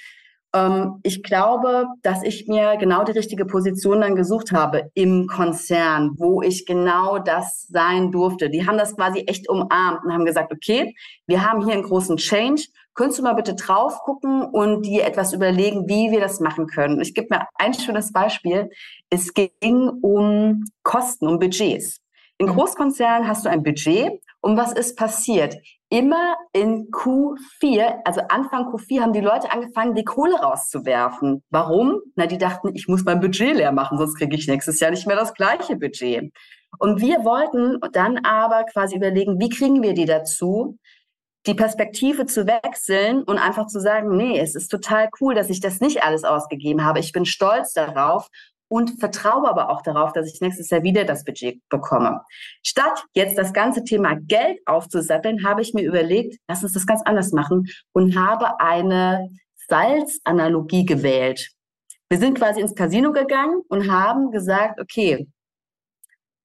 Ähm, 0.54 1.00
ich 1.02 1.22
glaube, 1.22 1.86
dass 2.02 2.22
ich 2.22 2.46
mir 2.46 2.76
genau 2.76 3.04
die 3.04 3.12
richtige 3.12 3.46
Position 3.46 4.00
dann 4.00 4.16
gesucht 4.16 4.52
habe 4.52 4.90
im 4.94 5.26
Konzern, 5.26 6.12
wo 6.16 6.42
ich 6.42 6.66
genau 6.66 7.18
das 7.18 7.66
sein 7.68 8.10
durfte. 8.10 8.50
Die 8.50 8.66
haben 8.66 8.78
das 8.78 8.94
quasi 8.96 9.20
echt 9.26 9.48
umarmt 9.48 10.04
und 10.04 10.12
haben 10.12 10.24
gesagt, 10.24 10.52
okay, 10.52 10.94
wir 11.26 11.48
haben 11.48 11.64
hier 11.64 11.74
einen 11.74 11.84
großen 11.84 12.16
Change. 12.16 12.64
Könntest 12.94 13.20
du 13.20 13.22
mal 13.22 13.32
bitte 13.32 13.54
drauf 13.54 14.00
gucken 14.00 14.42
und 14.42 14.84
dir 14.84 15.04
etwas 15.04 15.32
überlegen, 15.32 15.88
wie 15.88 16.10
wir 16.10 16.20
das 16.20 16.40
machen 16.40 16.66
können? 16.66 17.00
Ich 17.00 17.14
gebe 17.14 17.28
mir 17.30 17.46
ein 17.54 17.72
schönes 17.72 18.12
Beispiel. 18.12 18.68
Es 19.08 19.32
ging 19.32 19.88
um 20.02 20.64
Kosten, 20.82 21.26
um 21.26 21.38
Budgets. 21.38 22.00
In 22.36 22.48
mhm. 22.48 22.50
Großkonzernen 22.50 23.26
hast 23.26 23.46
du 23.46 23.48
ein 23.48 23.62
Budget 23.62 24.20
und 24.42 24.56
was 24.56 24.72
ist 24.72 24.96
passiert? 24.96 25.56
Immer 25.88 26.36
in 26.52 26.90
Q4, 26.90 28.00
also 28.04 28.22
Anfang 28.28 28.72
Q4, 28.72 29.00
haben 29.00 29.12
die 29.12 29.20
Leute 29.20 29.52
angefangen, 29.52 29.94
die 29.94 30.04
Kohle 30.04 30.34
rauszuwerfen. 30.34 31.44
Warum? 31.50 32.00
Na, 32.16 32.26
die 32.26 32.38
dachten, 32.38 32.74
ich 32.74 32.88
muss 32.88 33.04
mein 33.04 33.20
Budget 33.20 33.54
leer 33.54 33.72
machen, 33.72 33.98
sonst 33.98 34.16
kriege 34.16 34.34
ich 34.34 34.48
nächstes 34.48 34.80
Jahr 34.80 34.90
nicht 34.90 35.06
mehr 35.06 35.16
das 35.16 35.34
gleiche 35.34 35.76
Budget. 35.76 36.32
Und 36.78 37.00
wir 37.00 37.24
wollten 37.24 37.78
dann 37.92 38.18
aber 38.24 38.64
quasi 38.64 38.96
überlegen, 38.96 39.38
wie 39.38 39.50
kriegen 39.50 39.82
wir 39.82 39.94
die 39.94 40.06
dazu, 40.06 40.76
die 41.46 41.54
Perspektive 41.54 42.26
zu 42.26 42.46
wechseln 42.46 43.22
und 43.22 43.38
einfach 43.38 43.66
zu 43.66 43.80
sagen, 43.80 44.16
nee, 44.16 44.40
es 44.40 44.54
ist 44.54 44.68
total 44.68 45.08
cool, 45.20 45.34
dass 45.34 45.50
ich 45.50 45.60
das 45.60 45.80
nicht 45.80 46.02
alles 46.02 46.24
ausgegeben 46.24 46.84
habe. 46.84 47.00
Ich 47.00 47.12
bin 47.12 47.26
stolz 47.26 47.72
darauf 47.74 48.28
und 48.72 48.98
vertraue 48.98 49.50
aber 49.50 49.68
auch 49.68 49.82
darauf, 49.82 50.14
dass 50.14 50.32
ich 50.32 50.40
nächstes 50.40 50.70
Jahr 50.70 50.82
wieder 50.82 51.04
das 51.04 51.24
Budget 51.24 51.60
bekomme. 51.68 52.22
Statt 52.62 53.04
jetzt 53.12 53.36
das 53.36 53.52
ganze 53.52 53.84
Thema 53.84 54.14
Geld 54.14 54.60
aufzusatteln, 54.64 55.44
habe 55.44 55.60
ich 55.60 55.74
mir 55.74 55.82
überlegt, 55.82 56.38
lass 56.48 56.62
uns 56.62 56.72
das 56.72 56.86
ganz 56.86 57.02
anders 57.04 57.32
machen 57.32 57.68
und 57.92 58.16
habe 58.16 58.60
eine 58.60 59.28
Salzanalogie 59.68 60.86
gewählt. 60.86 61.50
Wir 62.08 62.18
sind 62.18 62.38
quasi 62.38 62.62
ins 62.62 62.74
Casino 62.74 63.12
gegangen 63.12 63.60
und 63.68 63.92
haben 63.92 64.30
gesagt, 64.30 64.80
okay, 64.80 65.28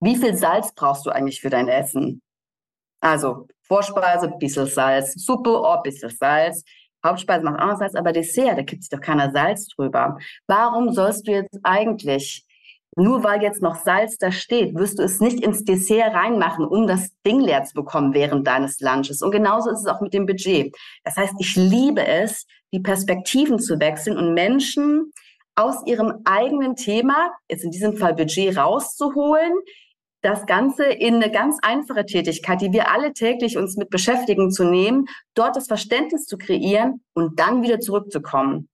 wie 0.02 0.18
viel 0.18 0.36
Salz 0.36 0.74
brauchst 0.76 1.06
du 1.06 1.12
eigentlich 1.12 1.40
für 1.40 1.50
dein 1.50 1.70
Essen? 1.70 2.22
Also 3.00 3.48
Vorspeise, 3.62 4.34
bisschen 4.38 4.68
Salz, 4.68 5.14
Suppe, 5.14 5.62
oh, 5.62 5.82
bisschen 5.82 6.10
Salz. 6.10 6.66
Hauptspeise 7.06 7.44
macht 7.44 7.62
auch 7.62 7.68
noch 7.68 7.78
Salz, 7.78 7.96
aber 7.96 8.12
Dessert, 8.12 8.58
da 8.58 8.62
gibt 8.64 8.84
sich 8.84 8.90
doch 8.90 9.02
keiner 9.02 9.32
Salz 9.32 9.68
drüber. 9.68 10.18
Warum 10.48 10.94
sollst 10.94 11.28
du 11.28 11.32
jetzt 11.32 11.60
eigentlich, 11.64 12.46
nur 12.96 13.24
weil 13.24 13.42
jetzt 13.44 13.62
noch 13.62 13.76
Salz 13.76 14.18
da 14.18 14.32
steht, 14.32 14.76
wirst 14.76 15.00
du 15.00 15.04
es 15.04 15.20
nicht 15.20 15.44
ins 15.44 15.64
Dessert 15.64 16.14
reinmachen, 16.14 16.66
um 16.66 16.88
das 16.88 17.10
Ding 17.26 17.40
leer 17.42 17.64
zu 17.64 17.74
bekommen 17.76 18.14
während 18.14 18.48
deines 18.48 18.80
Lunches? 18.80 19.22
Und 19.22 19.32
genauso 19.32 19.70
ist 19.70 19.82
es 19.82 19.88
auch 19.88 20.02
mit 20.02 20.14
dem 20.14 20.26
Budget. 20.26 20.76
Das 21.04 21.16
heißt, 21.16 21.36
ich 21.40 21.56
liebe 21.56 22.06
es, 22.06 22.46
die 22.74 22.80
Perspektiven 22.80 23.60
zu 23.60 23.80
wechseln 23.80 24.18
und 24.18 24.34
Menschen 24.34 25.12
aus 25.56 25.86
ihrem 25.86 26.22
eigenen 26.26 26.76
Thema, 26.76 27.32
jetzt 27.50 27.64
in 27.64 27.72
diesem 27.72 27.98
Fall 27.98 28.14
Budget 28.14 28.58
rauszuholen, 28.58 29.54
das 30.22 30.46
Ganze 30.46 30.86
in 30.86 31.16
eine 31.16 31.32
ganz 31.32 31.58
einfache 31.62 32.06
Tätigkeit, 32.06 32.62
die 32.62 32.72
wir 32.72 32.92
alle 32.92 33.14
täglich 33.14 33.58
uns 33.58 33.78
mit 33.78 33.90
beschäftigen, 33.90 34.52
zu 34.52 34.64
nehmen, 34.64 35.06
dort 35.36 35.56
das 35.56 35.68
Verständnis 35.68 36.26
zu 36.26 36.38
kreieren 36.38 37.04
und 37.14 37.40
dann 37.40 37.62
wieder 37.62 37.80
zurückzukommen. 37.80 38.70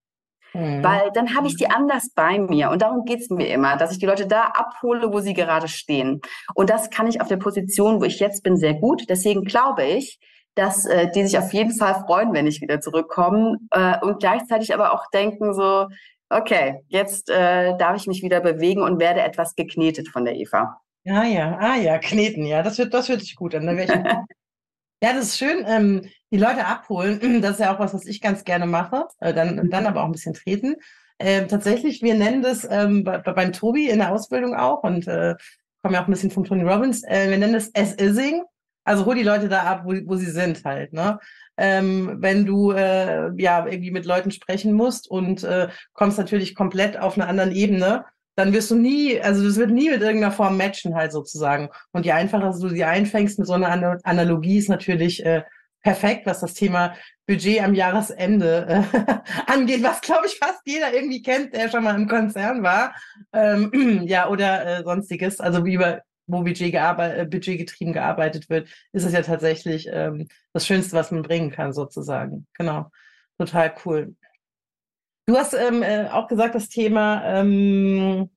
Mhm. 0.54 0.84
Weil 0.84 1.12
dann 1.14 1.36
habe 1.36 1.48
ich 1.48 1.58
die 1.58 1.70
anders 1.70 2.12
bei 2.14 2.40
mir. 2.40 2.70
Und 2.70 2.82
darum 2.82 3.06
geht 3.06 3.22
es 3.22 3.30
mir 3.30 3.48
immer, 3.48 3.76
dass 3.76 3.92
ich 3.92 4.00
die 4.00 4.06
Leute 4.06 4.28
da 4.28 4.44
abhole, 4.44 5.12
wo 5.12 5.20
sie 5.20 5.34
gerade 5.34 5.68
stehen. 5.68 6.22
Und 6.54 6.70
das 6.70 6.90
kann 6.90 7.08
ich 7.08 7.22
auf 7.22 7.28
der 7.28 7.38
Position, 7.38 8.00
wo 8.00 8.06
ich 8.06 8.20
jetzt 8.20 8.44
bin, 8.44 8.58
sehr 8.58 8.76
gut. 8.76 9.04
Deswegen 9.10 9.44
glaube 9.44 9.84
ich, 9.84 10.20
dass 10.56 10.86
äh, 10.86 11.10
die 11.10 11.26
sich 11.26 11.38
auf 11.38 11.52
jeden 11.54 11.76
Fall 11.76 12.04
freuen, 12.06 12.34
wenn 12.34 12.48
ich 12.48 12.62
wieder 12.62 12.80
zurückkomme. 12.80 13.58
Äh, 13.72 14.00
und 14.02 14.20
gleichzeitig 14.20 14.74
aber 14.74 14.94
auch 14.94 15.10
denken 15.12 15.54
so, 15.54 15.88
okay, 16.30 16.82
jetzt 16.88 17.30
äh, 17.30 17.76
darf 17.78 17.98
ich 17.98 18.08
mich 18.08 18.22
wieder 18.22 18.40
bewegen 18.40 18.82
und 18.82 19.00
werde 19.00 19.22
etwas 19.22 19.56
geknetet 19.56 20.10
von 20.10 20.26
der 20.26 20.36
Eva. 20.36 20.80
Ja, 21.06 21.24
ja, 21.26 21.58
ah 21.60 21.76
ja, 21.76 21.98
kneten, 22.00 22.46
ja, 22.46 22.63
das 22.63 22.78
wird, 22.78 22.94
das 22.94 23.10
hört 23.10 23.20
sich 23.20 23.36
gut 23.36 23.54
an. 23.56 23.78
ich... 23.78 23.89
ja, 25.04 25.13
das 25.13 25.26
ist 25.26 25.38
schön, 25.38 25.66
ähm, 25.68 26.10
die 26.32 26.38
Leute 26.38 26.66
abholen. 26.66 27.20
Das 27.42 27.54
ist 27.54 27.60
ja 27.60 27.76
auch 27.76 27.80
was, 27.80 27.94
was 27.94 28.06
ich 28.06 28.22
ganz 28.22 28.44
gerne 28.46 28.66
mache. 28.66 29.08
Äh, 29.20 29.34
dann, 29.34 29.70
dann 29.70 29.86
aber 29.86 30.02
auch 30.02 30.06
ein 30.06 30.13
bisschen 30.13 30.34
treten. 30.34 30.76
Ähm, 31.20 31.48
tatsächlich, 31.48 32.02
wir 32.02 32.16
nennen 32.16 32.42
das 32.42 32.68
ähm, 32.70 33.04
bei, 33.04 33.18
beim 33.20 33.52
Tobi 33.52 33.89
in 33.89 34.00
der 34.00 34.12
Ausbildung 34.13 34.56
auch 34.56 34.84
und 34.84 35.08
äh, 35.08 35.36
kommen 35.82 35.94
ja 35.94 36.02
auch 36.02 36.08
ein 36.08 36.12
bisschen 36.12 36.32
von 36.32 36.46
Tony 36.46 36.63
Robbins. 36.63 37.04
Äh, 37.04 37.30
wir 37.30 37.38
nennen 37.38 37.54
das 37.54 37.70
S-Ising. 37.70 38.44
Also 38.86 39.06
hol 39.06 39.16
die 39.16 39.24
Leute 39.24 39.50
da 39.50 39.63
ab, 39.63 39.84
wo, 39.86 39.94
wo 40.06 40.16
sie 40.16 40.32
sind 40.32 40.63
halt. 40.66 40.94
Ne? 40.94 41.20
Ähm, 41.58 42.18
wenn 42.20 42.46
du 42.46 42.72
äh, 42.72 43.32
ja 43.38 43.66
irgendwie 43.66 43.92
mit 43.92 44.06
Leuten 44.06 44.32
sprechen 44.32 44.74
musst 44.74 45.10
und 45.10 45.44
äh, 45.44 45.68
kommst 45.94 46.18
natürlich 46.18 46.56
komplett 46.56 46.98
auf 46.98 47.18
einer 47.18 47.28
anderen 47.28 47.52
Ebene, 47.52 48.06
dann 48.36 48.54
wirst 48.54 48.72
du 48.72 48.76
nie, 48.76 49.19
also 49.22 49.43
das 49.43 49.58
wird 49.58 49.72
nie 49.72 49.89
mit 49.89 50.02
irgendeiner 50.02 50.32
Form 50.32 50.58
matchen 50.58 50.96
halt 50.96 51.12
sozusagen. 51.12 51.69
Und 51.91 52.06
je 52.06 52.12
einfacher 52.12 52.52
du 52.52 52.69
sie 52.69 52.84
einfängst 52.84 53.38
mit 53.39 53.48
so 53.48 53.54
einer 53.54 54.00
Analogie 54.04 54.58
ist 54.58 54.69
natürlich 54.69 55.26
äh, 55.26 55.43
perfekt, 55.82 56.26
was 56.26 56.39
das 56.39 56.54
Thema 56.54 56.96
Budget 57.28 57.62
am 57.62 57.74
Jahresende 57.74 58.86
äh, 58.93 59.15
angeht, 59.52 59.84
was 59.84 60.02
glaube 60.02 60.28
ich 60.28 60.38
fast 60.38 60.62
jeder 60.65 60.93
irgendwie 60.93 61.22
kennt, 61.22 61.54
der 61.54 61.69
schon 61.69 61.84
mal 61.84 61.96
im 61.96 62.08
Konzern 62.08 62.63
war, 62.63 62.96
ähm, 63.34 64.04
ja 64.08 64.30
oder 64.30 64.80
äh, 64.80 64.84
sonstiges. 64.84 65.39
Also 65.39 65.65
wie 65.65 65.76
über 65.76 66.02
wo 66.26 66.41
Budget, 66.41 66.72
gearbeitet, 66.72 67.19
äh, 67.19 67.26
budgetgetrieben 67.26 67.93
gearbeitet 67.93 68.50
wird, 68.50 68.69
ist 68.93 69.04
es 69.04 69.13
ja 69.13 69.22
tatsächlich 69.22 69.89
ähm, 69.91 70.28
das 70.54 70.65
Schönste, 70.65 70.96
was 70.96 71.12
man 71.12 71.22
bringen 71.22 71.52
kann 71.52 71.74
sozusagen. 71.74 72.48
Genau, 72.54 72.89
total 73.38 73.74
cool. 73.86 74.15
Du 75.26 75.38
hast 75.38 75.54
ähm, 75.54 75.84
äh, 75.84 76.10
auch 76.10 76.28
gesagt, 76.28 76.54
das 76.54 76.68
Thema, 76.68 77.24
ähm, 77.26 78.30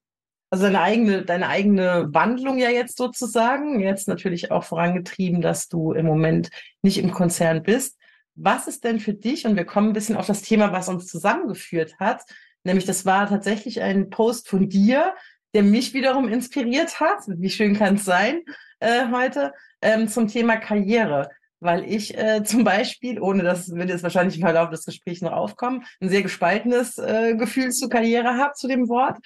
also 0.51 0.66
deine 0.66 0.81
eigene, 0.81 1.25
deine 1.25 1.49
eigene 1.49 2.09
Wandlung 2.12 2.59
ja 2.59 2.70
jetzt 2.70 2.96
sozusagen, 2.96 3.81
jetzt 3.81 4.07
natürlich 4.07 4.53
auch 4.53 4.62
vorangetrieben, 4.62 5.40
dass 5.40 5.68
du 5.68 5.92
im 5.92 6.07
Moment 6.07 6.51
nicht 6.83 6.99
im 6.99 7.11
Konzern 7.11 7.64
bist. 7.64 7.99
Was 8.37 8.68
ist 8.68 8.85
denn 8.85 9.01
für 9.01 9.14
dich, 9.14 9.46
und 9.46 9.57
wir 9.57 9.64
kommen 9.64 9.88
ein 9.88 9.94
bisschen 9.94 10.16
auf 10.16 10.27
das 10.27 10.42
Thema, 10.42 10.72
was 10.72 10.88
uns 10.88 11.07
zusammengeführt 11.07 11.99
hat, 11.99 12.22
nämlich 12.62 12.85
das 12.85 13.05
war 13.05 13.29
tatsächlich 13.29 13.81
ein 13.81 14.09
Post 14.11 14.49
von 14.49 14.68
dir, 14.68 15.14
der 15.55 15.64
mich 15.64 15.92
wiederum 15.94 16.29
inspiriert 16.29 17.01
hat, 17.01 17.20
wie 17.27 17.51
schön 17.51 17.75
kann 17.75 17.96
es 17.96 18.05
sein 18.05 18.42
äh, 18.79 19.07
heute, 19.11 19.53
ähm, 19.83 20.07
zum 20.07 20.29
Thema 20.29 20.57
Karriere 20.57 21.31
weil 21.66 21.85
ich 21.85 22.16
äh, 22.16 22.42
zum 22.44 22.64
Beispiel, 22.64 23.20
ohne 23.20 23.42
dass 23.42 23.68
wird 23.70 23.90
jetzt 23.90 24.02
wahrscheinlich 24.02 24.37
im 24.37 24.42
Verlauf 24.42 24.70
des 24.70 24.87
Gesprächs 24.87 25.20
noch 25.20 25.33
aufkommen, 25.33 25.85
ein 26.00 26.09
sehr 26.09 26.22
gespaltenes 26.22 26.96
äh, 26.96 27.37
Gefühl 27.37 27.70
zu 27.70 27.88
Karriere 27.88 28.38
habe, 28.38 28.55
zu 28.55 28.68
dem 28.68 28.88
Wort. 28.88 29.18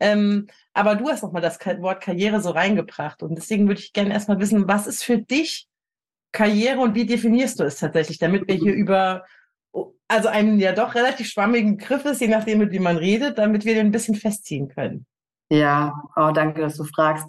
Ähm, 0.00 0.46
aber 0.72 0.94
du 0.94 1.08
hast 1.08 1.22
nochmal 1.22 1.42
das 1.42 1.58
Wort 1.80 2.02
Karriere 2.02 2.40
so 2.40 2.50
reingebracht. 2.50 3.22
Und 3.22 3.36
deswegen 3.36 3.68
würde 3.68 3.80
ich 3.80 3.92
gerne 3.92 4.14
erstmal 4.14 4.40
wissen, 4.40 4.66
was 4.66 4.86
ist 4.86 5.04
für 5.04 5.18
dich 5.18 5.66
Karriere 6.32 6.80
und 6.80 6.94
wie 6.94 7.06
definierst 7.06 7.60
du 7.60 7.64
es 7.64 7.78
tatsächlich, 7.78 8.18
damit 8.18 8.48
wir 8.48 8.54
hier 8.54 8.74
über 8.74 9.24
also 10.08 10.28
einen 10.28 10.58
ja 10.58 10.72
doch 10.72 10.94
relativ 10.94 11.28
schwammigen 11.28 11.76
Griff 11.76 12.04
ist, 12.06 12.20
je 12.20 12.28
nachdem, 12.28 12.58
mit 12.58 12.72
wie 12.72 12.78
man 12.78 12.96
redet, 12.96 13.38
damit 13.38 13.64
wir 13.64 13.74
den 13.74 13.86
ein 13.86 13.92
bisschen 13.92 14.14
festziehen 14.14 14.68
können. 14.68 15.06
Ja, 15.50 15.92
oh, 16.16 16.30
danke, 16.32 16.60
dass 16.60 16.76
du 16.76 16.84
fragst. 16.84 17.26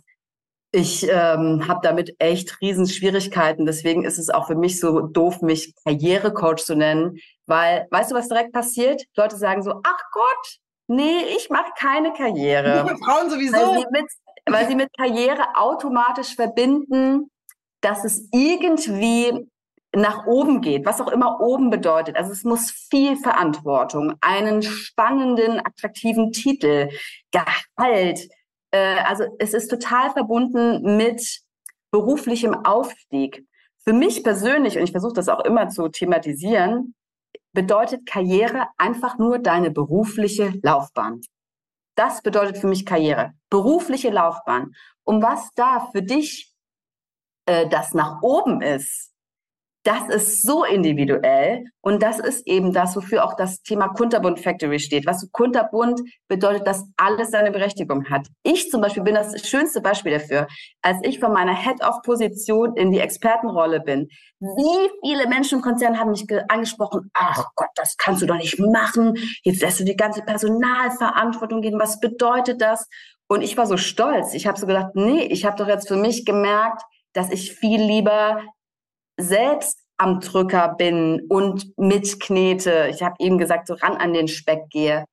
Ich 0.72 1.08
ähm, 1.10 1.68
habe 1.68 1.80
damit 1.82 2.16
echt 2.20 2.62
Riesenschwierigkeiten. 2.62 3.66
Deswegen 3.66 4.06
ist 4.06 4.20
es 4.20 4.30
auch 4.30 4.48
für 4.48 4.56
mich 4.56 4.80
so 4.80 5.02
doof, 5.02 5.42
mich 5.42 5.74
Karrierecoach 5.84 6.58
zu 6.58 6.76
nennen, 6.76 7.18
weil, 7.48 7.88
weißt 7.90 8.12
du, 8.12 8.16
was 8.16 8.28
direkt 8.28 8.54
passiert? 8.54 9.04
Leute 9.16 9.36
sagen 9.36 9.64
so, 9.64 9.72
ach 9.84 10.02
Gott, 10.12 10.60
nee, 10.88 11.22
ich 11.36 11.50
mache 11.50 11.72
keine 11.78 12.14
Karriere. 12.14 12.86
Frauen 13.04 13.30
sowieso. 13.32 13.58
Weil 13.58 13.80
sie, 13.80 13.86
mit, 13.92 14.06
weil 14.46 14.68
sie 14.68 14.76
mit 14.76 14.90
Karriere 14.96 15.56
automatisch 15.56 16.36
verbinden, 16.36 17.32
dass 17.82 18.04
es 18.04 18.28
irgendwie 18.32 19.50
nach 19.96 20.28
oben 20.28 20.62
geht, 20.62 20.86
was 20.86 21.02
auch 21.02 21.08
immer 21.08 21.42
oben 21.42 21.72
bedeutet. 21.72 22.16
Also 22.16 22.32
es 22.32 22.44
muss 22.44 22.70
viel 22.70 23.18
Verantwortung, 23.18 24.14
einen 24.22 24.62
spannenden, 24.62 25.60
attraktiven 25.60 26.32
Titel, 26.32 26.90
Gehalt, 27.32 28.30
äh, 28.72 28.98
also 29.06 29.26
es 29.40 29.54
ist 29.54 29.70
total 29.70 30.12
verbunden 30.12 30.98
mit 30.98 31.42
beruflichem 31.92 32.54
Aufstieg. 32.66 33.46
Für 33.84 33.94
mich 33.94 34.24
persönlich, 34.24 34.78
und 34.78 34.84
ich 34.84 34.92
versuche 34.92 35.14
das 35.14 35.30
auch 35.30 35.44
immer 35.46 35.70
zu 35.70 35.90
thematisieren, 35.90 36.96
bedeutet 37.54 38.06
Karriere 38.06 38.68
einfach 38.78 39.18
nur 39.18 39.40
deine 39.40 39.72
berufliche 39.72 40.54
Laufbahn. 40.62 41.22
Das 41.96 42.22
bedeutet 42.22 42.58
für 42.58 42.68
mich 42.68 42.86
Karriere. 42.86 43.34
Berufliche 43.50 44.10
Laufbahn. 44.10 44.74
Um 45.04 45.22
was 45.22 45.50
da 45.56 45.90
für 45.92 46.04
dich 46.04 46.54
äh, 47.46 47.68
das 47.68 47.94
nach 47.94 48.22
oben 48.22 48.62
ist, 48.62 49.09
das 49.90 50.08
ist 50.08 50.44
so 50.44 50.64
individuell 50.64 51.64
und 51.82 52.04
das 52.04 52.20
ist 52.20 52.46
eben 52.46 52.74
das, 52.74 52.96
wofür 52.96 53.26
auch 53.26 53.36
das 53.36 53.64
Thema 53.64 53.88
Kunterbund 53.88 54.40
Factory 54.40 54.78
steht. 54.78 55.08
Was 55.08 55.28
Kunterbund 55.32 56.00
bedeutet, 56.28 56.68
dass 56.68 56.86
alles 56.96 57.32
seine 57.32 57.50
Berechtigung 57.50 58.08
hat. 58.08 58.28
Ich 58.44 58.70
zum 58.70 58.82
Beispiel 58.82 59.02
bin 59.02 59.16
das 59.16 59.50
schönste 59.50 59.82
Beispiel 59.82 60.12
dafür. 60.12 60.46
Als 60.84 61.00
ich 61.02 61.20
von 61.20 61.34
meiner 61.34 61.56
Head-of-Position 61.56 62.76
in 62.76 62.92
die 62.92 63.00
Expertenrolle 63.00 63.80
bin, 63.80 64.10
wie 64.40 64.90
viele 65.04 65.28
Menschen 65.28 65.58
im 65.58 65.64
Konzern 65.64 66.00
haben 66.00 66.12
mich 66.12 66.28
angesprochen, 66.50 67.10
ach 67.16 67.46
Gott, 67.56 67.70
das 67.74 67.98
kannst 67.98 68.22
du 68.22 68.28
doch 68.28 68.38
nicht 68.38 68.60
machen. 68.60 69.16
Jetzt 69.42 69.64
lässt 69.64 69.80
du 69.80 69.86
die 69.86 69.98
ganze 69.98 70.22
Personalverantwortung 70.22 71.62
gehen. 71.62 71.80
Was 71.80 72.00
bedeutet 72.00 72.62
das? 72.62 72.88
Und 73.28 73.42
ich 73.42 73.58
war 73.58 73.66
so 73.66 73.78
stolz. 73.78 74.36
Ich 74.36 74.46
habe 74.46 74.60
so 74.60 74.68
gedacht, 74.68 74.92
nee, 74.94 75.24
ich 75.24 75.46
habe 75.46 75.58
doch 75.58 75.68
jetzt 75.68 75.88
für 75.88 75.98
mich 75.98 76.26
gemerkt, 76.26 76.84
dass 77.14 77.32
ich 77.32 77.54
viel 77.54 77.82
lieber 77.82 78.44
selbst 79.20 79.80
am 79.98 80.22
Drücker 80.22 80.76
bin 80.78 81.26
und 81.30 81.78
mitknete, 81.78 82.88
ich 82.90 83.04
habe 83.04 83.16
eben 83.20 83.38
gesagt, 83.38 83.68
so 83.68 83.74
ran 83.74 83.98
an 83.98 84.14
den 84.14 84.28
Speck 84.28 84.70
gehe. 84.70 85.06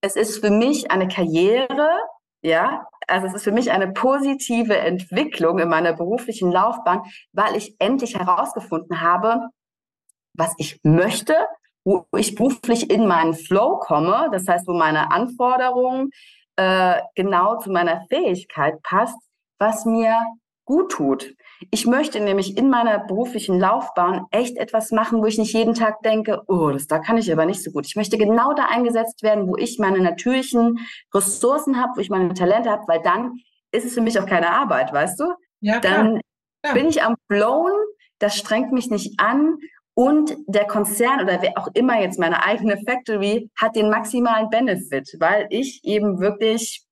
Es 0.00 0.16
ist 0.16 0.38
für 0.38 0.50
mich 0.50 0.90
eine 0.90 1.08
Karriere, 1.08 1.90
ja, 2.42 2.86
also 3.06 3.26
es 3.26 3.34
ist 3.34 3.44
für 3.44 3.52
mich 3.52 3.70
eine 3.70 3.92
positive 3.92 4.78
Entwicklung 4.78 5.58
in 5.58 5.68
meiner 5.68 5.92
beruflichen 5.92 6.50
Laufbahn, 6.50 7.02
weil 7.32 7.54
ich 7.56 7.76
endlich 7.78 8.16
herausgefunden 8.16 9.02
habe, 9.02 9.48
was 10.34 10.54
ich 10.56 10.80
möchte, 10.84 11.34
wo 11.84 12.06
ich 12.16 12.34
beruflich 12.34 12.90
in 12.90 13.06
meinen 13.06 13.34
Flow 13.34 13.78
komme, 13.78 14.28
das 14.32 14.48
heißt, 14.48 14.66
wo 14.66 14.72
meine 14.72 15.10
Anforderung 15.10 16.10
äh, 16.56 17.00
genau 17.14 17.58
zu 17.58 17.70
meiner 17.70 18.06
Fähigkeit 18.08 18.82
passt, 18.82 19.18
was 19.58 19.84
mir 19.84 20.18
gut 20.64 20.92
tut. 20.92 21.34
Ich 21.70 21.86
möchte 21.86 22.20
nämlich 22.20 22.56
in 22.56 22.70
meiner 22.70 23.00
beruflichen 23.00 23.58
Laufbahn 23.58 24.26
echt 24.30 24.56
etwas 24.56 24.90
machen, 24.92 25.20
wo 25.20 25.26
ich 25.26 25.38
nicht 25.38 25.52
jeden 25.52 25.74
Tag 25.74 26.00
denke, 26.02 26.42
oh, 26.48 26.70
das 26.70 26.86
da 26.86 26.98
kann 26.98 27.18
ich 27.18 27.30
aber 27.30 27.44
nicht 27.44 27.62
so 27.62 27.70
gut. 27.70 27.86
Ich 27.86 27.96
möchte 27.96 28.16
genau 28.16 28.54
da 28.54 28.66
eingesetzt 28.66 29.22
werden, 29.22 29.46
wo 29.46 29.56
ich 29.56 29.78
meine 29.78 30.00
natürlichen 30.00 30.78
Ressourcen 31.12 31.80
habe, 31.80 31.92
wo 31.96 32.00
ich 32.00 32.08
meine 32.08 32.32
Talente 32.32 32.70
habe, 32.70 32.84
weil 32.86 33.02
dann 33.02 33.38
ist 33.72 33.84
es 33.84 33.94
für 33.94 34.00
mich 34.00 34.18
auch 34.18 34.26
keine 34.26 34.50
Arbeit, 34.50 34.92
weißt 34.92 35.20
du? 35.20 35.34
Ja, 35.60 35.80
dann 35.80 36.20
ja. 36.64 36.72
bin 36.72 36.88
ich 36.88 37.02
am 37.02 37.16
Flown, 37.28 37.72
das 38.18 38.36
strengt 38.36 38.72
mich 38.72 38.90
nicht 38.90 39.20
an 39.20 39.58
und 39.94 40.34
der 40.46 40.66
Konzern 40.66 41.20
oder 41.20 41.42
wer 41.42 41.58
auch 41.58 41.68
immer 41.74 42.00
jetzt 42.00 42.18
meine 42.18 42.42
eigene 42.44 42.78
Factory 42.78 43.50
hat 43.56 43.76
den 43.76 43.90
maximalen 43.90 44.48
Benefit, 44.48 45.14
weil 45.18 45.46
ich 45.50 45.84
eben 45.84 46.20
wirklich 46.20 46.86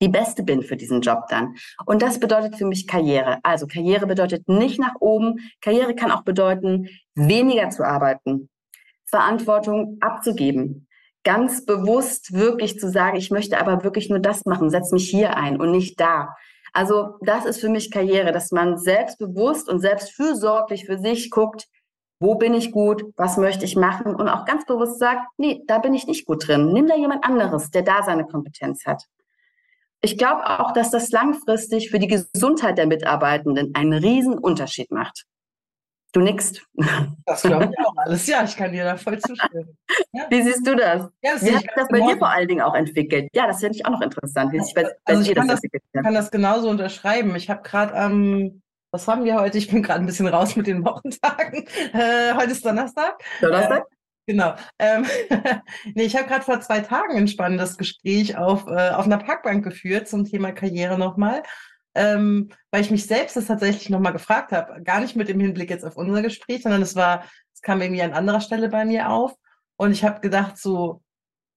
die 0.00 0.08
Beste 0.08 0.42
bin 0.42 0.62
für 0.62 0.76
diesen 0.76 1.00
Job 1.00 1.24
dann. 1.28 1.56
Und 1.86 2.02
das 2.02 2.20
bedeutet 2.20 2.56
für 2.56 2.66
mich 2.66 2.86
Karriere. 2.86 3.38
Also 3.42 3.66
Karriere 3.66 4.06
bedeutet 4.06 4.48
nicht 4.48 4.78
nach 4.78 4.94
oben. 5.00 5.36
Karriere 5.60 5.94
kann 5.94 6.10
auch 6.10 6.22
bedeuten, 6.22 6.88
weniger 7.14 7.70
zu 7.70 7.84
arbeiten, 7.84 8.48
Verantwortung 9.06 9.98
abzugeben, 10.00 10.86
ganz 11.24 11.64
bewusst 11.64 12.32
wirklich 12.32 12.78
zu 12.78 12.90
sagen, 12.90 13.16
ich 13.16 13.30
möchte 13.30 13.58
aber 13.58 13.84
wirklich 13.84 14.10
nur 14.10 14.18
das 14.18 14.44
machen, 14.44 14.70
setz 14.70 14.92
mich 14.92 15.08
hier 15.08 15.36
ein 15.36 15.60
und 15.60 15.70
nicht 15.70 15.98
da. 15.98 16.34
Also 16.72 17.16
das 17.22 17.46
ist 17.46 17.60
für 17.60 17.70
mich 17.70 17.90
Karriere, 17.90 18.32
dass 18.32 18.52
man 18.52 18.76
selbstbewusst 18.76 19.68
und 19.68 19.80
selbstfürsorglich 19.80 20.84
für 20.84 20.98
sich 20.98 21.30
guckt, 21.30 21.68
wo 22.20 22.34
bin 22.34 22.54
ich 22.54 22.70
gut, 22.70 23.04
was 23.16 23.36
möchte 23.36 23.64
ich 23.64 23.76
machen 23.76 24.14
und 24.14 24.28
auch 24.28 24.44
ganz 24.44 24.66
bewusst 24.66 24.98
sagt, 24.98 25.26
nee, 25.36 25.62
da 25.66 25.78
bin 25.78 25.94
ich 25.94 26.06
nicht 26.06 26.26
gut 26.26 26.46
drin. 26.46 26.72
Nimm 26.72 26.86
da 26.86 26.96
jemand 26.96 27.24
anderes, 27.24 27.70
der 27.70 27.82
da 27.82 28.02
seine 28.02 28.24
Kompetenz 28.26 28.84
hat. 28.86 29.04
Ich 30.06 30.16
glaube 30.18 30.48
auch, 30.60 30.72
dass 30.72 30.92
das 30.92 31.10
langfristig 31.10 31.90
für 31.90 31.98
die 31.98 32.06
Gesundheit 32.06 32.78
der 32.78 32.86
Mitarbeitenden 32.86 33.74
einen 33.74 33.92
riesen 33.92 34.38
Unterschied 34.38 34.92
macht. 34.92 35.24
Du 36.12 36.20
nickst. 36.20 36.62
Das 37.24 37.42
glaube 37.42 37.64
ich 37.72 37.84
auch 37.84 37.92
alles. 37.96 38.24
Ja, 38.28 38.44
ich 38.44 38.56
kann 38.56 38.70
dir 38.70 38.84
da 38.84 38.96
voll 38.96 39.18
zustimmen. 39.18 39.76
Ja. 40.12 40.26
Wie 40.30 40.42
siehst 40.42 40.64
du 40.64 40.76
das? 40.76 41.10
Ja, 41.22 41.32
das 41.32 41.42
Wie 41.44 41.50
hat 41.52 41.62
sich 41.62 41.70
das 41.74 41.88
bei 41.88 41.98
dir 41.98 42.16
vor 42.18 42.30
allen 42.30 42.46
Dingen 42.46 42.60
auch 42.60 42.76
entwickelt? 42.76 43.28
Ja, 43.34 43.48
das 43.48 43.58
finde 43.58 43.74
ich 43.74 43.84
auch 43.84 43.90
noch 43.90 44.00
interessant, 44.00 44.52
wie 44.52 44.60
sich 44.60 44.74
bei, 44.74 44.88
also 45.04 45.24
dir 45.24 45.34
das, 45.34 45.46
das 45.48 45.54
entwickelt 45.56 45.82
hat. 45.82 46.00
Ich 46.00 46.04
kann 46.04 46.14
das 46.14 46.30
genauso 46.30 46.70
unterschreiben. 46.70 47.34
Ich 47.34 47.50
habe 47.50 47.62
gerade 47.62 47.92
am, 47.96 48.12
ähm, 48.12 48.62
was 48.92 49.08
haben 49.08 49.24
wir 49.24 49.34
heute? 49.34 49.58
Ich 49.58 49.68
bin 49.68 49.82
gerade 49.82 49.98
ein 49.98 50.06
bisschen 50.06 50.28
raus 50.28 50.54
mit 50.54 50.68
den 50.68 50.84
Wochentagen. 50.84 51.66
Äh, 51.92 52.32
heute 52.36 52.52
ist 52.52 52.64
Donnerstag. 52.64 53.20
Donnerstag? 53.40 53.86
Genau. 54.26 54.54
Ähm, 54.78 55.06
nee, 55.94 56.02
ich 56.02 56.16
habe 56.16 56.26
gerade 56.26 56.44
vor 56.44 56.60
zwei 56.60 56.80
Tagen 56.80 57.16
ein 57.16 57.28
spannendes 57.28 57.78
Gespräch 57.78 58.36
auf, 58.36 58.66
äh, 58.66 58.90
auf 58.90 59.04
einer 59.06 59.18
Parkbank 59.18 59.64
geführt 59.64 60.08
zum 60.08 60.24
Thema 60.24 60.50
Karriere 60.52 60.98
nochmal, 60.98 61.44
ähm, 61.94 62.50
weil 62.72 62.80
ich 62.82 62.90
mich 62.90 63.06
selbst 63.06 63.36
das 63.36 63.46
tatsächlich 63.46 63.88
nochmal 63.88 64.12
gefragt 64.12 64.50
habe. 64.52 64.82
Gar 64.82 65.00
nicht 65.00 65.14
mit 65.14 65.28
dem 65.28 65.40
Hinblick 65.40 65.70
jetzt 65.70 65.84
auf 65.84 65.96
unser 65.96 66.22
Gespräch, 66.22 66.62
sondern 66.62 66.82
es 66.82 66.96
war, 66.96 67.24
es 67.54 67.62
kam 67.62 67.80
irgendwie 67.80 68.02
an 68.02 68.12
anderer 68.12 68.40
Stelle 68.40 68.68
bei 68.68 68.84
mir 68.84 69.10
auf. 69.10 69.32
Und 69.76 69.92
ich 69.92 70.04
habe 70.04 70.20
gedacht, 70.20 70.58
so 70.58 71.02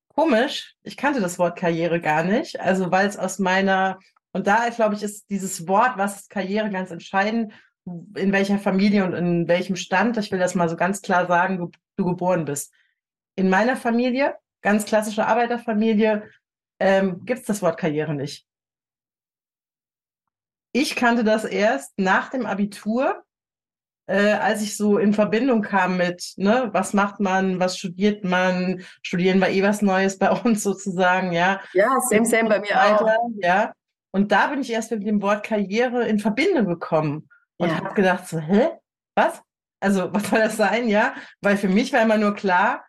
komisch, 0.10 0.76
ich 0.84 0.98
kannte 0.98 1.22
das 1.22 1.40
Wort 1.40 1.58
Karriere 1.58 2.00
gar 2.00 2.24
nicht. 2.24 2.60
Also 2.60 2.92
weil 2.92 3.08
es 3.08 3.18
aus 3.18 3.40
meiner, 3.40 3.98
und 4.32 4.46
da 4.46 4.70
glaube 4.70 4.94
ich, 4.94 5.02
ist 5.02 5.30
dieses 5.30 5.68
Wort, 5.68 5.94
was 5.98 6.22
ist 6.22 6.30
Karriere, 6.30 6.70
ganz 6.70 6.92
entscheidend, 6.92 7.54
in 8.16 8.32
welcher 8.32 8.60
Familie 8.60 9.06
und 9.06 9.14
in 9.14 9.48
welchem 9.48 9.76
Stand, 9.76 10.18
ich 10.18 10.32
will 10.32 10.40
das 10.40 10.56
mal 10.56 10.70
so 10.70 10.76
ganz 10.76 11.02
klar 11.02 11.28
sagen, 11.28 11.72
du 11.96 12.06
geboren 12.06 12.46
bist. 12.46 12.74
In 13.36 13.50
meiner 13.50 13.76
Familie, 13.76 14.36
ganz 14.62 14.86
klassische 14.86 15.26
Arbeiterfamilie, 15.26 16.30
ähm, 16.80 17.26
gibt 17.26 17.42
es 17.42 17.46
das 17.46 17.62
Wort 17.62 17.80
Karriere 17.80 18.14
nicht. 18.14 18.46
Ich 20.72 20.96
kannte 20.96 21.24
das 21.24 21.46
erst 21.46 21.98
nach 21.98 22.30
dem 22.30 22.46
Abitur, 22.46 23.24
äh, 24.08 24.34
als 24.34 24.62
ich 24.62 24.78
so 24.78 24.98
in 24.98 25.14
Verbindung 25.14 25.62
kam 25.62 25.98
mit, 25.98 26.34
ne, 26.38 26.70
was 26.74 26.94
macht 26.94 27.20
man, 27.20 27.60
was 27.60 27.78
studiert 27.78 28.24
man, 28.24 28.84
studieren 29.02 29.42
war 29.42 29.50
eh 29.50 29.64
was 29.64 29.82
Neues 29.82 30.18
bei 30.18 30.32
uns 30.44 30.64
sozusagen, 30.64 31.32
ja. 31.32 31.62
Ja, 31.74 32.00
same, 32.10 32.26
same 32.26 32.50
bei 32.50 32.60
mir 32.60 32.82
auch. 32.82 33.08
Ja. 33.42 33.74
Und 34.12 34.32
da 34.32 34.48
bin 34.48 34.62
ich 34.62 34.72
erst 34.72 34.92
mit 34.92 35.06
dem 35.06 35.22
Wort 35.22 35.46
Karriere 35.46 36.08
in 36.08 36.20
Verbindung 36.20 36.66
gekommen 36.66 37.30
und 37.60 37.70
ja. 37.70 37.76
habe 37.76 37.94
gedacht, 37.94 38.28
so, 38.28 38.40
hä? 38.40 38.70
Was? 39.16 39.42
Also, 39.82 40.14
was 40.14 40.30
soll 40.30 40.40
das 40.40 40.58
sein, 40.58 40.88
ja? 40.88 41.14
Weil 41.42 41.58
für 41.58 41.68
mich 41.70 41.94
war 41.94 42.02
immer 42.02 42.18
nur 42.18 42.34
klar, 42.34 42.86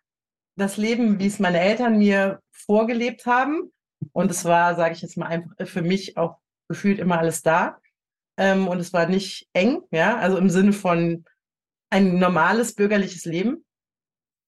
das 0.57 0.77
Leben, 0.77 1.19
wie 1.19 1.27
es 1.27 1.39
meine 1.39 1.61
Eltern 1.61 1.99
mir 1.99 2.41
vorgelebt 2.53 3.27
haben. 3.27 3.73
Und 4.13 4.31
es 4.31 4.45
war, 4.45 4.77
sage 4.77 4.95
ich 4.95 5.03
jetzt 5.03 5.17
mal, 5.17 5.27
einfach 5.27 5.67
für 5.67 5.83
mich 5.83 6.17
auch 6.17 6.39
gefühlt 6.69 6.99
immer 6.99 7.19
alles 7.19 7.43
da. 7.43 7.79
Ähm, 8.39 8.69
und 8.69 8.79
es 8.79 8.93
war 8.93 9.07
nicht 9.07 9.49
eng, 9.53 9.83
ja, 9.91 10.17
also 10.17 10.39
im 10.39 10.51
Sinne 10.51 10.73
von 10.73 11.25
ein 11.91 12.19
normales 12.19 12.75
bürgerliches 12.75 13.25
Leben. 13.25 13.65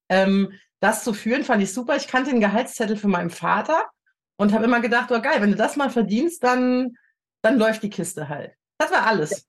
Ähm, 0.08 0.52
das 0.80 1.04
zu 1.04 1.14
führen, 1.14 1.44
fand 1.44 1.62
ich 1.62 1.72
super. 1.72 1.96
Ich 1.96 2.08
kannte 2.08 2.30
den 2.30 2.40
Gehaltszettel 2.40 2.96
für 2.96 3.08
meinen 3.08 3.30
Vater 3.30 3.90
und 4.36 4.52
habe 4.52 4.64
immer 4.64 4.80
gedacht, 4.80 5.10
oh 5.10 5.20
geil, 5.20 5.40
wenn 5.40 5.50
du 5.50 5.56
das 5.56 5.76
mal 5.76 5.90
verdienst, 5.90 6.42
dann, 6.42 6.96
dann 7.42 7.58
läuft 7.58 7.82
die 7.82 7.90
Kiste 7.90 8.28
halt. 8.28 8.54
Das 8.78 8.90
war 8.90 9.06
alles. 9.06 9.48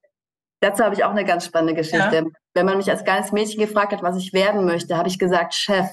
Dazu 0.64 0.82
habe 0.82 0.96
ich 0.96 1.04
auch 1.04 1.12
eine 1.12 1.26
ganz 1.26 1.46
spannende 1.46 1.74
Geschichte. 1.74 2.16
Ja. 2.16 2.26
Wenn 2.54 2.66
man 2.66 2.78
mich 2.78 2.90
als 2.90 3.04
kleines 3.04 3.34
Mädchen 3.34 3.60
gefragt 3.60 3.92
hat, 3.92 4.02
was 4.02 4.16
ich 4.16 4.32
werden 4.32 4.64
möchte, 4.64 4.96
habe 4.96 5.10
ich 5.10 5.20
gesagt 5.20 5.54
Chef. 5.54 5.88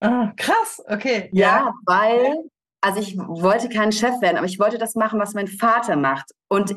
Ah, 0.00 0.30
krass, 0.36 0.82
okay. 0.88 1.30
Ja, 1.32 1.46
ja, 1.46 1.74
weil, 1.86 2.44
also 2.82 3.00
ich 3.00 3.16
wollte 3.16 3.70
kein 3.70 3.92
Chef 3.92 4.20
werden, 4.20 4.36
aber 4.36 4.44
ich 4.46 4.58
wollte 4.58 4.76
das 4.76 4.94
machen, 4.94 5.18
was 5.18 5.32
mein 5.32 5.48
Vater 5.48 5.96
macht. 5.96 6.32
Und 6.48 6.76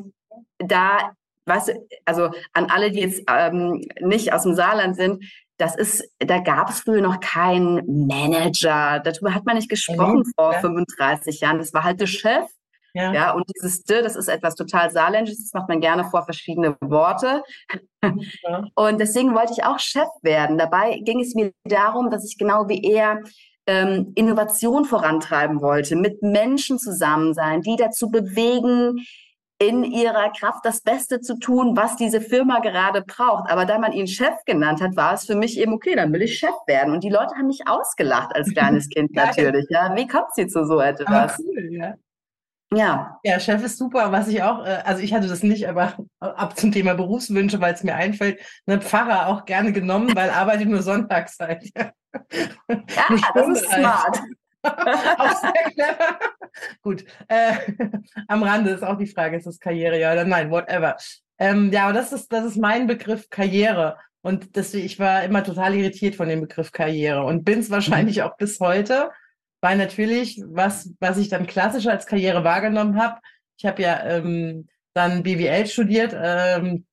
da, 0.58 1.12
weißt 1.48 1.68
du, 1.68 1.88
also 2.06 2.32
an 2.54 2.68
alle, 2.70 2.92
die 2.92 3.02
jetzt 3.02 3.22
ähm, 3.28 3.86
nicht 4.00 4.32
aus 4.32 4.44
dem 4.44 4.56
Saarland 4.56 4.96
sind, 4.96 5.22
das 5.58 5.76
ist, 5.76 6.10
da 6.20 6.40
gab 6.40 6.70
es 6.70 6.80
früher 6.80 7.02
noch 7.02 7.20
keinen 7.20 8.08
Manager. 8.08 9.02
Darüber 9.04 9.34
hat 9.34 9.46
man 9.46 9.58
nicht 9.58 9.70
gesprochen 9.70 10.20
mhm, 10.20 10.34
vor 10.34 10.54
ja. 10.54 10.60
35 10.62 11.42
Jahren. 11.42 11.58
Das 11.58 11.74
war 11.74 11.84
halt 11.84 12.00
der 12.00 12.08
Chef. 12.08 12.46
Ja. 12.98 13.14
ja, 13.14 13.32
und 13.32 13.46
dieses 13.56 13.84
D, 13.84 14.02
das 14.02 14.16
ist 14.16 14.28
etwas 14.28 14.56
total 14.56 14.90
Saarländisches, 14.90 15.44
das 15.44 15.54
macht 15.54 15.70
man 15.70 15.82
gerne 15.82 16.04
vor 16.06 16.24
verschiedene 16.24 16.76
Worte. 16.82 17.44
Ja. 18.02 18.64
Und 18.76 19.00
deswegen 19.00 19.36
wollte 19.36 19.54
ich 19.54 19.66
auch 19.66 19.80
Chef 19.80 20.08
werden. 20.22 20.58
Dabei 20.58 21.00
ging 21.04 21.20
es 21.20 21.36
mir 21.36 21.52
darum, 21.66 22.10
dass 22.10 22.26
ich 22.26 22.38
genau 22.38 22.68
wie 22.70 22.84
er 22.84 23.22
ähm, 23.68 24.14
Innovation 24.16 24.86
vorantreiben 24.86 25.62
wollte, 25.62 25.96
mit 25.96 26.24
Menschen 26.24 26.80
zusammen 26.80 27.34
sein, 27.34 27.62
die 27.62 27.76
dazu 27.76 28.10
bewegen, 28.10 29.06
in 29.60 29.84
ihrer 29.84 30.32
Kraft 30.32 30.64
das 30.66 30.82
Beste 30.82 31.20
zu 31.20 31.40
tun, 31.40 31.76
was 31.76 31.96
diese 31.96 32.22
Firma 32.22 32.60
gerade 32.60 33.02
braucht. 33.02 33.50
Aber 33.50 33.66
da 33.66 33.80
man 33.80 33.92
ihn 33.92 34.08
Chef 34.08 34.36
genannt 34.46 34.82
hat, 34.82 34.96
war 34.96 35.14
es 35.14 35.26
für 35.26 35.36
mich 35.36 35.60
eben 35.60 35.74
okay, 35.74 35.96
dann 35.96 36.14
will 36.14 36.22
ich 36.22 36.38
Chef 36.38 36.54
werden. 36.68 36.94
Und 36.94 37.04
die 37.04 37.10
Leute 37.10 37.36
haben 37.36 37.48
mich 37.48 37.68
ausgelacht 37.68 38.36
als 38.36 38.54
kleines 38.54 38.88
Kind 38.96 39.16
natürlich. 39.16 39.66
Ja, 39.70 39.96
wie 39.96 40.08
kommt 40.08 40.34
sie 40.36 40.48
zu 40.48 40.66
so 40.66 40.80
etwas? 40.80 41.08
Aber 41.08 41.34
cool, 41.40 41.70
ja. 41.72 41.96
Ja. 42.74 43.20
Ja, 43.24 43.40
Chef 43.40 43.64
ist 43.64 43.78
super. 43.78 44.12
Was 44.12 44.28
ich 44.28 44.44
auch, 44.44 44.66
äh, 44.66 44.82
also 44.84 45.02
ich 45.02 45.14
hatte 45.14 45.28
das 45.28 45.44
nicht, 45.44 45.68
aber 45.70 45.98
ab 46.20 46.58
zum 46.58 46.72
Thema 46.72 46.96
Berufswünsche, 46.96 47.62
weil 47.62 47.74
es 47.74 47.84
mir 47.84 47.96
einfällt, 47.96 48.42
eine 48.66 48.82
Pfarrer 48.82 49.28
auch 49.28 49.46
gerne 49.46 49.72
genommen, 49.72 50.16
weil 50.16 50.30
arbeitet 50.30 50.68
nur 50.68 50.82
sonntags 50.82 51.38
halt. 51.40 51.70
Ja, 52.68 53.20
das 53.36 53.48
ist 53.50 53.70
smart. 53.72 54.20
auch 54.64 55.36
sehr 55.40 55.72
clever. 55.72 56.20
Gut. 56.82 57.06
Äh, 57.28 57.54
am 58.28 58.44
Rande 58.44 58.72
ist 58.72 58.84
auch 58.84 58.98
die 58.98 59.08
Frage, 59.08 59.38
ist 59.38 59.46
das 59.46 59.60
Karriere, 59.60 60.00
ja 60.00 60.14
oder 60.14 60.26
nein, 60.26 60.50
whatever. 60.50 60.98
Ähm, 61.38 61.72
ja, 61.72 61.84
aber 61.84 61.94
das 61.94 62.14
ist, 62.14 62.32
das 62.34 62.46
ist 62.46 62.58
mein 62.58 62.88
Begriff 62.88 63.30
Karriere. 63.30 63.98
Und 64.22 64.56
deswegen, 64.56 64.86
ich 64.86 65.00
war 65.00 65.24
immer 65.24 65.44
total 65.44 65.76
irritiert 65.76 66.16
von 66.16 66.28
dem 66.28 66.42
Begriff 66.42 66.72
Karriere 66.72 67.24
und 67.24 67.44
bin 67.44 67.60
es 67.60 67.70
wahrscheinlich 67.70 68.24
auch 68.24 68.36
bis 68.38 68.60
heute, 68.60 69.12
weil 69.62 69.78
natürlich, 69.78 70.42
was, 70.46 70.94
was 71.00 71.18
ich 71.18 71.30
dann 71.30 71.48
klassisch 71.48 71.88
als 71.88 72.06
Karriere 72.06 72.44
wahrgenommen 72.44 73.02
habe, 73.02 73.20
ich 73.58 73.66
habe 73.66 73.82
ja 73.82 74.04
ähm, 74.06 74.68
dann 74.94 75.24
BWL 75.24 75.66
studiert, 75.68 76.16
ähm, 76.16 76.86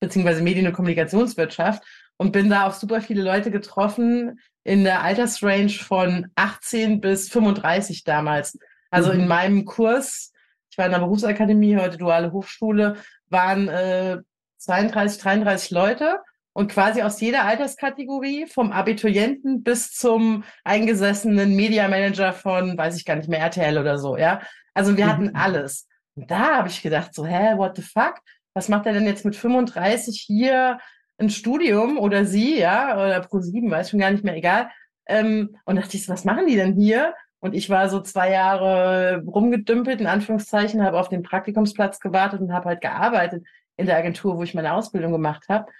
beziehungsweise 0.00 0.42
Medien- 0.42 0.66
und 0.66 0.72
Kommunikationswirtschaft 0.72 1.82
und 2.16 2.32
bin 2.32 2.50
da 2.50 2.66
auf 2.66 2.74
super 2.74 3.00
viele 3.00 3.22
Leute 3.22 3.50
getroffen 3.50 4.40
in 4.64 4.84
der 4.84 5.02
Altersrange 5.02 5.70
von 5.70 6.28
18 6.34 7.00
bis 7.00 7.28
35 7.28 8.04
damals. 8.04 8.58
Also 8.90 9.12
mhm. 9.12 9.20
in 9.20 9.28
meinem 9.28 9.64
Kurs, 9.64 10.32
ich 10.70 10.78
war 10.78 10.86
in 10.86 10.92
der 10.92 10.98
Berufsakademie, 11.00 11.76
heute 11.76 11.98
duale 11.98 12.32
Hochschule, 12.32 12.96
waren 13.28 13.68
äh, 13.68 14.18
32, 14.58 15.22
33 15.22 15.70
Leute 15.70 16.18
und 16.52 16.70
quasi 16.70 17.02
aus 17.02 17.20
jeder 17.20 17.44
Alterskategorie, 17.44 18.46
vom 18.46 18.72
Abiturienten 18.72 19.62
bis 19.62 19.92
zum 19.92 20.44
eingesessenen 20.64 21.54
Media 21.54 21.88
Manager 21.88 22.32
von, 22.32 22.76
weiß 22.76 22.96
ich 22.96 23.04
gar 23.04 23.16
nicht 23.16 23.28
mehr, 23.28 23.40
RTL 23.40 23.78
oder 23.78 23.98
so, 23.98 24.16
ja. 24.16 24.40
Also 24.74 24.96
wir 24.96 25.06
mhm. 25.06 25.10
hatten 25.10 25.34
alles. 25.34 25.86
Und 26.16 26.30
da 26.30 26.56
habe 26.56 26.68
ich 26.68 26.82
gedacht, 26.82 27.14
so, 27.14 27.24
hä, 27.24 27.56
what 27.56 27.76
the 27.76 27.82
fuck? 27.82 28.14
Was 28.54 28.68
macht 28.68 28.86
er 28.86 28.92
denn 28.92 29.06
jetzt 29.06 29.24
mit 29.24 29.36
35 29.36 30.20
hier 30.20 30.78
ein 31.18 31.30
Studium 31.30 31.98
oder 31.98 32.24
sie, 32.24 32.58
ja, 32.58 32.94
oder 32.94 33.20
pro 33.20 33.40
sieben, 33.40 33.70
weiß 33.70 33.90
schon 33.90 34.00
gar 34.00 34.10
nicht 34.10 34.24
mehr, 34.24 34.36
egal. 34.36 34.70
Ähm, 35.06 35.56
und 35.64 35.76
dachte 35.76 35.96
ich 35.96 36.04
so, 36.04 36.12
was 36.12 36.24
machen 36.24 36.46
die 36.46 36.56
denn 36.56 36.74
hier? 36.74 37.14
Und 37.40 37.54
ich 37.54 37.70
war 37.70 37.88
so 37.88 38.00
zwei 38.00 38.30
Jahre 38.30 39.22
rumgedümpelt, 39.26 40.00
in 40.00 40.06
Anführungszeichen, 40.06 40.82
habe 40.84 40.98
auf 40.98 41.08
den 41.08 41.22
Praktikumsplatz 41.22 42.00
gewartet 42.00 42.40
und 42.40 42.52
habe 42.52 42.68
halt 42.68 42.80
gearbeitet 42.80 43.44
in 43.76 43.86
der 43.86 43.96
Agentur, 43.96 44.36
wo 44.36 44.42
ich 44.42 44.54
meine 44.54 44.74
Ausbildung 44.74 45.12
gemacht 45.12 45.46
habe. 45.48 45.70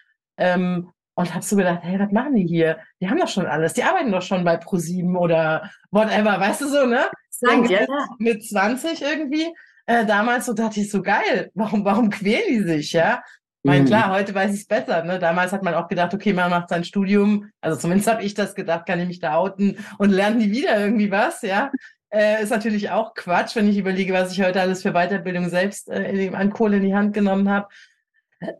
Ähm, 0.41 0.91
und 1.15 1.35
habe 1.35 1.45
so 1.45 1.55
gedacht, 1.55 1.81
hey, 1.83 1.99
was 1.99 2.13
machen 2.13 2.35
die 2.35 2.47
hier? 2.47 2.79
Die 3.01 3.09
haben 3.09 3.19
doch 3.19 3.29
schon 3.29 3.47
alles. 3.47 3.75
Die 3.75 3.83
arbeiten 3.83 4.11
doch 4.11 4.23
schon 4.23 4.43
bei 4.43 4.57
ProSieben 4.57 5.17
oder 5.17 5.71
whatever, 5.91 6.41
weißt 6.41 6.63
du 6.63 6.69
so, 6.69 6.87
ne? 6.87 7.07
Dann 7.43 7.65
ja. 7.67 7.87
Mit 8.19 8.47
20 8.47 9.03
irgendwie. 9.03 9.55
Äh, 9.87 10.07
damals 10.07 10.47
so 10.47 10.53
dachte 10.53 10.81
ich 10.81 10.91
so 10.91 11.03
geil. 11.03 11.51
Warum, 11.55 11.85
warum 11.85 12.11
quälen 12.11 12.49
die 12.49 12.63
sich, 12.63 12.93
ja? 12.93 13.23
Mein, 13.63 13.83
mhm. 13.83 13.87
klar, 13.87 14.13
heute 14.13 14.35
weiß 14.35 14.55
ich 14.55 14.61
es 14.61 14.67
besser. 14.67 15.05
Ne? 15.05 15.19
Damals 15.19 15.53
hat 15.53 15.63
man 15.63 15.75
auch 15.75 15.89
gedacht, 15.89 16.15
okay, 16.15 16.33
man 16.33 16.51
macht 16.51 16.71
sein 16.71 16.85
Studium, 16.85 17.51
also 17.61 17.79
zumindest 17.79 18.09
habe 18.11 18.23
ich 18.23 18.33
das 18.33 18.55
gedacht, 18.55 18.87
kann 18.87 19.01
ich 19.01 19.07
mich 19.07 19.21
da 19.21 19.35
outen 19.35 19.77
und 19.99 20.11
lernen 20.11 20.39
nie 20.39 20.51
wieder 20.51 20.79
irgendwie 20.81 21.11
was, 21.11 21.43
ja. 21.43 21.71
Äh, 22.13 22.43
ist 22.43 22.51
natürlich 22.51 22.91
auch 22.91 23.15
Quatsch, 23.15 23.55
wenn 23.55 23.69
ich 23.69 23.79
überlege, 23.79 24.13
was 24.13 24.33
ich 24.33 24.43
heute 24.43 24.61
alles 24.61 24.83
für 24.83 24.93
Weiterbildung 24.93 25.49
selbst 25.49 25.89
äh, 25.91 26.31
an 26.33 26.51
Kohle 26.51 26.79
in 26.79 26.85
die 26.85 26.95
Hand 26.95 27.15
genommen 27.15 27.49
habe. 27.49 27.69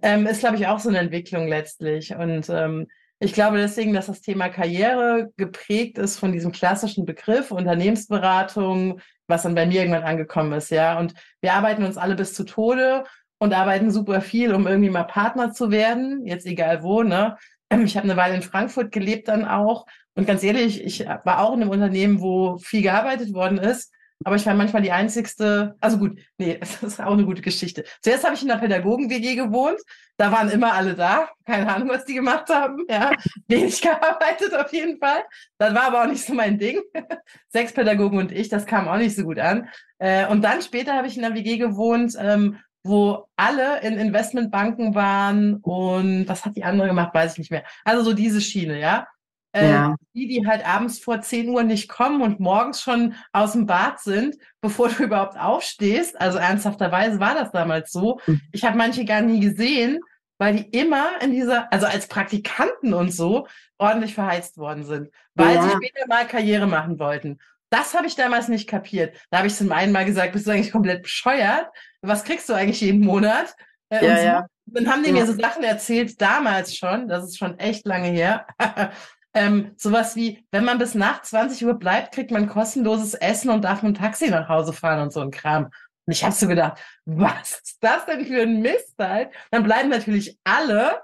Ähm, 0.03 0.27
ist, 0.27 0.41
glaube 0.41 0.57
ich, 0.57 0.67
auch 0.67 0.79
so 0.79 0.89
eine 0.89 0.99
Entwicklung 0.99 1.49
letztlich. 1.49 2.15
Und 2.15 2.49
ähm, 2.51 2.87
ich 3.19 3.33
glaube 3.33 3.59
deswegen, 3.59 3.93
dass 3.93 4.07
das 4.07 4.21
Thema 4.21 4.49
Karriere 4.49 5.31
geprägt 5.37 5.99
ist 5.99 6.19
von 6.19 6.33
diesem 6.33 6.53
klassischen 6.53 7.05
Begriff 7.05 7.51
Unternehmensberatung, 7.51 9.01
was 9.27 9.43
dann 9.43 9.55
bei 9.55 9.67
mir 9.67 9.81
irgendwann 9.81 10.05
angekommen 10.05 10.53
ist, 10.53 10.71
ja. 10.71 10.99
Und 10.99 11.15
wir 11.41 11.55
arbeiten 11.55 11.85
uns 11.85 11.97
alle 11.97 12.15
bis 12.15 12.35
zu 12.35 12.45
Tode 12.45 13.05
und 13.39 13.55
arbeiten 13.55 13.91
super 13.91 14.21
viel, 14.21 14.55
um 14.55 14.67
irgendwie 14.67 14.91
mal 14.91 15.05
Partner 15.05 15.53
zu 15.53 15.71
werden, 15.71 16.27
jetzt 16.27 16.47
egal 16.47 16.83
wo, 16.83 17.03
ne? 17.03 17.37
Ich 17.85 17.97
habe 17.97 18.05
eine 18.05 18.17
Weile 18.17 18.35
in 18.35 18.43
Frankfurt 18.43 18.91
gelebt 18.91 19.29
dann 19.29 19.45
auch. 19.45 19.87
Und 20.15 20.27
ganz 20.27 20.43
ehrlich, 20.43 20.83
ich 20.83 21.07
war 21.07 21.41
auch 21.41 21.55
in 21.55 21.63
einem 21.63 21.71
Unternehmen, 21.71 22.21
wo 22.21 22.59
viel 22.59 22.83
gearbeitet 22.83 23.33
worden 23.33 23.59
ist. 23.59 23.93
Aber 24.25 24.37
ich 24.37 24.45
war 24.45 24.55
manchmal 24.55 24.83
die 24.83 24.93
einzigste, 24.93 25.77
also 25.81 25.99
gut, 25.99 26.21
nee, 26.37 26.57
das 26.61 26.83
ist 26.83 27.01
auch 27.01 27.13
eine 27.13 27.25
gute 27.25 27.43
Geschichte. 27.43 27.85
Zuerst 28.03 28.25
habe 28.25 28.35
ich 28.35 28.43
in 28.43 28.51
einer 28.51 28.61
Pädagogen-WG 28.61 29.35
gewohnt. 29.35 29.81
Da 30.17 30.31
waren 30.31 30.51
immer 30.51 30.75
alle 30.75 30.95
da. 30.95 31.31
Keine 31.47 31.73
Ahnung, 31.73 31.89
was 31.89 32.05
die 32.05 32.15
gemacht 32.15 32.49
haben. 32.51 32.85
Ja, 32.89 33.13
wenig 33.49 33.81
gearbeitet 33.81 34.55
auf 34.55 34.73
jeden 34.73 34.99
Fall. 34.99 35.23
Das 35.59 35.75
war 35.75 35.85
aber 35.85 36.03
auch 36.03 36.09
nicht 36.09 36.25
so 36.25 36.35
mein 36.35 36.59
Ding. 36.59 36.81
Sechs 37.49 37.73
Pädagogen 37.73 38.19
und 38.19 38.33
ich, 38.33 38.49
das 38.49 38.67
kam 38.67 38.89
auch 38.89 38.99
nicht 38.99 39.17
so 39.17 39.25
gut 39.25 39.39
an. 39.39 39.69
Äh, 39.99 40.27
und 40.27 40.43
dann 40.43 40.61
später 40.61 40.95
habe 40.95 41.07
ich 41.07 41.17
in 41.17 41.25
einer 41.25 41.35
WG 41.35 41.57
gewohnt, 41.57 42.15
ähm, 42.19 42.59
wo 42.83 43.27
alle 43.37 43.81
in 43.81 43.99
Investmentbanken 43.99 44.95
waren 44.95 45.57
und 45.57 46.29
was 46.29 46.45
hat 46.45 46.57
die 46.57 46.65
andere 46.65 46.89
gemacht, 46.89 47.15
weiß 47.15 47.33
ich 47.33 47.39
nicht 47.39 47.51
mehr. 47.51 47.65
Also 47.85 48.03
so 48.03 48.13
diese 48.13 48.41
Schiene, 48.41 48.81
ja. 48.81 49.07
Äh, 49.53 49.69
ja. 49.69 49.97
Die, 50.15 50.29
die 50.29 50.47
halt 50.47 50.67
abends 50.67 51.01
vor 51.01 51.21
10 51.21 51.49
Uhr 51.49 51.63
nicht 51.63 51.89
kommen 51.89 52.23
und 52.23 52.39
morgens 52.39 52.81
schon 52.83 53.15
aus 53.33 53.53
dem 53.53 53.67
Bad 53.67 54.01
sind, 54.01 54.37
bevor 54.61 54.89
du 54.89 55.03
überhaupt 55.05 55.39
aufstehst. 55.39 56.21
Also 56.21 56.39
ernsthafterweise 56.39 57.21
war 57.21 57.35
das 57.35 57.51
damals 57.51 57.91
so. 57.91 58.21
Hm. 58.25 58.41
Ich 58.53 58.65
habe 58.65 58.77
manche 58.77 59.05
gar 59.05 59.23
nie 59.23 59.41
gesehen, 59.41 60.01
weil 60.39 60.57
die 60.57 60.79
immer 60.79 61.21
in 61.21 61.33
dieser, 61.33 61.73
also 61.73 61.87
als 61.87 62.07
Praktikanten 62.07 62.95
und 62.95 63.13
so, 63.13 63.47
ordentlich 63.79 64.15
verheizt 64.15 64.57
worden 64.57 64.85
sind, 64.85 65.11
weil 65.35 65.57
ja. 65.57 65.63
sie 65.63 65.71
später 65.71 66.07
mal 66.09 66.27
Karriere 66.27 66.67
machen 66.67 66.99
wollten. 66.99 67.39
Das 67.71 67.95
habe 67.95 68.07
ich 68.07 68.17
damals 68.17 68.49
nicht 68.49 68.69
kapiert. 68.69 69.17
Da 69.31 69.39
habe 69.39 69.49
ich 69.49 69.55
zum 69.55 69.71
einen 69.71 69.93
mal 69.93 70.05
gesagt, 70.05 70.33
bist 70.33 70.47
du 70.47 70.51
eigentlich 70.51 70.73
komplett 70.73 71.03
bescheuert? 71.03 71.69
Was 72.03 72.25
kriegst 72.25 72.49
du 72.49 72.55
eigentlich 72.55 72.81
jeden 72.81 73.01
Monat? 73.01 73.55
Äh, 73.91 74.07
ja, 74.07 74.17
so. 74.17 74.25
ja. 74.25 74.47
Dann 74.67 74.89
haben 74.89 75.03
die 75.03 75.13
mir 75.13 75.27
so 75.27 75.35
Sachen 75.35 75.63
erzählt, 75.63 76.21
damals 76.21 76.77
schon, 76.77 77.09
das 77.09 77.25
ist 77.25 77.39
schon 77.39 77.59
echt 77.59 77.87
lange 77.87 78.09
her. 78.09 78.47
ähm, 79.35 79.73
sowas 79.77 80.17
wie, 80.17 80.45
wenn 80.51 80.65
man 80.65 80.79
bis 80.79 80.95
nach 80.95 81.23
20 81.23 81.65
Uhr 81.65 81.75
bleibt, 81.75 82.15
kriegt 82.15 82.31
man 82.31 82.49
kostenloses 82.49 83.15
Essen 83.15 83.51
und 83.51 83.63
darf 83.65 83.83
mit 83.83 83.97
dem 83.97 84.01
Taxi 84.01 84.29
nach 84.29 84.49
Hause 84.49 84.73
fahren 84.73 85.01
und 85.01 85.13
so 85.13 85.21
ein 85.21 85.31
Kram. 85.31 85.67
Und 86.07 86.13
ich 86.13 86.25
habe 86.25 86.35
so 86.35 86.49
gedacht, 86.49 86.79
was 87.05 87.61
ist 87.65 87.79
das 87.81 88.07
denn 88.07 88.27
für 88.27 88.43
ein 88.43 88.61
Mist 88.61 88.95
halt? 88.99 89.31
Dann 89.51 89.63
bleiben 89.63 89.89
natürlich 89.89 90.39
alle 90.45 91.03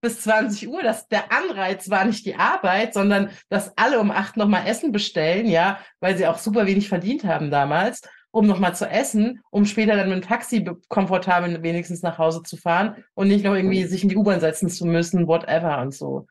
bis 0.00 0.22
20 0.22 0.68
Uhr. 0.68 0.82
Das, 0.82 1.08
der 1.08 1.32
Anreiz 1.32 1.90
war 1.90 2.04
nicht 2.04 2.24
die 2.26 2.36
Arbeit, 2.36 2.94
sondern 2.94 3.30
dass 3.48 3.76
alle 3.76 4.00
um 4.00 4.10
acht 4.10 4.36
nochmal 4.36 4.66
Essen 4.66 4.92
bestellen, 4.92 5.46
ja, 5.46 5.78
weil 6.00 6.16
sie 6.16 6.26
auch 6.26 6.38
super 6.38 6.66
wenig 6.66 6.88
verdient 6.88 7.24
haben 7.24 7.50
damals, 7.50 8.02
um 8.30 8.46
nochmal 8.46 8.74
zu 8.74 8.88
essen, 8.88 9.40
um 9.50 9.64
später 9.64 9.96
dann 9.96 10.08
mit 10.08 10.22
dem 10.22 10.28
Taxi 10.28 10.68
komfortabel 10.88 11.62
wenigstens 11.62 12.02
nach 12.02 12.18
Hause 12.18 12.42
zu 12.42 12.56
fahren 12.56 13.04
und 13.14 13.28
nicht 13.28 13.44
noch 13.44 13.54
irgendwie 13.54 13.84
sich 13.84 14.02
in 14.02 14.08
die 14.08 14.16
U-Bahn 14.16 14.40
setzen 14.40 14.68
zu 14.68 14.86
müssen, 14.86 15.26
whatever 15.26 15.80
und 15.80 15.94
so. 15.94 16.26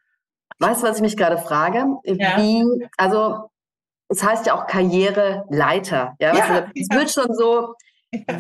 Weißt 0.60 0.82
du, 0.82 0.88
was 0.88 0.98
ich 0.98 1.02
mich 1.02 1.18
gerade 1.18 1.38
frage? 1.38 1.86
Ja. 2.04 2.38
Wie, 2.38 2.64
also 2.98 3.50
es 4.10 4.24
heißt 4.24 4.46
ja 4.48 4.56
auch 4.56 4.68
Karriereleiter. 4.68 6.16
Ja, 6.20 6.36
ja, 6.36 6.62
du, 6.62 6.72
es 6.76 6.90
wird 6.90 7.12
schon 7.12 7.34
so, 7.36 7.74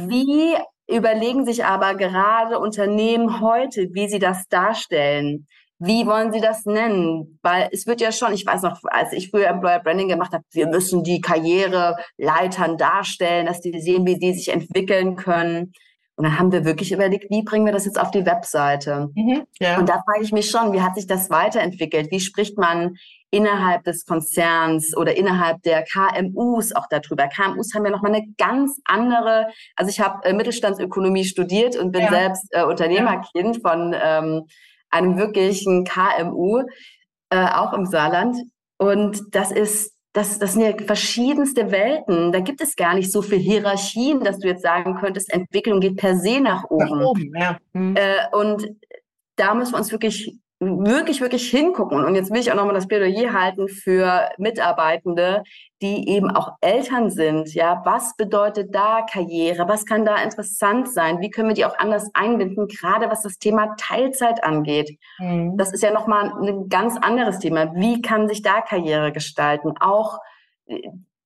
wie 0.07 0.55
überlegen 0.87 1.45
sich 1.45 1.65
aber 1.65 1.95
gerade 1.95 2.59
Unternehmen 2.59 3.41
heute, 3.41 3.89
wie 3.91 4.07
sie 4.07 4.19
das 4.19 4.47
darstellen? 4.47 5.47
Wie 5.79 6.07
wollen 6.07 6.33
Sie 6.33 6.41
das 6.41 6.65
nennen? 6.65 7.39
Weil 7.43 7.69
es 7.71 7.85
wird 7.85 8.01
ja 8.01 8.11
schon, 8.11 8.33
ich 8.33 8.45
weiß 8.47 8.63
noch, 8.63 8.79
als 8.85 9.13
ich 9.13 9.29
früher 9.29 9.47
Employer 9.47 9.79
Branding 9.79 10.07
gemacht 10.07 10.33
habe, 10.33 10.43
wir 10.51 10.65
müssen 10.67 11.03
die 11.03 11.21
Karriereleitern 11.21 12.77
darstellen, 12.77 13.45
dass 13.45 13.61
die 13.61 13.79
sehen, 13.79 14.05
wie 14.07 14.17
die 14.17 14.33
sich 14.33 14.47
entwickeln 14.47 15.15
können. 15.15 15.73
Und 16.17 16.23
dann 16.23 16.39
haben 16.39 16.51
wir 16.51 16.65
wirklich 16.65 16.91
überlegt, 16.91 17.29
wie 17.29 17.43
bringen 17.43 17.67
wir 17.67 17.73
das 17.73 17.85
jetzt 17.85 17.99
auf 17.99 18.09
die 18.09 18.25
Webseite? 18.25 19.09
Mhm, 19.13 19.43
ja. 19.59 19.77
Und 19.77 19.87
da 19.87 20.01
frage 20.03 20.23
ich 20.23 20.31
mich 20.31 20.49
schon, 20.49 20.73
wie 20.73 20.81
hat 20.81 20.95
sich 20.95 21.05
das 21.05 21.29
weiterentwickelt? 21.29 22.09
Wie 22.09 22.19
spricht 22.19 22.57
man 22.57 22.95
innerhalb 23.29 23.83
des 23.83 24.03
Konzerns 24.03 24.97
oder 24.97 25.15
innerhalb 25.15 25.61
der 25.61 25.83
KMUs 25.83 26.75
auch 26.75 26.87
darüber? 26.89 27.27
KMUs 27.27 27.75
haben 27.75 27.85
ja 27.85 27.91
nochmal 27.91 28.15
eine 28.15 28.25
ganz 28.35 28.81
andere, 28.85 29.47
also 29.75 29.91
ich 29.91 29.99
habe 29.99 30.25
äh, 30.25 30.33
Mittelstandsökonomie 30.33 31.23
studiert 31.23 31.75
und 31.75 31.91
bin 31.91 32.01
ja. 32.01 32.09
selbst 32.09 32.47
äh, 32.49 32.63
Unternehmerkind 32.63 33.59
ja. 33.63 33.69
von 33.69 33.95
ähm, 33.95 34.47
einem 34.89 35.17
wirklichen 35.17 35.83
KMU, 35.83 36.63
äh, 37.29 37.45
auch 37.45 37.73
im 37.73 37.85
Saarland. 37.85 38.37
Und 38.79 39.21
das 39.35 39.51
ist 39.51 39.96
das, 40.17 40.39
das 40.39 40.53
sind 40.53 40.63
ja 40.63 40.73
verschiedenste 40.83 41.69
Welten. 41.69 42.31
Da 42.31 42.39
gibt 42.39 42.59
es 42.59 42.75
gar 42.75 42.95
nicht 42.95 43.11
so 43.11 43.21
viel 43.21 43.37
Hierarchien, 43.37 44.23
dass 44.23 44.39
du 44.39 44.47
jetzt 44.47 44.63
sagen 44.63 44.95
könntest, 44.95 45.31
Entwicklung 45.31 45.79
geht 45.79 45.97
per 45.97 46.17
se 46.17 46.39
nach 46.39 46.63
oben. 46.71 46.89
Nach 46.89 47.05
oben 47.05 47.31
ja. 47.35 47.57
Hm. 47.73 47.95
Äh, 47.95 48.35
und 48.35 48.67
da 49.35 49.53
müssen 49.53 49.73
wir 49.73 49.77
uns 49.77 49.91
wirklich 49.91 50.35
wirklich, 50.59 51.21
wirklich 51.21 51.49
hingucken. 51.49 52.03
Und 52.03 52.15
jetzt 52.15 52.31
will 52.31 52.39
ich 52.39 52.51
auch 52.51 52.55
nochmal 52.55 52.73
das 52.73 52.87
Plädoyer 52.87 53.33
halten 53.33 53.67
für 53.67 54.29
Mitarbeitende, 54.37 55.43
die 55.81 56.09
eben 56.09 56.31
auch 56.31 56.53
Eltern 56.61 57.11
sind. 57.11 57.53
Ja, 57.53 57.81
was 57.85 58.15
bedeutet 58.15 58.73
da 58.73 59.05
Karriere? 59.11 59.67
Was 59.67 59.85
kann 59.85 60.05
da 60.05 60.17
interessant 60.17 60.91
sein? 60.91 61.19
Wie 61.21 61.29
können 61.29 61.49
wir 61.49 61.55
die 61.55 61.65
auch 61.65 61.77
anders 61.77 62.09
einbinden? 62.13 62.67
Gerade 62.67 63.09
was 63.09 63.21
das 63.21 63.37
Thema 63.37 63.75
Teilzeit 63.77 64.43
angeht. 64.43 64.97
Mhm. 65.19 65.57
Das 65.57 65.71
ist 65.73 65.83
ja 65.83 65.91
nochmal 65.91 66.31
ein 66.41 66.69
ganz 66.69 66.97
anderes 66.97 67.39
Thema. 67.39 67.75
Wie 67.75 68.01
kann 68.01 68.27
sich 68.27 68.41
da 68.41 68.61
Karriere 68.61 69.11
gestalten? 69.11 69.73
Auch 69.79 70.17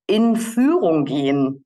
in 0.06 0.36
Führung 0.36 1.06
gehen. 1.06 1.64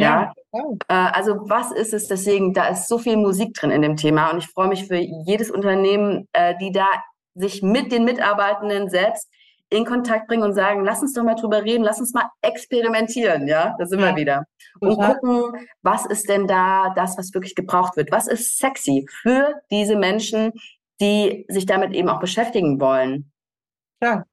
Ja, 0.00 0.32
ja. 0.52 0.62
Äh, 0.88 1.12
also 1.12 1.40
was 1.48 1.72
ist 1.72 1.92
es? 1.92 2.08
Deswegen, 2.08 2.54
da 2.54 2.68
ist 2.68 2.88
so 2.88 2.98
viel 2.98 3.16
Musik 3.16 3.54
drin 3.54 3.70
in 3.70 3.82
dem 3.82 3.96
Thema 3.96 4.30
und 4.30 4.38
ich 4.38 4.46
freue 4.48 4.68
mich 4.68 4.86
für 4.86 4.96
jedes 4.96 5.50
Unternehmen, 5.50 6.28
äh, 6.32 6.54
die 6.60 6.72
da 6.72 6.86
sich 7.34 7.62
mit 7.62 7.92
den 7.92 8.04
Mitarbeitenden 8.04 8.88
selbst 8.88 9.28
in 9.70 9.84
Kontakt 9.84 10.28
bringen 10.28 10.42
und 10.42 10.54
sagen, 10.54 10.84
lass 10.84 11.02
uns 11.02 11.12
doch 11.12 11.22
mal 11.22 11.34
drüber 11.34 11.62
reden, 11.62 11.84
lass 11.84 12.00
uns 12.00 12.14
mal 12.14 12.28
experimentieren, 12.40 13.46
ja, 13.46 13.76
da 13.78 13.86
sind 13.86 14.00
ja. 14.00 14.06
wir 14.06 14.16
wieder. 14.16 14.44
Und 14.80 14.96
gucken, 14.96 15.66
was 15.82 16.06
ist 16.06 16.28
denn 16.28 16.46
da 16.46 16.92
das, 16.94 17.18
was 17.18 17.34
wirklich 17.34 17.54
gebraucht 17.54 17.96
wird? 17.96 18.10
Was 18.10 18.28
ist 18.28 18.58
sexy 18.58 19.06
für 19.22 19.60
diese 19.70 19.96
Menschen, 19.96 20.52
die 21.00 21.44
sich 21.48 21.66
damit 21.66 21.94
eben 21.94 22.08
auch 22.08 22.20
beschäftigen 22.20 22.80
wollen? 22.80 23.30
Ja, 24.02 24.24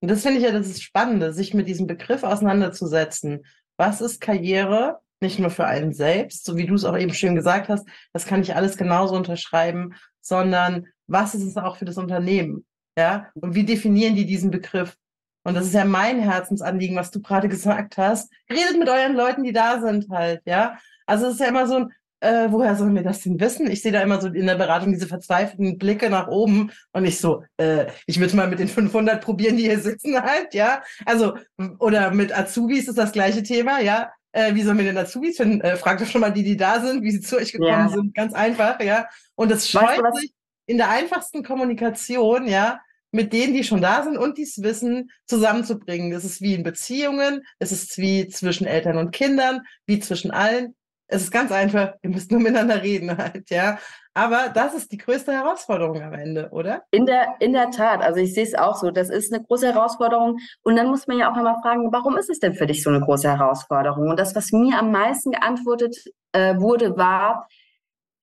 und 0.00 0.10
das 0.10 0.22
finde 0.22 0.38
ich 0.38 0.44
ja 0.44 0.52
das 0.52 0.80
Spannende, 0.80 1.32
sich 1.32 1.54
mit 1.54 1.68
diesem 1.68 1.86
Begriff 1.86 2.22
auseinanderzusetzen. 2.22 3.44
Was 3.76 4.00
ist 4.00 4.20
Karriere? 4.20 5.00
Nicht 5.20 5.38
nur 5.38 5.50
für 5.50 5.66
einen 5.66 5.92
selbst, 5.92 6.44
so 6.44 6.56
wie 6.56 6.66
du 6.66 6.74
es 6.74 6.84
auch 6.84 6.96
eben 6.96 7.12
schön 7.12 7.34
gesagt 7.34 7.68
hast, 7.68 7.86
das 8.12 8.26
kann 8.26 8.42
ich 8.42 8.54
alles 8.54 8.76
genauso 8.76 9.14
unterschreiben, 9.14 9.94
sondern 10.20 10.86
was 11.06 11.34
ist 11.34 11.44
es 11.44 11.56
auch 11.56 11.76
für 11.76 11.84
das 11.84 11.98
Unternehmen? 11.98 12.64
Ja, 12.96 13.28
und 13.34 13.54
wie 13.54 13.64
definieren 13.64 14.16
die 14.16 14.26
diesen 14.26 14.50
Begriff? 14.50 14.96
Und 15.44 15.54
das 15.54 15.66
ist 15.66 15.74
ja 15.74 15.84
mein 15.84 16.20
Herzensanliegen, 16.20 16.96
was 16.96 17.10
du 17.10 17.22
gerade 17.22 17.48
gesagt 17.48 17.96
hast. 17.96 18.32
Redet 18.50 18.78
mit 18.78 18.88
euren 18.88 19.14
Leuten, 19.14 19.44
die 19.44 19.52
da 19.52 19.80
sind 19.80 20.10
halt, 20.10 20.42
ja. 20.44 20.78
Also 21.06 21.26
es 21.26 21.34
ist 21.34 21.40
ja 21.40 21.46
immer 21.46 21.66
so 21.66 21.76
ein, 21.76 21.92
äh, 22.20 22.48
woher 22.50 22.74
sollen 22.74 22.94
wir 22.94 23.02
das 23.02 23.20
denn 23.20 23.38
wissen? 23.40 23.70
Ich 23.70 23.80
sehe 23.80 23.92
da 23.92 24.00
immer 24.00 24.20
so 24.20 24.28
in 24.28 24.46
der 24.46 24.56
Beratung 24.56 24.92
diese 24.92 25.06
verzweifelten 25.06 25.78
Blicke 25.78 26.10
nach 26.10 26.26
oben 26.28 26.70
und 26.92 27.04
ich 27.04 27.20
so, 27.20 27.44
äh, 27.58 27.86
ich 28.06 28.18
würde 28.18 28.36
mal 28.36 28.48
mit 28.48 28.58
den 28.58 28.68
500 28.68 29.22
probieren, 29.22 29.56
die 29.56 29.64
hier 29.64 29.78
sitzen 29.78 30.20
halt, 30.20 30.52
ja. 30.54 30.82
Also, 31.06 31.36
oder 31.78 32.10
mit 32.10 32.36
Azubis 32.36 32.88
ist 32.88 32.98
das 32.98 33.12
gleiche 33.12 33.42
Thema, 33.42 33.80
ja. 33.80 34.10
Äh, 34.32 34.54
wie 34.54 34.62
sollen 34.62 34.78
wir 34.78 34.84
denn 34.84 34.98
Azubis 34.98 35.36
finden? 35.36 35.60
Äh, 35.60 35.76
fragt 35.76 36.00
doch 36.00 36.06
schon 36.06 36.20
mal 36.20 36.32
die, 36.32 36.42
die 36.42 36.56
da 36.56 36.80
sind, 36.80 37.02
wie 37.02 37.10
sie 37.10 37.20
zu 37.20 37.36
euch 37.36 37.52
gekommen 37.52 37.70
ja. 37.70 37.88
sind. 37.88 38.14
Ganz 38.14 38.34
einfach, 38.34 38.80
ja. 38.80 39.08
Und 39.34 39.50
das 39.50 39.68
scheut 39.68 39.82
weißt 39.82 40.16
du, 40.16 40.20
sich 40.20 40.32
in 40.66 40.76
der 40.76 40.90
einfachsten 40.90 41.42
Kommunikation, 41.42 42.46
ja, 42.46 42.80
mit 43.10 43.32
denen, 43.32 43.54
die 43.54 43.64
schon 43.64 43.80
da 43.80 44.02
sind 44.02 44.18
und 44.18 44.36
dies 44.36 44.62
Wissen 44.62 45.10
zusammenzubringen. 45.26 46.10
Das 46.10 46.24
ist 46.24 46.42
wie 46.42 46.54
in 46.54 46.62
Beziehungen, 46.62 47.42
es 47.58 47.72
ist 47.72 47.96
wie 47.96 48.28
zwischen 48.28 48.66
Eltern 48.66 48.98
und 48.98 49.12
Kindern, 49.12 49.62
wie 49.86 49.98
zwischen 49.98 50.30
allen. 50.30 50.74
Es 51.06 51.22
ist 51.22 51.30
ganz 51.30 51.50
einfach, 51.50 51.94
ihr 52.02 52.10
müsst 52.10 52.30
nur 52.30 52.40
miteinander 52.40 52.82
reden 52.82 53.16
halt, 53.16 53.48
ja. 53.48 53.78
Aber 54.18 54.48
das 54.52 54.74
ist 54.74 54.90
die 54.90 54.98
größte 54.98 55.30
Herausforderung 55.32 56.02
am 56.02 56.12
Ende, 56.12 56.48
oder? 56.50 56.82
In 56.90 57.06
der, 57.06 57.36
in 57.38 57.52
der 57.52 57.70
Tat. 57.70 58.02
Also 58.02 58.18
ich 58.18 58.34
sehe 58.34 58.42
es 58.42 58.56
auch 58.56 58.74
so. 58.74 58.90
Das 58.90 59.10
ist 59.10 59.32
eine 59.32 59.44
große 59.44 59.72
Herausforderung. 59.72 60.38
Und 60.64 60.74
dann 60.74 60.88
muss 60.88 61.06
man 61.06 61.18
ja 61.18 61.30
auch 61.30 61.36
einmal 61.36 61.60
fragen, 61.62 61.92
warum 61.92 62.16
ist 62.16 62.28
es 62.28 62.40
denn 62.40 62.52
für 62.52 62.66
dich 62.66 62.82
so 62.82 62.90
eine 62.90 63.00
große 63.00 63.28
Herausforderung? 63.28 64.10
Und 64.10 64.18
das, 64.18 64.34
was 64.34 64.50
mir 64.50 64.76
am 64.76 64.90
meisten 64.90 65.30
geantwortet 65.30 65.96
äh, 66.32 66.56
wurde, 66.56 66.96
war, 66.96 67.46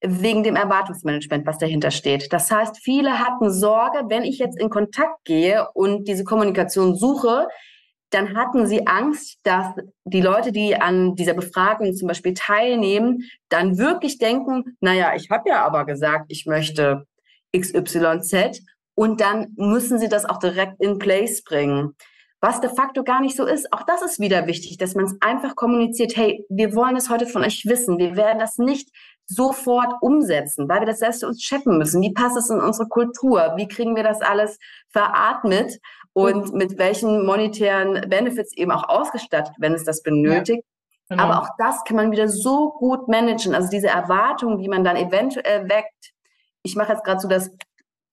wegen 0.02 0.44
dem 0.44 0.58
Erwartungsmanagement, 0.58 1.46
was 1.48 1.60
dahinter 1.60 1.92
steht. 1.92 2.34
Das 2.34 2.52
heißt, 2.52 2.78
viele 2.84 3.18
hatten 3.20 3.50
Sorge, 3.50 4.04
wenn 4.10 4.24
ich 4.24 4.38
jetzt 4.38 4.60
in 4.60 4.70
Kontakt 4.70 5.24
gehe 5.24 5.70
und 5.74 6.10
diese 6.10 6.26
Kommunikation 6.26 6.98
suche, 6.98 7.48
dann 8.16 8.36
hatten 8.36 8.66
sie 8.66 8.88
Angst, 8.88 9.40
dass 9.44 9.68
die 10.06 10.22
Leute, 10.22 10.52
die 10.52 10.76
an 10.76 11.16
dieser 11.16 11.34
Befragung 11.34 11.94
zum 11.94 12.08
Beispiel 12.08 12.34
teilnehmen, 12.34 13.24
dann 13.50 13.78
wirklich 13.78 14.18
denken, 14.18 14.78
naja, 14.80 15.14
ich 15.16 15.30
habe 15.30 15.50
ja 15.50 15.66
aber 15.66 15.86
gesagt, 15.86 16.26
ich 16.30 16.46
möchte 16.46 17.06
XYZ 17.56 18.62
und 18.96 19.20
dann 19.20 19.54
müssen 19.58 20.00
sie 20.00 20.08
das 20.08 20.26
auch 20.26 20.40
direkt 20.40 20.82
in 20.82 20.98
place 20.98 21.44
bringen. 21.44 21.96
Was 22.40 22.62
de 22.62 22.70
facto 22.70 23.04
gar 23.04 23.22
nicht 23.22 23.36
so 23.36 23.46
ist, 23.46 23.74
auch 23.74 23.84
das 23.84 24.02
ist 24.02 24.20
wieder 24.20 24.48
wichtig, 24.48 24.78
dass 24.78 24.96
man 24.96 25.06
es 25.06 25.16
einfach 25.20 25.56
kommuniziert, 25.56 26.16
hey, 26.16 26.46
wir 26.50 26.74
wollen 26.74 26.96
es 26.96 27.10
heute 27.10 27.28
von 27.28 27.44
euch 27.44 27.66
wissen, 27.66 27.98
wir 27.98 28.16
werden 28.16 28.40
das 28.40 28.58
nicht 28.58 28.90
sofort 29.26 29.94
umsetzen, 30.02 30.70
weil 30.70 30.82
wir 30.82 30.88
das 30.88 31.00
selbst 31.00 31.24
uns 31.24 31.40
checken 31.40 31.78
müssen. 31.78 32.02
Wie 32.02 32.14
passt 32.14 32.38
es 32.38 32.50
in 32.50 32.62
unsere 32.62 32.88
Kultur? 32.88 33.54
Wie 33.58 33.68
kriegen 33.68 33.96
wir 33.96 34.04
das 34.04 34.22
alles 34.22 34.60
veratmet? 34.92 35.80
Und 36.16 36.54
mit 36.54 36.78
welchen 36.78 37.26
monetären 37.26 38.10
Benefits 38.10 38.56
eben 38.56 38.72
auch 38.72 38.88
ausgestattet, 38.88 39.54
wenn 39.58 39.74
es 39.74 39.84
das 39.84 40.02
benötigt. 40.02 40.64
Ja, 41.10 41.18
genau. 41.18 41.24
Aber 41.24 41.42
auch 41.42 41.50
das 41.58 41.84
kann 41.84 41.98
man 41.98 42.12
wieder 42.12 42.30
so 42.30 42.72
gut 42.72 43.10
managen. 43.10 43.54
Also 43.54 43.70
diese 43.70 43.90
Erwartungen, 43.90 44.60
die 44.60 44.70
man 44.70 44.86
dann 44.86 44.96
eventuell 44.96 45.68
weckt. 45.68 46.14
Ich 46.64 46.78
mache 46.78 46.94
jetzt 46.94 47.04
gerade 47.04 47.20
so 47.20 47.28
das, 47.28 47.52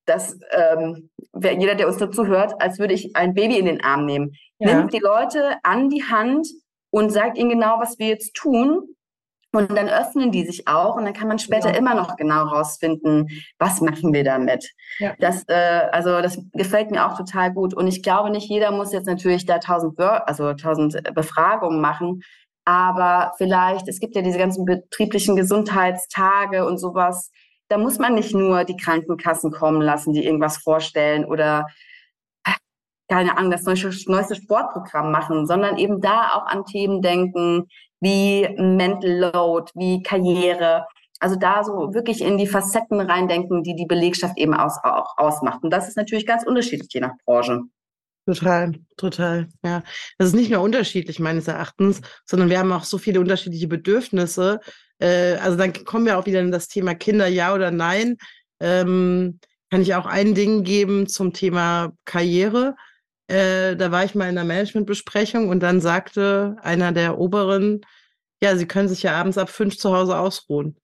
das 0.05 0.37
ähm, 0.51 1.11
jeder, 1.41 1.77
der 1.77 1.87
uns 1.87 2.01
nur 2.01 2.11
zuhört, 2.11 2.61
als 2.61 2.81
würde 2.81 2.93
ich 2.93 3.15
ein 3.15 3.35
Baby 3.35 3.57
in 3.57 3.67
den 3.67 3.85
Arm 3.85 4.05
nehmen. 4.05 4.33
Ja. 4.59 4.75
Nimmt 4.75 4.93
die 4.93 4.99
Leute 4.99 5.59
an 5.63 5.89
die 5.89 6.03
Hand 6.03 6.49
und 6.91 7.11
sagt 7.11 7.39
ihnen 7.39 7.51
genau, 7.51 7.79
was 7.79 8.01
wir 8.01 8.09
jetzt 8.09 8.35
tun 8.35 8.97
und 9.53 9.77
dann 9.77 9.89
öffnen 9.89 10.33
die 10.33 10.47
sich 10.47 10.67
auch 10.67 10.97
und 10.97 11.05
dann 11.05 11.13
kann 11.13 11.29
man 11.29 11.39
später 11.39 11.71
ja. 11.71 11.77
immer 11.77 11.95
noch 11.95 12.17
genau 12.17 12.45
rausfinden, 12.45 13.29
was 13.59 13.81
machen 13.81 14.13
wir 14.13 14.25
damit. 14.25 14.73
Ja. 14.99 15.15
Das, 15.19 15.45
äh, 15.49 15.89
also 15.93 16.23
das 16.23 16.39
gefällt 16.53 16.91
mir 16.91 17.07
auch 17.07 17.17
total 17.17 17.53
gut. 17.53 17.75
Und 17.75 17.87
ich 17.87 18.03
glaube, 18.03 18.31
nicht 18.31 18.49
jeder 18.49 18.73
muss 18.73 18.93
jetzt 18.93 19.07
natürlich 19.07 19.45
da 19.45 19.59
tausend, 19.59 19.99
also 20.01 20.55
tausend 20.55 21.03
Befragungen 21.15 21.81
machen. 21.81 22.23
Aber 22.65 23.33
vielleicht, 23.37 23.89
es 23.89 24.01
gibt 24.01 24.15
ja 24.15 24.23
diese 24.23 24.39
ganzen 24.39 24.65
betrieblichen 24.65 25.37
Gesundheitstage 25.37 26.65
und 26.65 26.79
sowas. 26.79 27.31
Da 27.69 27.77
muss 27.77 27.99
man 27.99 28.15
nicht 28.15 28.35
nur 28.35 28.65
die 28.65 28.77
Krankenkassen 28.77 29.51
kommen 29.51 29.83
lassen, 29.83 30.13
die 30.13 30.25
irgendwas 30.25 30.59
vorstellen 30.59 31.25
oder 31.25 31.67
keine 33.13 33.37
Ahnung, 33.37 33.51
das 33.51 33.65
neueste, 33.65 33.91
neueste 34.11 34.37
Sportprogramm 34.37 35.13
machen, 35.13 35.47
sondern 35.47 35.77
eben 35.77 36.01
da 36.01 36.35
auch 36.35 36.47
an 36.47 36.65
Themen 36.65 37.03
denken, 37.03 37.69
wie 38.01 38.49
Mental 38.57 39.31
Load, 39.35 39.71
wie 39.75 40.03
Karriere. 40.03 40.87
Also 41.21 41.37
da 41.37 41.63
so 41.63 41.93
wirklich 41.93 42.23
in 42.23 42.39
die 42.39 42.47
Facetten 42.47 43.01
reindenken, 43.03 43.63
die 43.63 43.77
die 43.77 43.85
Belegschaft 43.85 44.39
eben 44.39 44.55
aus, 44.55 44.79
auch 44.83 45.19
ausmacht. 45.19 45.63
Und 45.63 45.71
das 45.71 45.89
ist 45.89 45.99
natürlich 45.99 46.27
ganz 46.27 46.47
unterschiedlich 46.47 46.89
je 46.91 47.01
nach 47.01 47.13
Branche. 47.27 47.61
Total, 48.25 48.73
total. 48.97 49.49
Ja, 49.63 49.83
das 50.17 50.29
ist 50.29 50.35
nicht 50.35 50.51
nur 50.51 50.63
unterschiedlich 50.63 51.21
meines 51.21 51.49
Erachtens, 51.49 52.01
sondern 52.25 52.49
wir 52.49 52.59
haben 52.59 52.73
auch 52.73 52.85
so 52.85 52.97
viele 52.97 53.21
unterschiedliche 53.21 53.69
Bedürfnisse. 53.69 54.61
Äh, 55.01 55.35
also 55.35 55.59
dann 55.59 55.75
kommen 55.85 56.07
wir 56.07 56.19
auch 56.19 56.25
wieder 56.25 56.41
in 56.41 56.51
das 56.51 56.69
Thema 56.69 56.95
Kinder, 56.95 57.27
ja 57.27 57.55
oder 57.55 57.71
nein. 57.71 58.17
Ähm, 58.59 59.39
kann 59.71 59.83
ich 59.83 59.95
auch 59.95 60.07
ein 60.07 60.35
Ding 60.35 60.65
geben 60.65 61.09
zum 61.09 61.35
Thema 61.35 61.93
Karriere. 62.07 62.75
Äh, 63.33 63.77
da 63.77 63.91
war 63.91 64.05
ich 64.05 64.15
mal 64.15 64.29
in 64.29 64.37
einer 64.37 64.47
Managementbesprechung 64.47 65.49
und 65.49 65.61
dann 65.61 65.81
sagte 65.81 66.57
einer 66.63 66.93
der 66.93 67.19
Oberen, 67.19 67.81
ja, 68.43 68.57
Sie 68.57 68.67
können 68.67 68.89
sich 68.89 69.03
ja 69.05 69.15
abends 69.15 69.39
ab 69.39 69.49
fünf 69.49 69.79
zu 69.79 69.95
Hause 69.97 70.19
ausruhen. 70.19 70.77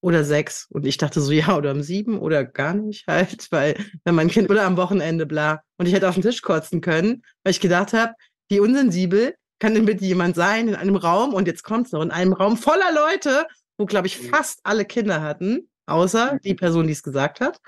oder 0.00 0.22
sechs. 0.22 0.66
Und 0.70 0.86
ich 0.86 0.98
dachte 0.98 1.20
so, 1.20 1.32
ja, 1.32 1.56
oder 1.56 1.72
um 1.72 1.82
sieben 1.82 2.18
oder 2.18 2.44
gar 2.44 2.74
nicht 2.74 3.06
halt, 3.06 3.48
weil 3.50 3.74
wenn 4.04 4.14
mein 4.14 4.28
Kind 4.28 4.50
oder 4.50 4.64
am 4.64 4.76
Wochenende 4.76 5.26
bla. 5.26 5.62
Und 5.78 5.86
ich 5.86 5.94
hätte 5.94 6.08
auf 6.08 6.14
den 6.14 6.22
Tisch 6.22 6.42
kotzen 6.42 6.80
können, 6.80 7.22
weil 7.42 7.52
ich 7.52 7.60
gedacht 7.60 7.92
habe, 7.94 8.12
wie 8.50 8.60
unsensibel 8.60 9.34
kann 9.58 9.74
denn 9.74 9.86
bitte 9.86 10.04
jemand 10.04 10.36
sein 10.36 10.68
in 10.68 10.74
einem 10.74 10.96
Raum, 10.96 11.32
und 11.32 11.48
jetzt 11.48 11.62
kommt's 11.62 11.92
noch, 11.92 12.02
in 12.02 12.10
einem 12.10 12.34
Raum 12.34 12.58
voller 12.58 12.92
Leute, 12.94 13.46
wo, 13.78 13.86
glaube 13.86 14.06
ich, 14.06 14.18
fast 14.18 14.60
alle 14.62 14.84
Kinder 14.84 15.22
hatten, 15.22 15.70
außer 15.86 16.38
die 16.44 16.54
Person, 16.54 16.86
die 16.86 16.92
es 16.92 17.02
gesagt 17.02 17.40
hat. 17.40 17.58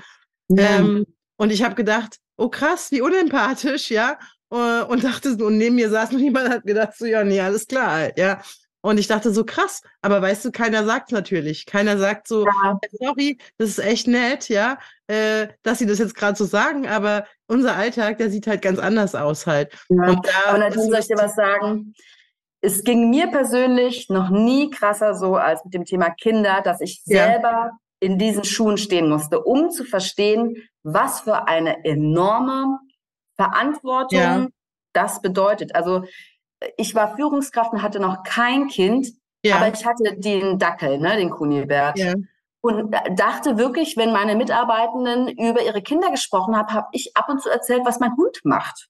Ja. 0.48 0.78
Ähm, 0.78 1.06
und 1.36 1.52
ich 1.52 1.62
habe 1.62 1.74
gedacht, 1.74 2.18
oh 2.36 2.48
krass, 2.48 2.90
wie 2.90 3.00
unempathisch, 3.00 3.90
ja. 3.90 4.18
Äh, 4.50 4.82
und 4.82 5.04
dachte, 5.04 5.36
und 5.44 5.58
neben 5.58 5.76
mir 5.76 5.90
saß 5.90 6.12
noch 6.12 6.20
jemand, 6.20 6.48
hat 6.48 6.64
gedacht, 6.64 6.96
so, 6.96 7.06
ja, 7.06 7.24
nee, 7.24 7.40
alles 7.40 7.66
klar, 7.66 7.92
halt, 7.92 8.18
ja. 8.18 8.40
Und 8.82 8.98
ich 8.98 9.08
dachte 9.08 9.32
so 9.32 9.44
krass, 9.44 9.82
aber 10.00 10.22
weißt 10.22 10.44
du, 10.44 10.52
keiner 10.52 10.84
sagt 10.84 11.10
natürlich. 11.10 11.66
Keiner 11.66 11.98
sagt 11.98 12.28
so, 12.28 12.46
ja. 12.46 12.78
sorry, 13.00 13.36
das 13.58 13.70
ist 13.70 13.78
echt 13.80 14.06
nett, 14.06 14.48
ja, 14.48 14.78
äh, 15.08 15.48
dass 15.64 15.80
sie 15.80 15.86
das 15.86 15.98
jetzt 15.98 16.14
gerade 16.14 16.38
so 16.38 16.44
sagen, 16.44 16.86
aber 16.86 17.26
unser 17.48 17.74
Alltag, 17.74 18.18
der 18.18 18.30
sieht 18.30 18.46
halt 18.46 18.62
ganz 18.62 18.78
anders 18.78 19.16
aus 19.16 19.44
halt. 19.44 19.72
Ja. 19.88 20.10
Und 20.10 20.24
da 20.24 20.54
und 20.54 20.60
natürlich 20.60 20.88
soll 20.88 21.00
ich 21.00 21.08
dir 21.08 21.18
was 21.18 21.34
sagen. 21.34 21.94
Es 22.60 22.84
ging 22.84 23.10
mir 23.10 23.26
persönlich 23.26 24.08
noch 24.08 24.30
nie 24.30 24.70
krasser 24.70 25.14
so 25.14 25.34
als 25.34 25.64
mit 25.64 25.74
dem 25.74 25.84
Thema 25.84 26.10
Kinder, 26.10 26.60
dass 26.62 26.80
ich 26.80 27.02
ja. 27.06 27.70
In 28.00 28.18
diesen 28.18 28.44
Schuhen 28.44 28.78
stehen 28.78 29.08
musste, 29.08 29.42
um 29.42 29.70
zu 29.70 29.84
verstehen, 29.84 30.56
was 30.82 31.20
für 31.20 31.48
eine 31.48 31.84
enorme 31.84 32.78
Verantwortung 33.36 34.18
ja. 34.18 34.46
das 34.92 35.20
bedeutet. 35.22 35.74
Also 35.74 36.04
ich 36.76 36.94
war 36.94 37.16
Führungskraft 37.16 37.72
und 37.72 37.82
hatte 37.82 38.00
noch 38.00 38.22
kein 38.22 38.68
Kind, 38.68 39.08
ja. 39.44 39.56
aber 39.56 39.68
ich 39.68 39.84
hatte 39.84 40.16
den 40.16 40.58
Dackel, 40.58 40.98
ne, 40.98 41.16
den 41.16 41.30
Kunibert. 41.30 41.98
Ja. 41.98 42.14
Und 42.62 42.92
dachte 43.14 43.58
wirklich, 43.58 43.96
wenn 43.96 44.12
meine 44.12 44.34
Mitarbeitenden 44.34 45.28
über 45.28 45.62
ihre 45.62 45.82
Kinder 45.82 46.10
gesprochen 46.10 46.56
haben, 46.56 46.72
habe 46.72 46.88
ich 46.92 47.16
ab 47.16 47.28
und 47.28 47.40
zu 47.40 47.48
erzählt, 47.48 47.82
was 47.84 48.00
mein 48.00 48.16
Hund 48.16 48.40
macht. 48.42 48.88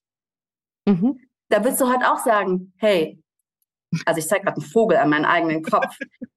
Mhm. 0.87 1.21
Da 1.51 1.63
willst 1.63 1.81
du 1.81 1.89
halt 1.89 2.03
auch 2.05 2.19
sagen, 2.19 2.73
hey, 2.79 3.23
also 4.05 4.19
ich 4.19 4.29
zeige 4.29 4.45
gerade 4.45 4.61
einen 4.61 4.71
Vogel 4.71 4.99
an 4.99 5.11
meinen 5.11 5.25
eigenen 5.25 5.63
Kopf. 5.63 5.97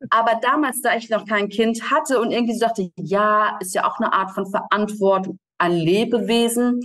Aber 0.09 0.39
damals, 0.41 0.81
da 0.81 0.95
ich 0.95 1.09
noch 1.09 1.25
kein 1.25 1.49
Kind 1.49 1.91
hatte 1.91 2.19
und 2.19 2.31
irgendwie 2.31 2.53
so 2.53 2.65
dachte, 2.65 2.89
ja, 2.95 3.57
ist 3.59 3.75
ja 3.75 3.85
auch 3.85 3.99
eine 3.99 4.13
Art 4.13 4.31
von 4.31 4.49
Verantwortung 4.49 5.37
an 5.57 5.73
Lebewesen, 5.73 6.81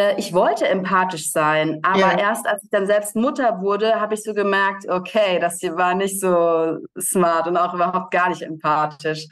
äh, 0.00 0.18
ich 0.18 0.32
wollte 0.32 0.68
empathisch 0.68 1.30
sein, 1.30 1.80
aber 1.82 1.98
ja. 1.98 2.18
erst 2.18 2.46
als 2.46 2.62
ich 2.62 2.70
dann 2.70 2.86
selbst 2.86 3.16
Mutter 3.16 3.60
wurde, 3.60 4.00
habe 4.00 4.14
ich 4.14 4.22
so 4.22 4.34
gemerkt, 4.34 4.88
okay, 4.88 5.38
das 5.40 5.58
hier 5.60 5.76
war 5.76 5.94
nicht 5.94 6.20
so 6.20 6.78
smart 6.98 7.46
und 7.46 7.56
auch 7.56 7.74
überhaupt 7.74 8.10
gar 8.10 8.28
nicht 8.28 8.42
empathisch. 8.42 9.26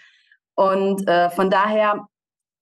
Und 0.55 1.09
äh, 1.09 1.31
von 1.31 1.51
daher, 1.51 2.07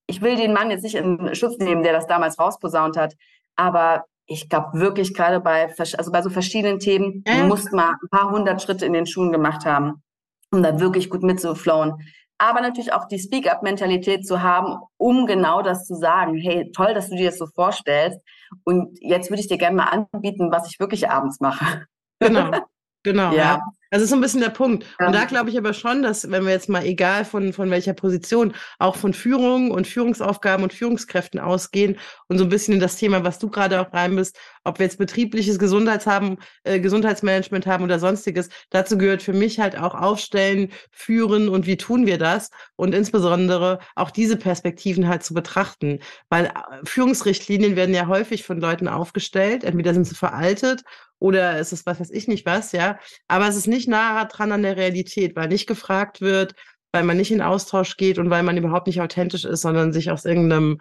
ich 0.06 0.20
will 0.22 0.36
den 0.36 0.52
Mann 0.52 0.70
jetzt 0.70 0.82
nicht 0.82 0.94
in 0.94 1.34
Schutz 1.34 1.58
nehmen, 1.58 1.82
der 1.82 1.94
das 1.94 2.06
damals 2.06 2.38
rausposaunt 2.38 2.96
hat, 2.96 3.14
aber 3.56 4.04
ich 4.26 4.48
glaube 4.48 4.78
wirklich 4.78 5.14
gerade 5.14 5.40
bei, 5.40 5.72
also 5.78 6.12
bei 6.12 6.22
so 6.22 6.30
verschiedenen 6.30 6.78
Themen, 6.78 7.22
äh? 7.26 7.44
muss 7.44 7.70
man 7.72 7.94
ein 8.02 8.08
paar 8.10 8.30
hundert 8.30 8.60
Schritte 8.62 8.86
in 8.86 8.92
den 8.92 9.06
Schuhen 9.06 9.32
gemacht 9.32 9.64
haben, 9.64 10.02
um 10.50 10.62
da 10.62 10.80
wirklich 10.80 11.10
gut 11.10 11.22
mitzuflowen 11.22 11.94
aber 12.38 12.60
natürlich 12.60 12.92
auch 12.92 13.06
die 13.08 13.18
Speak-up-Mentalität 13.18 14.26
zu 14.26 14.42
haben, 14.42 14.78
um 14.98 15.26
genau 15.26 15.62
das 15.62 15.86
zu 15.86 15.94
sagen. 15.94 16.36
Hey, 16.36 16.70
toll, 16.72 16.92
dass 16.94 17.08
du 17.08 17.16
dir 17.16 17.30
das 17.30 17.38
so 17.38 17.46
vorstellst. 17.46 18.20
Und 18.64 18.98
jetzt 19.00 19.30
würde 19.30 19.40
ich 19.40 19.48
dir 19.48 19.58
gerne 19.58 19.76
mal 19.76 20.06
anbieten, 20.12 20.52
was 20.52 20.70
ich 20.70 20.78
wirklich 20.78 21.08
abends 21.08 21.40
mache. 21.40 21.86
Genau, 22.20 22.50
genau. 23.02 23.32
ja. 23.32 23.32
ja. 23.32 23.60
Das 23.96 24.02
ist 24.02 24.10
so 24.10 24.16
ein 24.16 24.20
bisschen 24.20 24.42
der 24.42 24.50
Punkt. 24.50 24.84
Und 24.98 25.14
da 25.14 25.24
glaube 25.24 25.48
ich 25.48 25.56
aber 25.56 25.72
schon, 25.72 26.02
dass, 26.02 26.30
wenn 26.30 26.44
wir 26.44 26.52
jetzt 26.52 26.68
mal 26.68 26.84
egal 26.84 27.24
von, 27.24 27.54
von 27.54 27.70
welcher 27.70 27.94
Position, 27.94 28.52
auch 28.78 28.94
von 28.94 29.14
Führung 29.14 29.70
und 29.70 29.86
Führungsaufgaben 29.86 30.62
und 30.62 30.74
Führungskräften 30.74 31.40
ausgehen 31.40 31.96
und 32.28 32.36
so 32.36 32.44
ein 32.44 32.50
bisschen 32.50 32.74
in 32.74 32.80
das 32.80 32.96
Thema, 32.96 33.24
was 33.24 33.38
du 33.38 33.48
gerade 33.48 33.80
auch 33.80 33.94
rein 33.94 34.14
bist, 34.14 34.38
ob 34.64 34.78
wir 34.78 34.84
jetzt 34.84 34.98
betriebliches 34.98 35.58
Gesundheits 35.58 36.06
haben, 36.06 36.36
äh, 36.64 36.78
Gesundheitsmanagement 36.78 37.66
haben 37.66 37.84
oder 37.84 37.98
sonstiges, 37.98 38.50
dazu 38.68 38.98
gehört 38.98 39.22
für 39.22 39.32
mich 39.32 39.60
halt 39.60 39.78
auch 39.78 39.94
Aufstellen, 39.94 40.72
Führen 40.90 41.48
und 41.48 41.66
wie 41.66 41.78
tun 41.78 42.04
wir 42.04 42.18
das 42.18 42.50
und 42.76 42.94
insbesondere 42.94 43.78
auch 43.94 44.10
diese 44.10 44.36
Perspektiven 44.36 45.08
halt 45.08 45.22
zu 45.22 45.32
betrachten, 45.32 46.00
weil 46.28 46.44
äh, 46.44 46.50
Führungsrichtlinien 46.84 47.76
werden 47.76 47.94
ja 47.94 48.08
häufig 48.08 48.44
von 48.44 48.60
Leuten 48.60 48.88
aufgestellt, 48.88 49.64
entweder 49.64 49.94
sind 49.94 50.06
sie 50.06 50.14
veraltet 50.14 50.82
oder 51.18 51.58
ist 51.58 51.72
es 51.72 51.86
was 51.86 52.00
weiß 52.00 52.10
ich 52.10 52.28
nicht 52.28 52.46
was, 52.46 52.72
ja, 52.72 52.98
aber 53.28 53.48
es 53.48 53.56
ist 53.56 53.66
nicht 53.66 53.88
nah 53.88 54.24
dran 54.26 54.52
an 54.52 54.62
der 54.62 54.76
Realität, 54.76 55.36
weil 55.36 55.48
nicht 55.48 55.66
gefragt 55.66 56.20
wird, 56.20 56.54
weil 56.92 57.04
man 57.04 57.16
nicht 57.16 57.30
in 57.30 57.42
Austausch 57.42 57.96
geht 57.96 58.18
und 58.18 58.30
weil 58.30 58.42
man 58.42 58.56
überhaupt 58.56 58.86
nicht 58.86 59.00
authentisch 59.00 59.44
ist, 59.44 59.62
sondern 59.62 59.92
sich 59.92 60.10
aus 60.10 60.24
irgendeinem 60.24 60.80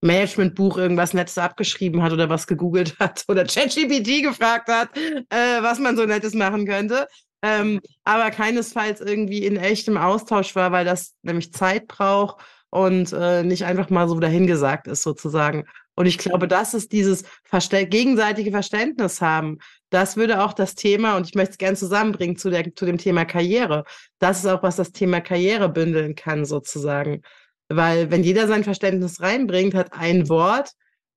Managementbuch 0.00 0.76
irgendwas 0.76 1.14
Nettes 1.14 1.38
abgeschrieben 1.38 2.02
hat 2.02 2.12
oder 2.12 2.28
was 2.28 2.46
gegoogelt 2.46 2.96
hat 3.00 3.24
oder 3.28 3.44
ChatGPT 3.44 4.22
gefragt 4.22 4.68
hat, 4.68 4.96
äh, 4.96 5.62
was 5.62 5.78
man 5.78 5.96
so 5.96 6.04
Nettes 6.04 6.34
machen 6.34 6.66
könnte. 6.66 7.08
Ähm, 7.42 7.80
aber 8.04 8.30
keinesfalls 8.30 9.00
irgendwie 9.00 9.44
in 9.44 9.56
echtem 9.56 9.96
Austausch 9.96 10.54
war, 10.56 10.72
weil 10.72 10.84
das 10.84 11.14
nämlich 11.22 11.52
Zeit 11.52 11.88
braucht 11.88 12.42
und 12.70 13.12
äh, 13.12 13.42
nicht 13.42 13.64
einfach 13.64 13.90
mal 13.90 14.08
so 14.08 14.18
dahingesagt 14.18 14.86
ist 14.86 15.02
sozusagen. 15.02 15.64
Und 15.96 16.06
ich 16.06 16.18
glaube, 16.18 16.48
das 16.48 16.74
ist 16.74 16.92
dieses 16.92 17.24
Verste 17.44 17.86
gegenseitige 17.86 18.50
Verständnis 18.50 19.20
haben. 19.20 19.58
Das 19.90 20.16
würde 20.16 20.42
auch 20.42 20.52
das 20.52 20.74
Thema, 20.74 21.16
und 21.16 21.28
ich 21.28 21.34
möchte 21.34 21.52
es 21.52 21.58
gerne 21.58 21.76
zusammenbringen 21.76 22.36
zu, 22.36 22.50
der, 22.50 22.74
zu 22.74 22.84
dem 22.84 22.98
Thema 22.98 23.24
Karriere. 23.24 23.84
Das 24.18 24.38
ist 24.38 24.46
auch, 24.46 24.62
was 24.62 24.76
das 24.76 24.92
Thema 24.92 25.20
Karriere 25.20 25.68
bündeln 25.68 26.14
kann, 26.14 26.44
sozusagen. 26.44 27.22
Weil 27.68 28.10
wenn 28.10 28.24
jeder 28.24 28.48
sein 28.48 28.64
Verständnis 28.64 29.20
reinbringt, 29.20 29.74
hat 29.74 29.92
ein 29.92 30.28
Wort 30.28 30.72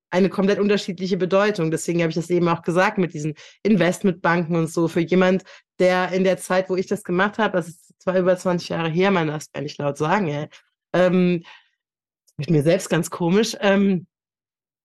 eine 0.10 0.30
komplett 0.30 0.60
unterschiedliche 0.60 1.18
Bedeutung. 1.18 1.72
Deswegen 1.72 2.02
habe 2.02 2.10
ich 2.10 2.16
das 2.16 2.30
eben 2.30 2.48
auch 2.48 2.62
gesagt 2.62 2.98
mit 2.98 3.14
diesen 3.14 3.34
Investmentbanken 3.64 4.56
und 4.56 4.70
so. 4.70 4.88
Für 4.88 5.02
jemand, 5.02 5.44
der 5.80 6.12
in 6.12 6.24
der 6.24 6.38
Zeit, 6.38 6.70
wo 6.70 6.76
ich 6.76 6.88
das 6.88 7.04
gemacht 7.04 7.38
habe, 7.38 7.58
das 7.58 7.68
ist 7.68 7.94
zwar 8.00 8.18
über 8.18 8.38
20 8.38 8.70
Jahre 8.70 8.90
her, 8.90 9.12
man 9.12 9.28
darf 9.28 9.44
es 9.44 9.52
gar 9.52 9.62
nicht 9.62 9.78
laut 9.80 9.98
sagen, 9.98 10.28
ey, 10.30 10.48
ähm, 10.94 11.44
ist 12.38 12.50
mir 12.50 12.64
selbst 12.64 12.90
ganz 12.90 13.10
komisch, 13.10 13.58
ähm, 13.60 14.08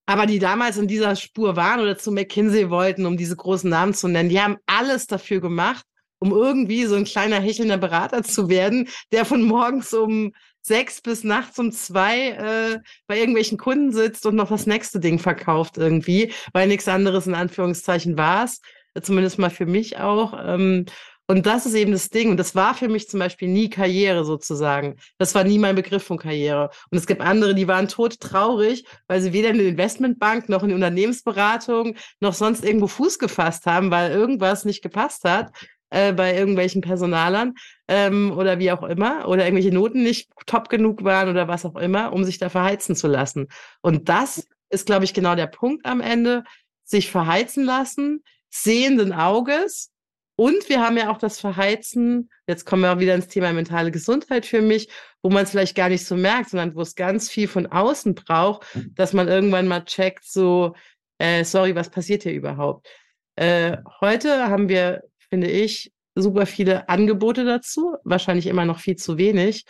aber 0.06 0.26
die 0.26 0.38
damals 0.38 0.76
in 0.76 0.88
dieser 0.88 1.16
Spur 1.16 1.56
waren 1.56 1.80
oder 1.80 1.96
zu 1.96 2.12
McKinsey 2.12 2.70
wollten, 2.70 3.06
um 3.06 3.16
diese 3.16 3.36
großen 3.36 3.70
Namen 3.70 3.94
zu 3.94 4.08
nennen, 4.08 4.28
die 4.28 4.40
haben 4.40 4.58
alles 4.66 5.06
dafür 5.06 5.40
gemacht, 5.40 5.84
um 6.18 6.32
irgendwie 6.32 6.84
so 6.86 6.94
ein 6.96 7.04
kleiner 7.04 7.40
hechelnder 7.40 7.78
Berater 7.78 8.22
zu 8.22 8.48
werden, 8.48 8.88
der 9.12 9.24
von 9.24 9.42
morgens 9.42 9.92
um 9.92 10.32
sechs 10.60 11.00
bis 11.00 11.24
nachts 11.24 11.58
um 11.58 11.72
zwei 11.72 12.28
äh, 12.30 12.78
bei 13.06 13.18
irgendwelchen 13.18 13.58
Kunden 13.58 13.92
sitzt 13.92 14.26
und 14.26 14.36
noch 14.36 14.48
das 14.48 14.66
nächste 14.66 15.00
Ding 15.00 15.18
verkauft 15.18 15.76
irgendwie, 15.76 16.32
weil 16.52 16.68
nichts 16.68 16.88
anderes 16.88 17.26
in 17.26 17.34
Anführungszeichen 17.34 18.16
war 18.16 18.44
es, 18.44 18.60
zumindest 19.02 19.38
mal 19.38 19.50
für 19.50 19.66
mich 19.66 19.98
auch. 19.98 20.34
Ähm, 20.44 20.86
und 21.28 21.46
das 21.46 21.66
ist 21.66 21.74
eben 21.74 21.92
das 21.92 22.10
Ding. 22.10 22.30
Und 22.30 22.36
das 22.36 22.54
war 22.54 22.74
für 22.74 22.88
mich 22.88 23.08
zum 23.08 23.20
Beispiel 23.20 23.48
nie 23.48 23.70
Karriere 23.70 24.24
sozusagen. 24.24 24.96
Das 25.18 25.34
war 25.34 25.44
nie 25.44 25.58
mein 25.58 25.76
Begriff 25.76 26.02
von 26.02 26.18
Karriere. 26.18 26.70
Und 26.90 26.98
es 26.98 27.06
gibt 27.06 27.20
andere, 27.20 27.54
die 27.54 27.68
waren 27.68 27.88
tot 27.88 28.20
traurig, 28.20 28.84
weil 29.06 29.20
sie 29.20 29.32
weder 29.32 29.50
in 29.50 29.58
der 29.58 29.68
Investmentbank 29.68 30.48
noch 30.48 30.62
in 30.62 30.70
der 30.70 30.76
Unternehmensberatung 30.76 31.96
noch 32.20 32.34
sonst 32.34 32.64
irgendwo 32.64 32.86
Fuß 32.86 33.18
gefasst 33.18 33.66
haben, 33.66 33.90
weil 33.90 34.10
irgendwas 34.10 34.64
nicht 34.64 34.82
gepasst 34.82 35.24
hat 35.24 35.52
äh, 35.90 36.12
bei 36.12 36.34
irgendwelchen 36.34 36.80
Personalern 36.80 37.54
ähm, 37.86 38.32
oder 38.36 38.58
wie 38.58 38.72
auch 38.72 38.82
immer 38.82 39.28
oder 39.28 39.44
irgendwelche 39.44 39.72
Noten 39.72 40.02
nicht 40.02 40.30
top 40.46 40.68
genug 40.68 41.04
waren 41.04 41.28
oder 41.28 41.48
was 41.48 41.64
auch 41.64 41.76
immer, 41.76 42.12
um 42.12 42.24
sich 42.24 42.38
da 42.38 42.48
verheizen 42.48 42.96
zu 42.96 43.06
lassen. 43.06 43.48
Und 43.80 44.08
das 44.08 44.48
ist, 44.70 44.86
glaube 44.86 45.04
ich, 45.04 45.14
genau 45.14 45.34
der 45.34 45.46
Punkt 45.46 45.86
am 45.86 46.00
Ende, 46.00 46.44
sich 46.84 47.10
verheizen 47.10 47.64
lassen, 47.64 48.24
sehenden 48.50 49.12
Auges. 49.12 49.90
Und 50.36 50.68
wir 50.68 50.80
haben 50.80 50.96
ja 50.96 51.10
auch 51.10 51.18
das 51.18 51.38
Verheizen, 51.38 52.30
jetzt 52.46 52.64
kommen 52.64 52.82
wir 52.82 52.92
auch 52.92 52.98
wieder 52.98 53.14
ins 53.14 53.28
Thema 53.28 53.52
mentale 53.52 53.90
Gesundheit 53.90 54.46
für 54.46 54.62
mich, 54.62 54.88
wo 55.22 55.30
man 55.30 55.44
es 55.44 55.50
vielleicht 55.50 55.76
gar 55.76 55.88
nicht 55.88 56.06
so 56.06 56.16
merkt, 56.16 56.50
sondern 56.50 56.74
wo 56.74 56.80
es 56.80 56.94
ganz 56.94 57.30
viel 57.30 57.48
von 57.48 57.66
außen 57.66 58.14
braucht, 58.14 58.66
dass 58.94 59.12
man 59.12 59.28
irgendwann 59.28 59.68
mal 59.68 59.84
checkt, 59.84 60.24
so, 60.24 60.74
äh, 61.18 61.44
sorry, 61.44 61.74
was 61.74 61.90
passiert 61.90 62.22
hier 62.22 62.32
überhaupt? 62.32 62.88
Äh, 63.36 63.76
heute 64.00 64.48
haben 64.48 64.68
wir 64.68 65.02
finde 65.32 65.48
ich, 65.50 65.90
super 66.14 66.44
viele 66.44 66.90
Angebote 66.90 67.46
dazu, 67.46 67.96
wahrscheinlich 68.04 68.48
immer 68.48 68.66
noch 68.66 68.80
viel 68.80 68.96
zu 68.96 69.16
wenig. 69.16 69.64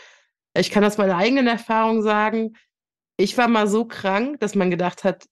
Ich 0.59 0.73
kann 0.73 0.85
aus 0.85 0.99
meiner 0.99 1.17
eigenen 1.17 1.47
Erfahrung 1.47 2.03
sagen, 2.03 2.55
ich 3.17 3.39
war 3.39 3.47
mal 3.47 3.69
so 3.69 3.85
krank, 3.85 4.41
dass 4.41 4.57
man 4.57 4.73
gedacht 4.73 5.05
hat, 5.05 5.25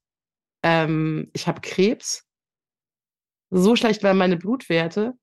ähm, 0.63 1.29
ich 1.33 1.49
habe 1.49 1.61
Krebs. 1.63 2.29
So 3.51 3.77
schlecht 3.77 4.03
waren 4.03 4.17
meine 4.17 4.37
Blutwerte, 4.37 5.15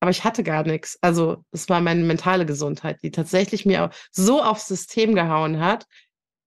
aber 0.00 0.10
ich 0.10 0.24
hatte 0.24 0.42
gar 0.42 0.64
nichts. 0.64 0.98
Also 1.00 1.44
es 1.52 1.68
war 1.68 1.80
meine 1.80 2.04
mentale 2.04 2.46
Gesundheit, 2.46 3.02
die 3.02 3.10
tatsächlich 3.10 3.64
mir 3.66 3.90
so 4.10 4.42
aufs 4.42 4.68
System 4.68 5.14
gehauen 5.14 5.60
hat, 5.60 5.86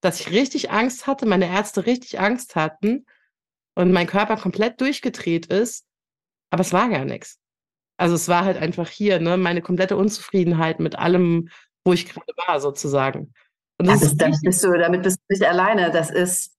dass 0.02 0.20
ich 0.20 0.32
richtig 0.32 0.72
Angst 0.72 1.08
hatte, 1.08 1.26
meine 1.26 1.48
Ärzte 1.48 1.86
richtig 1.86 2.20
Angst 2.20 2.56
hatten 2.56 3.06
und 3.76 3.92
mein 3.92 4.08
Körper 4.08 4.38
komplett 4.38 4.80
durchgedreht 4.82 5.48
ist, 5.48 5.86
aber 6.52 6.62
es 6.62 6.74
war 6.74 6.90
gar 6.90 7.06
nichts. 7.06 7.40
Also 7.98 8.16
es 8.16 8.30
war 8.30 8.46
halt 8.46 8.58
einfach 8.58 8.88
hier, 8.88 9.20
ne, 9.20 9.36
meine 9.36 9.62
komplette 9.62 9.98
Unzufriedenheit 9.98 10.80
mit 10.80 10.98
allem 10.98 11.50
wo 11.86 11.94
ich 11.94 12.08
gerade 12.08 12.32
war, 12.48 12.60
sozusagen. 12.60 13.34
Und 13.80 13.88
das 13.88 14.02
ja, 14.02 14.08
ist, 14.08 14.18
damit, 14.18 14.40
bist 14.42 14.64
du, 14.64 14.78
damit 14.78 15.04
bist 15.04 15.20
du 15.20 15.34
nicht 15.34 15.44
alleine. 15.44 15.92
Das 15.92 16.12
ist, 16.12 16.56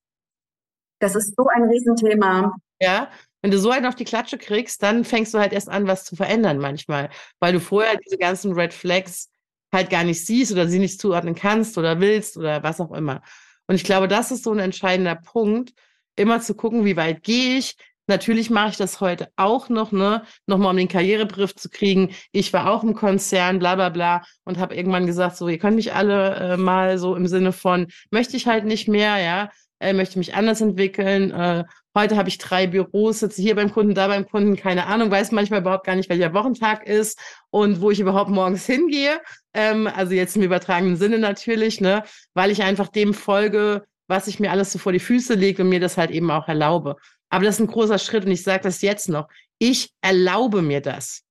das 1.01 1.14
ist 1.14 1.34
so 1.36 1.46
ein 1.46 1.64
Riesenthema. 1.64 2.55
Ja, 2.80 3.11
wenn 3.43 3.51
du 3.51 3.59
so 3.59 3.70
einen 3.70 3.86
auf 3.86 3.95
die 3.95 4.05
Klatsche 4.05 4.38
kriegst, 4.38 4.82
dann 4.82 5.05
fängst 5.05 5.34
du 5.34 5.38
halt 5.38 5.53
erst 5.53 5.68
an, 5.68 5.86
was 5.86 6.05
zu 6.05 6.16
verändern 6.16 6.59
manchmal, 6.59 7.11
weil 7.38 7.53
du 7.53 7.61
vorher 7.61 7.99
diese 8.05 8.18
ganzen 8.18 8.53
Red 8.53 8.74
Flags 8.74 9.30
halt 9.72 9.91
gar 9.91 10.05
nicht 10.05 10.24
siehst 10.26 10.53
oder 10.53 10.68
sie 10.68 10.78
nicht 10.78 11.01
zuordnen 11.01 11.34
kannst 11.34 11.78
oder 11.78 12.01
willst 12.01 12.36
oder 12.36 12.62
was 12.62 12.80
auch 12.80 12.93
immer. 12.93 13.22
Und 13.66 13.76
ich 13.76 13.84
glaube, 13.84 14.09
das 14.09 14.30
ist 14.30 14.45
so 14.45 14.53
ein 14.53 14.59
entscheidender 14.59 15.14
Punkt, 15.14 15.72
immer 16.16 16.41
zu 16.41 16.55
gucken, 16.55 16.84
wie 16.84 16.97
weit 16.97 17.22
gehe 17.22 17.57
ich. 17.59 17.76
Natürlich 18.09 18.51
mache 18.51 18.70
ich 18.70 18.76
das 18.76 19.01
heute 19.01 19.28
auch 19.36 19.68
noch, 19.68 19.93
ne? 19.93 20.24
Nochmal 20.47 20.72
um 20.72 20.76
den 20.76 20.88
Karrierebrief 20.88 21.55
zu 21.55 21.70
kriegen. 21.70 22.12
Ich 22.32 22.53
war 22.53 22.68
auch 22.68 22.82
im 22.82 22.95
Konzern, 22.95 23.61
bla 23.61 23.76
bla 23.76 23.88
bla, 23.88 24.24
und 24.45 24.59
habe 24.59 24.74
irgendwann 24.74 25.07
gesagt, 25.07 25.36
so, 25.36 25.47
ihr 25.47 25.59
könnt 25.59 25.76
mich 25.76 25.95
alle 25.95 26.34
äh, 26.34 26.57
mal 26.57 26.99
so 26.99 27.14
im 27.14 27.28
Sinne 27.28 27.53
von, 27.53 27.86
möchte 28.11 28.36
ich 28.36 28.49
halt 28.49 28.64
nicht 28.64 28.88
mehr, 28.88 29.18
ja, 29.18 29.51
äh, 29.78 29.93
möchte 29.93 30.18
mich 30.18 30.34
anders 30.34 30.61
entwickeln. 30.61 31.30
Äh, 31.30 31.64
heute 31.97 32.16
habe 32.16 32.28
ich 32.28 32.38
drei 32.38 32.66
Büros, 32.66 33.20
sitze 33.20 33.43
hier 33.43 33.55
beim 33.55 33.72
Kunden, 33.72 33.95
da 33.95 34.09
beim 34.09 34.26
Kunden, 34.26 34.57
keine 34.57 34.86
Ahnung, 34.86 35.11
weiß 35.11 35.32
manchmal 35.32 35.61
überhaupt 35.61 35.86
gar 35.86 35.97
nicht, 35.97 36.09
welcher 36.09 36.32
Wochentag 36.34 36.86
ist 36.86 37.18
und 37.51 37.80
wo 37.80 37.91
ich 37.91 38.01
überhaupt 38.01 38.30
morgens 38.30 38.66
hingehe. 38.66 39.20
Ähm, 39.55 39.86
also 39.86 40.14
jetzt 40.14 40.36
im 40.36 40.43
übertragenen 40.43 40.97
Sinne 40.97 41.18
natürlich, 41.18 41.80
ne, 41.80 42.05
weil 42.34 42.51
ich 42.51 42.62
einfach 42.62 42.88
dem 42.88 43.14
folge, 43.14 43.84
was 44.07 44.26
ich 44.26 44.41
mir 44.41 44.51
alles 44.51 44.72
so 44.72 44.78
vor 44.78 44.93
die 44.93 44.99
Füße 44.99 45.34
lege 45.34 45.62
und 45.62 45.68
mir 45.68 45.80
das 45.80 45.97
halt 45.97 46.11
eben 46.11 46.30
auch 46.30 46.49
erlaube. 46.49 46.97
Aber 47.28 47.45
das 47.45 47.57
ist 47.57 47.61
ein 47.61 47.66
großer 47.68 47.99
Schritt 47.99 48.24
und 48.24 48.32
ich 48.32 48.43
sage 48.43 48.62
das 48.62 48.82
jetzt 48.82 49.09
noch. 49.09 49.28
Ich 49.59 49.93
erlaube 50.01 50.62
mir 50.62 50.80
das. 50.80 51.22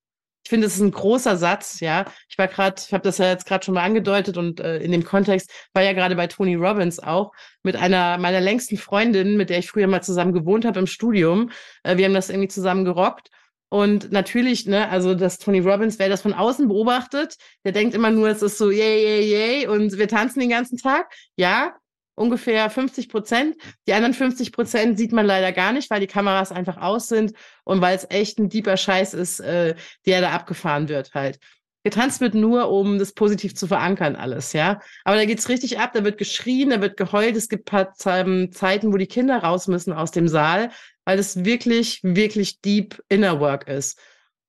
Ich 0.44 0.50
finde, 0.50 0.68
das 0.68 0.76
ist 0.76 0.82
ein 0.82 0.92
großer 0.92 1.38
Satz, 1.38 1.80
ja. 1.80 2.06
Ich 2.30 2.38
war 2.38 2.48
gerade, 2.48 2.82
ich 2.86 2.94
habe 2.94 3.04
das 3.04 3.18
ja 3.18 3.28
jetzt 3.28 3.46
gerade 3.46 3.64
schon 3.64 3.76
mal 3.76 3.84
angedeutet 3.84 4.38
und 4.38 4.60
äh, 4.60 4.78
in 4.78 4.92
dem 4.92 5.04
Kontext 5.04 5.52
war 5.74 5.84
ja 5.84 5.94
gerade 5.94 6.16
bei 6.16 6.28
Tony 6.28 6.56
Robbins 6.56 7.00
auch 7.00 7.32
mit 7.62 7.76
einer 7.76 8.18
meiner 8.18 8.42
längsten 8.42 8.78
Freundin, 8.78 9.38
mit 9.38 9.50
der 9.50 9.60
ich 9.60 9.70
früher 9.70 9.88
mal 9.88 10.02
zusammen 10.02 10.34
gewohnt 10.34 10.66
habe 10.66 10.80
im 10.80 10.88
Studium. 10.88 11.52
Äh, 11.84 11.98
wir 11.98 12.06
haben 12.06 12.14
das 12.14 12.30
irgendwie 12.30 12.48
zusammen 12.48 12.86
gerockt. 12.86 13.30
Und 13.70 14.12
natürlich, 14.12 14.66
ne, 14.66 14.90
also 14.90 15.14
das 15.14 15.38
Tony 15.38 15.60
Robbins, 15.60 16.00
wer 16.00 16.10
das 16.10 16.24
von 16.24 16.34
außen 16.34 16.68
beobachtet, 16.68 17.36
der 17.64 17.72
denkt 17.72 17.94
immer 17.94 18.10
nur, 18.10 18.28
es 18.30 18.42
ist 18.42 18.58
so, 18.58 18.72
yay, 18.72 19.04
yay, 19.04 19.32
yay, 19.32 19.68
und 19.68 19.96
wir 19.98 20.08
tanzen 20.08 20.40
den 20.40 20.50
ganzen 20.50 20.78
Tag. 20.78 21.14
Ja, 21.36 21.76
ungefähr 22.20 22.70
50 22.70 23.08
Prozent. 23.10 23.56
Die 23.88 23.94
anderen 23.94 24.14
50 24.14 24.52
Prozent 24.52 24.98
sieht 24.98 25.14
man 25.14 25.26
leider 25.26 25.54
gar 25.54 25.72
nicht, 25.72 25.90
weil 25.90 26.02
die 26.02 26.08
Kameras 26.08 26.52
einfach 26.52 26.78
aus 26.78 27.08
sind 27.08 27.34
und 27.64 27.80
weil 27.82 27.96
es 27.96 28.06
echt 28.10 28.40
ein 28.40 28.50
deeper 28.50 28.76
Scheiß 28.76 29.14
ist, 29.14 29.40
äh, 29.40 29.76
der 30.06 30.22
da 30.22 30.32
abgefahren 30.32 30.90
wird 30.90 31.14
halt. 31.14 31.40
Getanzt 31.84 32.20
wird 32.20 32.34
nur, 32.34 32.70
um 32.70 33.00
das 33.00 33.14
positiv 33.14 33.56
zu 33.56 33.66
verankern, 33.68 34.18
alles, 34.18 34.52
ja. 34.52 34.82
Aber 35.06 35.16
da 35.16 35.24
geht's 35.24 35.48
richtig 35.48 35.80
ab, 35.80 35.94
da 35.94 36.04
wird 36.04 36.18
geschrien, 36.18 36.72
da 36.72 36.82
wird 36.82 36.98
geheult. 36.98 37.38
Es 37.38 37.48
gibt 37.48 37.64
paar 37.66 37.94
Zeiten, 37.94 38.94
wo 38.94 38.98
die 38.98 39.08
Kinder 39.08 39.38
raus 39.38 39.68
müssen 39.68 39.94
aus 39.94 40.12
dem 40.12 40.28
Saal, 40.28 40.72
weil 41.06 41.18
es 41.18 41.46
wirklich, 41.46 42.02
wirklich 42.04 42.60
deep 42.60 43.02
inner 43.08 43.40
work 43.40 43.70
ist. 43.70 43.98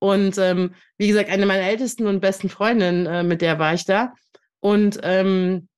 Und 0.00 0.38
ähm, 0.38 0.74
wie 0.98 1.06
gesagt, 1.06 1.30
eine 1.30 1.46
meiner 1.46 1.62
ältesten 1.68 2.08
und 2.08 2.18
besten 2.18 2.48
Freundinnen, 2.48 3.06
äh, 3.06 3.22
mit 3.22 3.42
der 3.42 3.60
war 3.60 3.74
ich 3.74 3.84
da. 3.84 4.12
Und 4.58 4.98
ähm, 5.04 5.68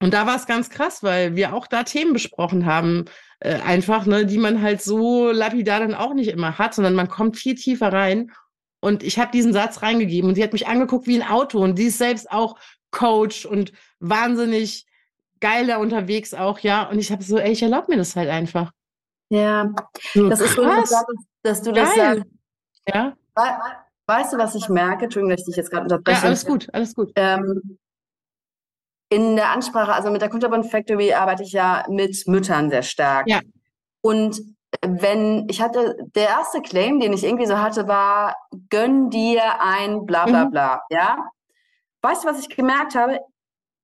und 0.00 0.14
da 0.14 0.26
war 0.26 0.36
es 0.36 0.46
ganz 0.46 0.70
krass, 0.70 1.02
weil 1.02 1.36
wir 1.36 1.54
auch 1.54 1.66
da 1.66 1.82
Themen 1.82 2.12
besprochen 2.12 2.66
haben, 2.66 3.04
äh, 3.40 3.60
einfach, 3.60 4.06
ne, 4.06 4.26
die 4.26 4.38
man 4.38 4.62
halt 4.62 4.82
so 4.82 5.30
lapidar 5.30 5.80
dann 5.80 5.94
auch 5.94 6.14
nicht 6.14 6.28
immer 6.28 6.58
hat, 6.58 6.74
sondern 6.74 6.94
man 6.94 7.08
kommt 7.08 7.36
viel 7.36 7.54
tiefer 7.54 7.92
rein. 7.92 8.32
Und 8.80 9.02
ich 9.02 9.18
habe 9.18 9.30
diesen 9.30 9.52
Satz 9.52 9.82
reingegeben 9.82 10.30
und 10.30 10.36
sie 10.36 10.42
hat 10.42 10.54
mich 10.54 10.66
angeguckt 10.66 11.06
wie 11.06 11.20
ein 11.20 11.28
Auto 11.28 11.62
und 11.62 11.78
die 11.78 11.84
ist 11.84 11.98
selbst 11.98 12.30
auch 12.30 12.58
Coach 12.90 13.44
und 13.44 13.72
wahnsinnig 13.98 14.86
geiler 15.40 15.80
unterwegs 15.80 16.32
auch, 16.32 16.58
ja. 16.60 16.88
Und 16.88 16.98
ich 16.98 17.12
habe 17.12 17.22
so, 17.22 17.38
ey, 17.38 17.52
ich 17.52 17.62
erlaube 17.62 17.86
mir 17.90 17.98
das 17.98 18.16
halt 18.16 18.30
einfach. 18.30 18.72
Ja, 19.28 19.70
so, 20.14 20.28
das 20.28 20.40
krass. 20.40 20.50
ist 20.50 20.56
so, 20.56 20.64
dass, 20.64 21.04
dass 21.42 21.62
du 21.62 21.72
das 21.72 21.94
Geil. 21.94 22.16
sagst. 22.16 22.32
Ja. 22.94 23.16
Weißt 24.06 24.32
du, 24.32 24.38
was 24.38 24.54
ich 24.54 24.68
merke? 24.68 25.04
Entschuldigung, 25.04 25.30
dass 25.30 25.40
ich 25.40 25.46
dich 25.46 25.56
jetzt 25.56 25.70
gerade 25.70 25.84
unterbreche. 25.84 26.20
Ja, 26.20 26.26
alles 26.26 26.44
gut, 26.44 26.68
alles 26.72 26.94
gut. 26.94 27.12
Ähm, 27.14 27.78
in 29.10 29.36
der 29.36 29.50
Ansprache, 29.50 29.92
also 29.92 30.10
mit 30.10 30.22
der 30.22 30.30
Kunterbund 30.30 30.70
Factory 30.70 31.12
arbeite 31.12 31.42
ich 31.42 31.52
ja 31.52 31.84
mit 31.88 32.26
Müttern 32.26 32.70
sehr 32.70 32.82
stark. 32.82 33.28
Ja. 33.28 33.40
Und 34.00 34.40
wenn 34.82 35.48
ich 35.50 35.60
hatte, 35.60 35.96
der 36.14 36.28
erste 36.28 36.62
Claim, 36.62 37.00
den 37.00 37.12
ich 37.12 37.24
irgendwie 37.24 37.46
so 37.46 37.58
hatte, 37.58 37.88
war, 37.88 38.36
gönn 38.70 39.10
dir 39.10 39.60
ein 39.60 40.06
bla 40.06 40.24
bla 40.26 40.44
mhm. 40.44 40.50
bla, 40.52 40.82
ja. 40.90 41.30
Weißt 42.02 42.24
du, 42.24 42.28
was 42.28 42.40
ich 42.40 42.48
gemerkt 42.48 42.94
habe? 42.94 43.18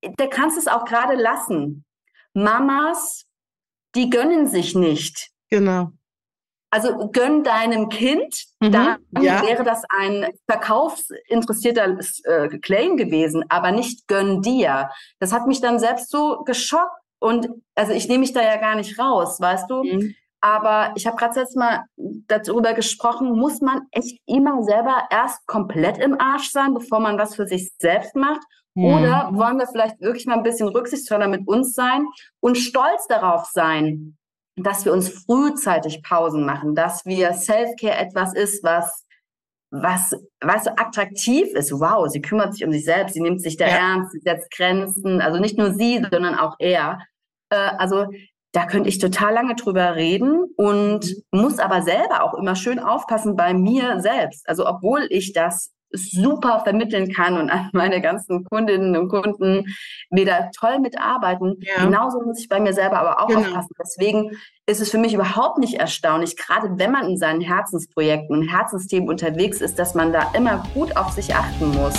Da 0.01 0.27
kannst 0.27 0.55
du 0.55 0.61
es 0.61 0.67
auch 0.67 0.85
gerade 0.85 1.15
lassen. 1.15 1.85
Mamas, 2.33 3.25
die 3.95 4.09
gönnen 4.09 4.47
sich 4.47 4.75
nicht. 4.75 5.29
Genau. 5.49 5.91
Also 6.69 7.09
gönn 7.11 7.43
deinem 7.43 7.87
Kind, 7.87 8.43
mhm, 8.59 8.71
dann 8.71 8.97
ja. 9.21 9.41
wäre 9.41 9.63
das 9.63 9.83
ein 9.89 10.27
verkaufsinteressierter 10.49 11.97
äh, 12.25 12.49
Claim 12.59 12.97
gewesen, 12.97 13.45
aber 13.47 13.71
nicht 13.71 14.07
gönn 14.07 14.41
dir. 14.41 14.89
Das 15.19 15.31
hat 15.31 15.47
mich 15.47 15.61
dann 15.61 15.79
selbst 15.79 16.09
so 16.09 16.43
geschockt 16.43 16.91
und 17.19 17.49
also 17.75 17.93
ich 17.93 18.07
nehme 18.07 18.19
mich 18.19 18.33
da 18.33 18.41
ja 18.41 18.57
gar 18.57 18.75
nicht 18.75 18.99
raus, 18.99 19.39
weißt 19.39 19.69
du? 19.69 19.83
Mhm. 19.83 20.15
Aber 20.39 20.93
ich 20.95 21.07
habe 21.07 21.17
gerade 21.17 21.39
jetzt 21.39 21.55
mal 21.55 21.85
darüber 21.95 22.73
gesprochen, 22.73 23.31
muss 23.31 23.59
man 23.59 23.81
echt 23.91 24.19
immer 24.27 24.61
selber 24.63 25.07
erst 25.09 25.47
komplett 25.47 25.97
im 25.97 26.19
Arsch 26.19 26.51
sein, 26.51 26.73
bevor 26.73 26.99
man 26.99 27.17
was 27.17 27.35
für 27.35 27.47
sich 27.47 27.71
selbst 27.79 28.15
macht? 28.15 28.41
Mhm. 28.75 28.85
Oder 28.85 29.29
wollen 29.33 29.57
wir 29.57 29.67
vielleicht 29.67 29.99
wirklich 29.99 30.27
mal 30.27 30.35
ein 30.35 30.43
bisschen 30.43 30.67
rücksichtsvoller 30.67 31.27
mit 31.27 31.47
uns 31.47 31.73
sein 31.73 32.05
und 32.39 32.57
stolz 32.57 33.07
darauf 33.07 33.45
sein, 33.45 34.17
dass 34.57 34.85
wir 34.85 34.93
uns 34.93 35.09
frühzeitig 35.09 36.03
Pausen 36.03 36.45
machen, 36.45 36.75
dass 36.75 37.05
wir 37.05 37.33
Self-Care 37.33 37.97
etwas 37.97 38.33
ist, 38.33 38.63
was 38.63 39.05
was, 39.69 40.15
was 40.39 40.67
attraktiv 40.67 41.47
ist. 41.53 41.71
Wow, 41.71 42.07
sie 42.09 42.21
kümmert 42.21 42.53
sich 42.53 42.65
um 42.65 42.71
sich 42.71 42.85
selbst, 42.85 43.13
sie 43.13 43.21
nimmt 43.21 43.41
sich 43.41 43.57
da 43.57 43.67
ja. 43.67 43.75
ernst, 43.75 44.13
sie 44.13 44.19
setzt 44.19 44.51
Grenzen, 44.51 45.21
also 45.21 45.39
nicht 45.39 45.57
nur 45.57 45.73
sie, 45.73 46.01
sondern 46.09 46.35
auch 46.35 46.55
er. 46.59 46.99
Äh, 47.49 47.57
also 47.77 48.07
da 48.53 48.65
könnte 48.65 48.89
ich 48.89 48.97
total 48.97 49.33
lange 49.33 49.55
drüber 49.55 49.95
reden 49.95 50.45
und 50.55 51.15
muss 51.31 51.59
aber 51.59 51.81
selber 51.81 52.23
auch 52.23 52.33
immer 52.33 52.55
schön 52.55 52.79
aufpassen 52.79 53.35
bei 53.35 53.53
mir 53.53 53.99
selbst. 53.99 54.47
Also 54.47 54.65
obwohl 54.65 55.05
ich 55.09 55.33
das 55.33 55.73
super 55.91 56.61
vermitteln 56.63 57.11
kann 57.13 57.37
und 57.37 57.49
an 57.49 57.69
meine 57.73 58.01
ganzen 58.01 58.43
Kundinnen 58.45 58.95
und 58.97 59.09
Kunden 59.09 59.65
wieder 60.09 60.49
toll 60.57 60.79
mitarbeiten. 60.79 61.55
Ja. 61.59 61.85
Genauso 61.85 62.21
muss 62.21 62.39
ich 62.39 62.49
bei 62.49 62.59
mir 62.59 62.73
selber 62.73 62.99
aber 62.99 63.21
auch 63.21 63.27
genau. 63.27 63.41
aufpassen. 63.41 63.73
Deswegen 63.79 64.31
ist 64.65 64.81
es 64.81 64.91
für 64.91 64.97
mich 64.97 65.13
überhaupt 65.13 65.59
nicht 65.59 65.75
erstaunlich, 65.75 66.35
gerade 66.35 66.77
wenn 66.77 66.91
man 66.91 67.07
in 67.09 67.17
seinen 67.17 67.41
Herzensprojekten 67.41 68.37
und 68.37 68.47
Herzensthemen 68.47 69.07
unterwegs 69.07 69.61
ist, 69.61 69.79
dass 69.79 69.95
man 69.95 70.11
da 70.11 70.31
immer 70.33 70.63
gut 70.73 70.95
auf 70.97 71.11
sich 71.11 71.33
achten 71.33 71.71
muss. 71.71 71.95